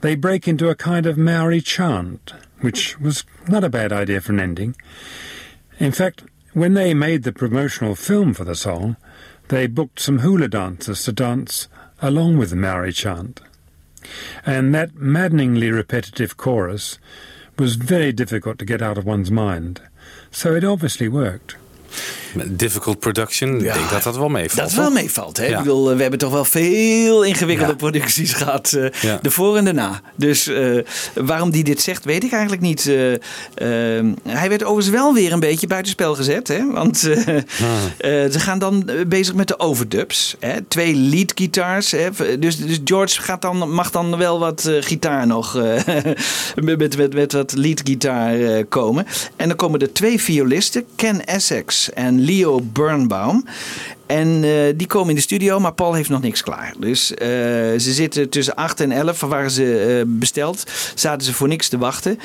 [0.00, 2.32] they break into a kind of Maori chant,
[2.62, 4.74] which was not a bad idea for an ending.
[5.78, 6.24] In fact,
[6.54, 8.96] when they made the promotional film for the song,
[9.48, 11.68] they booked some hula dancers to dance
[12.00, 13.42] along with the Maori chant.
[14.46, 16.98] And that maddeningly repetitive chorus
[17.58, 19.80] was very difficult to get out of one's mind.
[20.30, 21.56] So it obviously worked.
[22.46, 24.68] Difficult production, ik denk dat dat wel meevalt.
[24.68, 25.36] Dat wel meevalt.
[25.36, 25.44] Hè?
[25.46, 25.50] Ja.
[25.50, 27.78] Ik bedoel, eh, we hebben toch wel veel ingewikkelde Ja.
[27.78, 28.72] producties gehad.
[28.72, 29.14] eh.
[29.22, 30.00] De voor en de na.
[30.16, 30.78] Dus eh,
[31.14, 32.84] waarom die dit zegt, weet ik eigenlijk niet.
[34.28, 36.48] Hij werd overigens wel weer een beetje buitenspel gezet.
[36.48, 36.70] Hè?
[36.72, 38.30] Want Ah.
[38.30, 40.36] ze gaan dan bezig met de overdubs.
[40.40, 40.60] Hè?
[40.62, 41.90] Twee lead guitars.
[41.90, 42.08] Hè?
[42.38, 45.54] Dus, dus George gaat dan, mag dan wel wat gitaar nog
[46.54, 49.06] met, met, met, met wat lead gitaar komen.
[49.36, 50.84] En dan komen er twee violisten.
[50.96, 53.44] Ken Essex en Leo Birnbaum.
[54.06, 56.74] En eh, die komen in de studio, maar Paul heeft nog niks klaar.
[56.78, 57.28] Dus eh,
[57.78, 60.64] ze zitten tussen 8 en 11, van waren ze eh, besteld.
[60.94, 62.18] Zaten ze voor niks te wachten.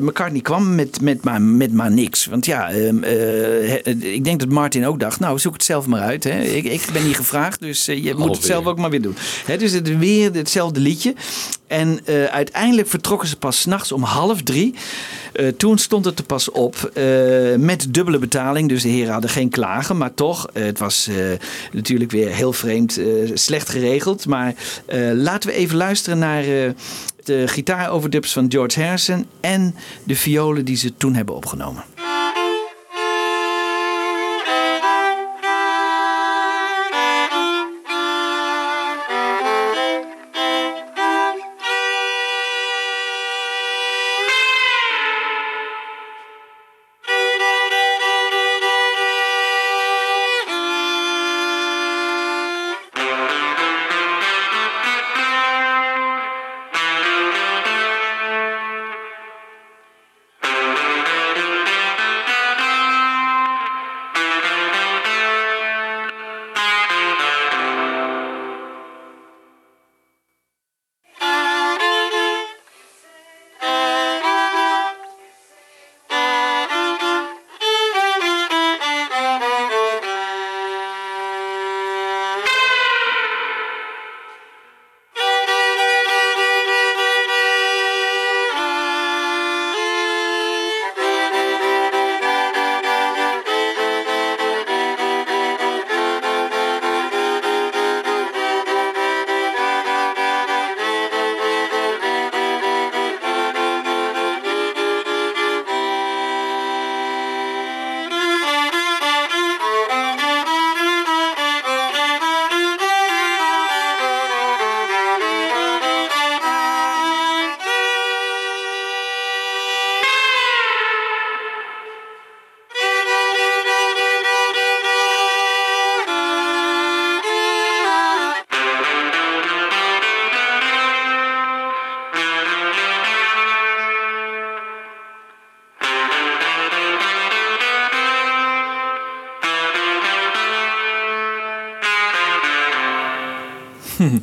[0.00, 2.26] McCartney kwam met, met, maar, met maar niks.
[2.26, 6.00] Want ja, ehm, eh, ik denk dat Martin ook dacht, nou zoek het zelf maar
[6.00, 6.24] uit.
[6.24, 6.42] Hè.
[6.42, 9.16] Ik, ik ben hier gevraagd, dus je moet het zelf ook maar weer doen.
[9.46, 11.14] Hè, dus het weer hetzelfde liedje.
[11.66, 12.00] En
[12.30, 14.74] uiteindelijk vertrokken ze pas s'nachts om half drie.
[15.56, 16.92] Toen stond het er pas op
[17.58, 18.68] met dubbele betaling.
[18.68, 19.96] Dus de heren hadden geen klagen.
[19.96, 21.16] Maar toch, het was eh,
[21.72, 24.26] natuurlijk weer heel vreemd, eh, slecht geregeld.
[24.26, 24.54] Maar
[24.86, 26.42] eh, laten we even luisteren naar
[27.24, 29.26] de gitaaroverdubs van George Harrison.
[29.40, 31.84] En de violen die ze toen hebben opgenomen.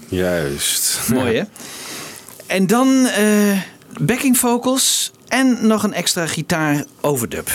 [0.09, 0.99] Juist.
[1.13, 1.43] Mooi hè?
[2.45, 3.61] En dan eh,
[4.01, 7.49] backing vocals en nog een extra gitaar overdub.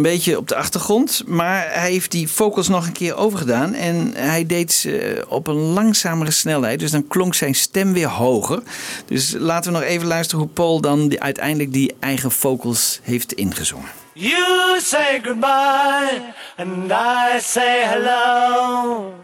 [0.00, 1.22] Een beetje op de achtergrond.
[1.26, 3.74] Maar hij heeft die vocals nog een keer overgedaan.
[3.74, 6.78] En hij deed ze op een langzamere snelheid.
[6.78, 8.62] Dus dan klonk zijn stem weer hoger.
[9.06, 13.88] Dus laten we nog even luisteren hoe Paul dan uiteindelijk die eigen vocals heeft ingezongen.
[14.12, 16.22] You say goodbye,
[16.56, 19.14] and I say hello.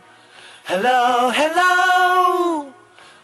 [0.63, 2.67] Hello, hello.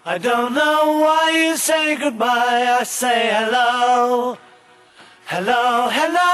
[0.06, 2.78] I don't know why you say goodbye.
[2.80, 4.36] I say hello.
[5.24, 6.31] Hello, hello.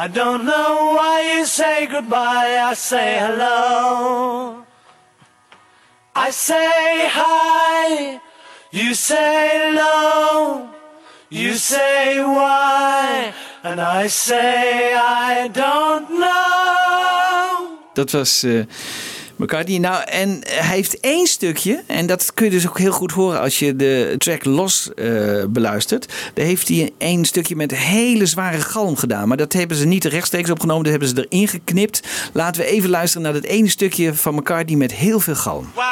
[0.00, 2.56] I don't know why you say goodbye.
[2.70, 4.64] I say hello.
[6.14, 8.20] I say hi.
[8.70, 10.70] You say no,
[11.30, 13.34] You say why.
[13.64, 17.78] And I say I don't know.
[17.94, 18.66] Dat was eh
[19.38, 19.78] McCartney.
[19.78, 23.40] Nou, en hij heeft één stukje, en dat kun je dus ook heel goed horen
[23.40, 26.12] als je de track los eh, beluistert.
[26.34, 29.28] Daar heeft hij één stukje met hele zware galm gedaan.
[29.28, 32.00] Maar dat hebben ze niet rechtstreeks opgenomen, dat hebben ze erin geknipt.
[32.32, 35.70] Laten we even luisteren naar dat ene stukje van McCartney met heel veel galm.
[35.74, 35.86] You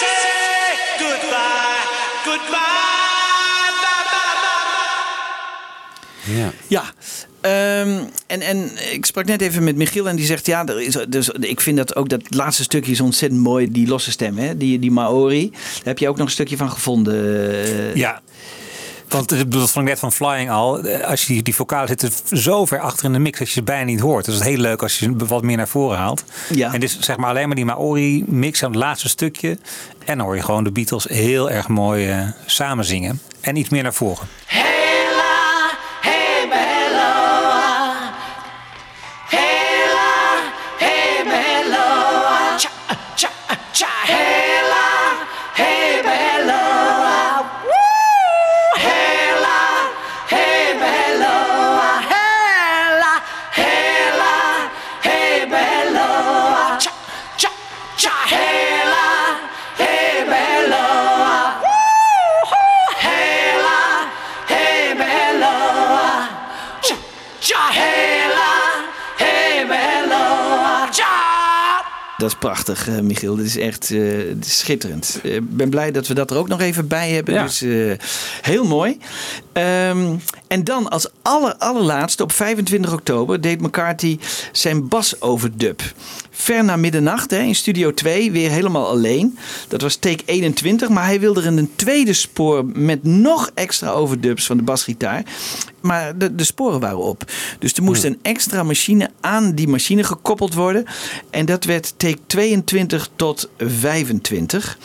[0.00, 1.82] say goodbye,
[2.24, 2.50] goodbye,
[3.82, 4.62] bye, bye, bye,
[6.24, 6.40] bye?
[6.40, 6.52] Ja.
[6.66, 6.84] Ja,
[7.42, 10.46] ehm, en, en ik sprak net even met Michiel en die zegt...
[10.46, 13.70] ja, er is, dus, ik vind dat ook dat laatste stukje is ontzettend mooi.
[13.70, 14.56] Die losse stem, hè?
[14.56, 15.50] Die, die Maori.
[15.50, 17.14] Daar heb je ook nog een stukje van gevonden.
[17.64, 17.94] eh.
[17.94, 18.20] Ja.
[19.08, 20.78] Want dat vond ik net van Flying al.
[20.80, 23.54] eh, Als je die, die vocalen zitten zo ver achter in de mix dat je
[23.54, 24.24] ze bijna niet hoort.
[24.24, 26.24] Dus het is heel leuk als je ze wat meer naar voren haalt.
[26.54, 26.72] Ja.
[26.74, 29.58] En is zeg maar alleen maar die Maori mix aan het laatste stukje.
[30.04, 33.20] En dan hoor je gewoon de Beatles heel erg mooi eh, samen zingen.
[33.40, 34.26] En iets meer naar voren.
[72.22, 73.36] Dat is prachtig, eh, Michiel.
[73.36, 74.00] Dit is echt eh,
[74.40, 75.20] schitterend.
[75.22, 77.34] Ik ben blij dat we dat er ook nog even bij hebben.
[77.34, 77.42] Ja.
[77.42, 77.92] Dus eh,
[78.42, 78.98] heel mooi.
[79.52, 80.16] Ehm,
[80.52, 84.18] en dan als aller, allerlaatste, op 25 oktober, deed McCarthy
[84.52, 85.82] zijn bas-overdub.
[86.30, 89.38] Ver na middernacht hè, in Studio 2, weer helemaal alleen.
[89.68, 94.46] Dat was take 21, maar hij wilde er een tweede spoor met nog extra overdubs
[94.46, 95.22] van de basgitaar.
[95.80, 97.24] Maar de, de sporen waren op.
[97.58, 100.84] Dus er moest een extra machine aan die machine gekoppeld worden.
[101.30, 104.78] En dat werd take 22 tot 25.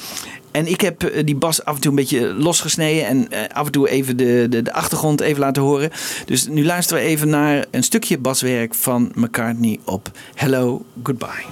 [0.57, 3.65] En ik heb eh, die bas af en toe een beetje losgesneden en eh, af
[3.65, 5.89] en toe even de, de, de achtergrond even laten horen.
[6.25, 11.45] Dus nu luisteren we even naar een stukje baswerk van McCartney op Hello, Goodbye.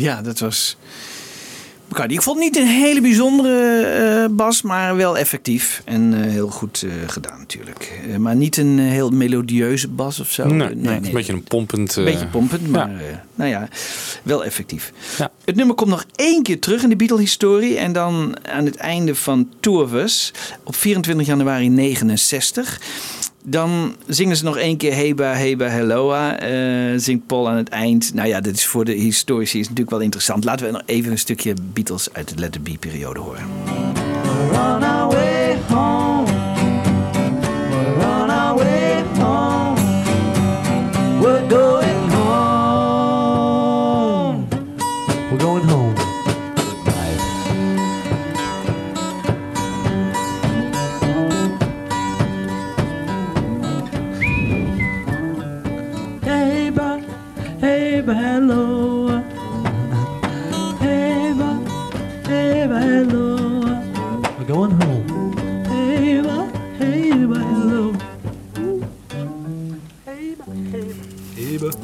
[0.00, 0.76] Ja, dat was.
[1.88, 2.16] McCartney.
[2.16, 5.82] Ik vond het niet een hele bijzondere eh, bas, maar wel effectief.
[5.84, 8.00] En eh, heel goed eh, gedaan natuurlijk.
[8.18, 10.46] Maar niet een heel melodieuze bas of zo.
[10.46, 11.96] Nee, een beetje een pompend...
[11.96, 13.24] Een beetje pompend, maar ja.
[13.34, 13.68] nou ja,
[14.22, 14.92] wel effectief.
[15.18, 15.30] Ja.
[15.44, 17.76] Het nummer komt nog één keer terug in de Beatle-historie.
[17.76, 20.32] En dan aan het einde van Two of Us
[20.64, 22.80] op 24 januari 69.
[23.42, 26.38] Dan zingen ze nog één keer Heba, Heba, Helloa.
[26.38, 28.14] eh, zingt Paul aan het eind.
[28.14, 30.44] Nou ja, dit is voor de historici is natuurlijk wel interessant.
[30.44, 33.42] Laten we nog even een stukje Beatles uit de Let It Be-periode horen.
[34.50, 36.30] We're on our way home.
[37.96, 39.50] We're on our way home.
[41.50, 41.89] going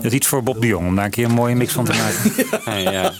[0.06, 1.84] Dat is iets voor Bob de Jong om daar een keer een mooie mix van
[1.84, 2.82] te maken.
[2.92, 3.12] ja.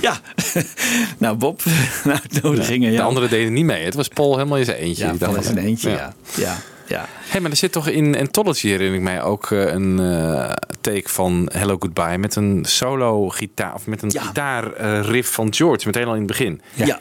[0.00, 0.20] ja.
[1.18, 1.62] nou, Bob,
[2.04, 2.90] uitnodigingen.
[2.90, 3.84] De Ja, anderen deden niet mee.
[3.84, 5.14] Het was Paul helemaal in zijn eentje.
[5.18, 6.14] ja is een eentje, ja.
[6.34, 6.56] ja.
[6.86, 7.08] Ja.
[7.28, 11.08] Hé, maar er zit toch in Anthology, herinner ik mij, ook eh, een eh, take
[11.08, 16.12] van Hello Goodbye met een solo gitaar, of met een gitaarriff van George, meteen al
[16.12, 16.60] in het begin.
[16.74, 17.00] Ja.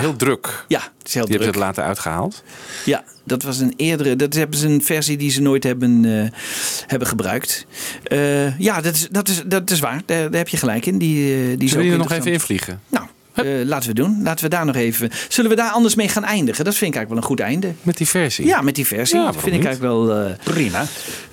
[0.00, 0.64] Heel druk.
[0.68, 1.44] Ja, het is heel Die druk.
[1.44, 2.42] hebben het later uitgehaald.
[2.84, 4.16] Ja, dat was een eerdere.
[4.16, 6.38] Dat hebben ze een versie die ze nooit hebben, eh,
[6.86, 7.66] hebben gebruikt.
[8.02, 10.02] Eh, ja, dat is, dat, is, dat is waar.
[10.06, 10.98] Daar, daar heb je gelijk in.
[10.98, 12.80] Die, eh, die Zullen we er nog even invliegen?
[12.88, 14.20] Nou, eh, laten we doen.
[14.22, 15.10] Laten we daar nog even.
[15.28, 16.64] Zullen we daar anders mee gaan eindigen?
[16.64, 17.72] Dat vind ik eigenlijk wel een goed einde.
[17.82, 18.46] Met die versie?
[18.46, 19.18] Ja, met die versie.
[19.18, 20.16] Ja, dat vind ik eigenlijk wel.
[20.16, 20.84] eh, Prima.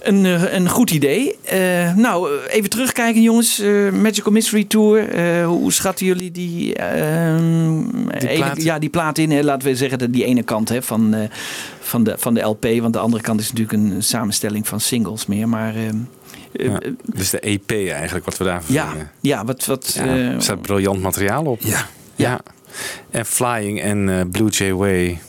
[0.02, 1.36] een, eh, een goed idee.
[1.44, 3.60] Eh, nou, even terugkijken, jongens.
[3.60, 5.10] Eh, Magical Mystery Tour.
[5.10, 8.62] Eh, hoe schatten jullie die, ehm, ene- plaat?
[8.64, 9.32] ja, die plaat in?
[9.32, 9.42] Hè?
[9.44, 11.20] Laten we zeggen dat die ene kant hè, van, eh,
[11.80, 12.66] van, de, van de LP.
[12.82, 15.50] Want de andere kant is natuurlijk een samenstelling van singles meer.
[15.50, 15.94] Maar ehm, eh,
[16.52, 19.12] Ja, dus de EP eigenlijk, wat we daarvan ja, vinden.
[19.20, 19.66] ja, wat.
[19.66, 21.62] wat Ja, eh, er staat briljant materiaal op.
[21.62, 21.86] Ja.
[22.16, 22.40] ja.
[23.12, 25.20] En Flying en eh, Blue Jay Way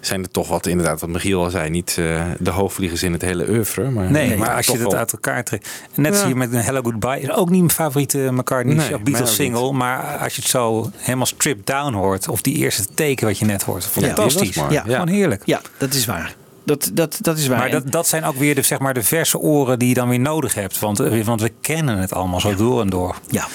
[0.00, 3.22] zijn er toch wat, inderdaad, wat Michiel al zei, niet eh, de hoofdvliegers in het
[3.22, 3.90] hele oeuvre.
[3.90, 4.94] Maar, Nee, maar als je het wel.
[4.96, 5.68] uit elkaar trekt.
[5.94, 6.18] En net Ja.
[6.20, 7.20] zie je met een Hello Goodbye.
[7.20, 9.28] Is ook niet mijn favoriete McCartney Nee, Beatles niet.
[9.28, 9.72] single.
[9.72, 12.28] Maar als je het zo helemaal stripped down hoort.
[12.28, 13.86] Of die eerste teken wat je net hoort.
[13.86, 14.54] Fantastisch.
[14.54, 14.82] Ja, Ja.
[14.82, 15.42] gewoon heerlijk.
[15.44, 16.34] ja, dat is waar.
[16.64, 17.58] Dat, dat, dat is waar.
[17.58, 20.08] Maar dat, dat zijn ook weer de, zeg maar, de verse oren die je dan
[20.08, 20.78] weer nodig hebt.
[20.78, 23.16] Want, eh, want we kennen het allemaal zo door en door.
[23.30, 23.46] ja.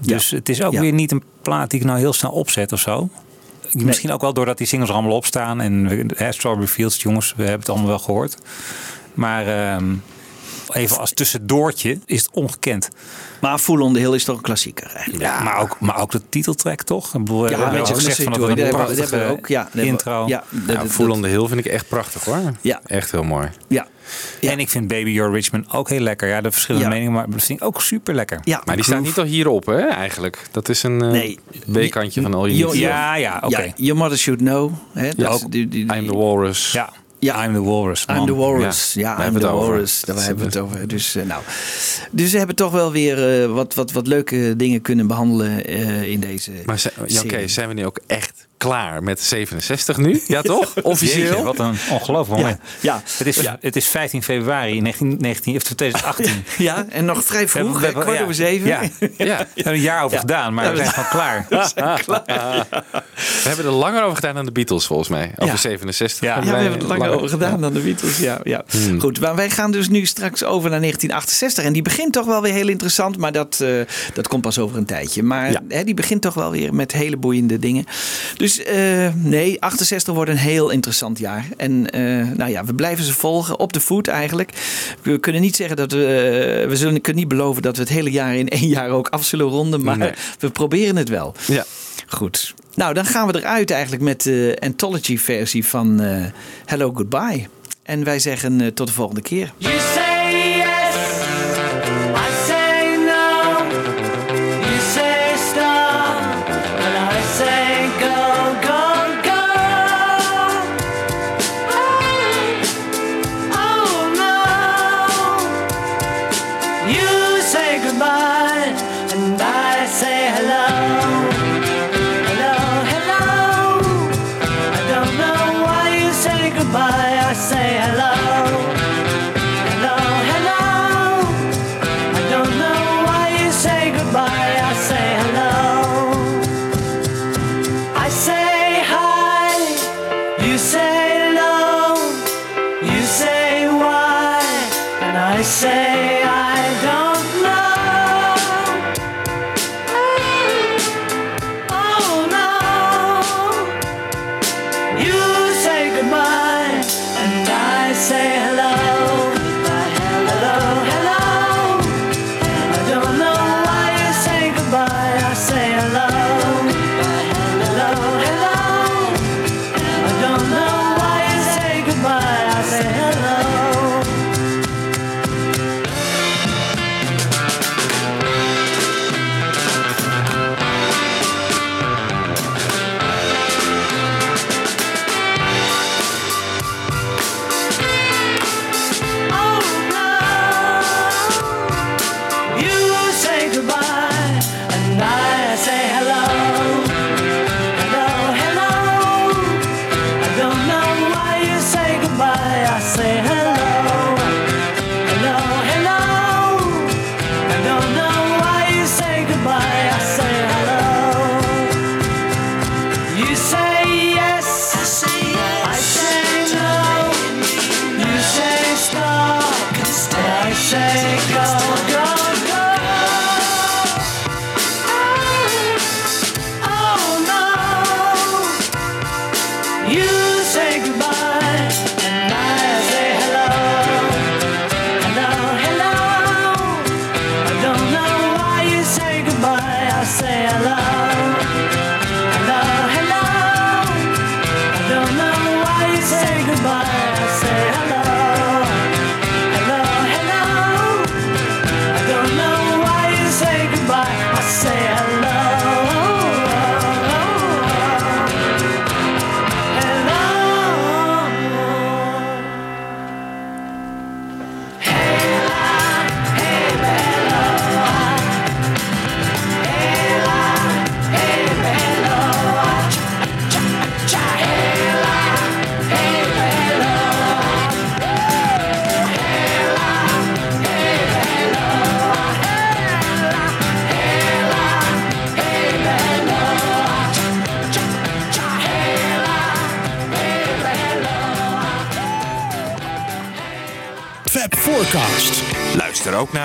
[0.00, 0.80] Dus het is ook Ja.
[0.80, 3.08] weer niet een plaat die ik nou heel snel opzet of zo.
[3.72, 5.60] Misschien ook wel doordat die singles er allemaal op staan.
[5.60, 8.36] En hè, Strawberry Fields, jongens, we hebben het allemaal wel gehoord.
[9.14, 9.94] Maar ehm,
[10.74, 12.88] even als tussendoortje is het ongekend.
[13.40, 15.22] Maar Full on the Hill is toch een klassieker eigenlijk.
[15.24, 17.06] Ja, maar ook, maar ook de titeltrack toch?
[17.14, 19.46] Ik bedoel, we hebben Magical al gezegd van dat een prachtige ook.
[19.48, 20.24] Ja, intro.
[20.26, 22.52] Ja, Ja, Full on the Hill vind ik echt prachtig hoor.
[22.60, 22.80] Ja.
[22.86, 23.48] Echt heel mooi.
[23.68, 23.86] Ja.
[24.40, 26.28] En ik vind Baby Your Richmond ook heel lekker.
[26.28, 26.92] Ja, de verschillende Ja.
[26.92, 28.38] meningen, maar dat vind ik ook super lekker.
[28.42, 30.38] Ja, Maar die staat niet al hierop hè, eigenlijk.
[30.50, 31.10] Dat is een eh,
[31.66, 31.88] Nee.
[31.88, 32.76] B-kantje van All You Jo- Need.
[32.78, 33.62] jo- Ja, ja, oké.
[33.62, 34.72] Ja, Your Mother Should Know.
[34.92, 36.72] Hè, dat Ja, is ook die- die- die- I'm the Walrus.
[36.72, 36.92] Ja,
[37.22, 37.44] Ja.
[37.44, 38.04] I'm the Walrus.
[38.08, 38.26] I'm man.
[38.26, 38.94] the Walrus.
[38.94, 39.46] Ja, I'm the.
[39.46, 40.00] Walrus.
[40.00, 40.88] Daar hebben we het over.
[40.88, 41.42] Dus, eh, nou.
[42.10, 46.02] dus we hebben toch wel weer eh, wat, wat, wat leuke dingen kunnen behandelen eh,
[46.02, 50.22] in deze Maar ja, oké, zijn we nu ook echt klaar met 67 nu?
[50.26, 50.74] Ja toch?
[50.82, 51.26] Officieel?
[51.28, 52.60] Jeetje, wat een ongelooflijk Ja, moment.
[52.80, 53.56] ja, Het, is, ja.
[53.60, 56.44] het is 15 februari 19, of 2018.
[56.58, 58.68] ja, en nog vrij vroeg, We hebben- kwart ja, over zeven.
[58.68, 59.08] Ja, Ja.
[59.18, 61.04] we hebben een jaar over gedaan, maar we we zijn gewoon
[62.04, 62.66] klaar.
[63.42, 65.32] We hebben er langer over gedaan dan de Beatles volgens mij.
[65.36, 65.60] Over Ja.
[65.60, 66.20] 67.
[66.20, 66.40] Ja.
[66.40, 68.18] We hebben het langer over gedaan dan de Beatles.
[68.18, 68.64] Ja, ja.
[68.70, 69.00] Hmm.
[69.00, 71.64] Goed, maar wij gaan dus nu straks over naar 1968.
[71.64, 73.68] En die begint toch wel weer heel interessant, maar dat, eh,
[74.14, 75.22] dat komt pas over een tijdje.
[75.22, 77.84] Maar hè, die begint toch wel weer met hele boeiende dingen.
[78.36, 81.46] Dus eh, nee, 68 wordt een heel interessant jaar.
[81.56, 82.02] En eh,
[82.36, 84.50] nou ja, we blijven ze volgen op de voet eigenlijk.
[85.02, 86.04] We kunnen niet zeggen dat we.
[86.62, 89.08] eh, we zullen, kunnen niet beloven dat we het hele jaar in één jaar ook
[89.08, 89.84] af zullen ronden.
[89.84, 90.12] Maar Nee.
[90.38, 91.34] we proberen het wel.
[91.46, 91.64] Ja.
[92.06, 92.54] Goed.
[92.74, 96.24] Nou, dan gaan we eruit eigenlijk met de anthology-versie van eh,
[96.64, 97.46] Hello Goodbye.
[97.82, 99.52] En wij zeggen eh, tot de volgende keer.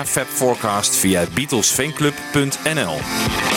[0.08, 3.47] Fab Forecast via beatlesfanclub.nl.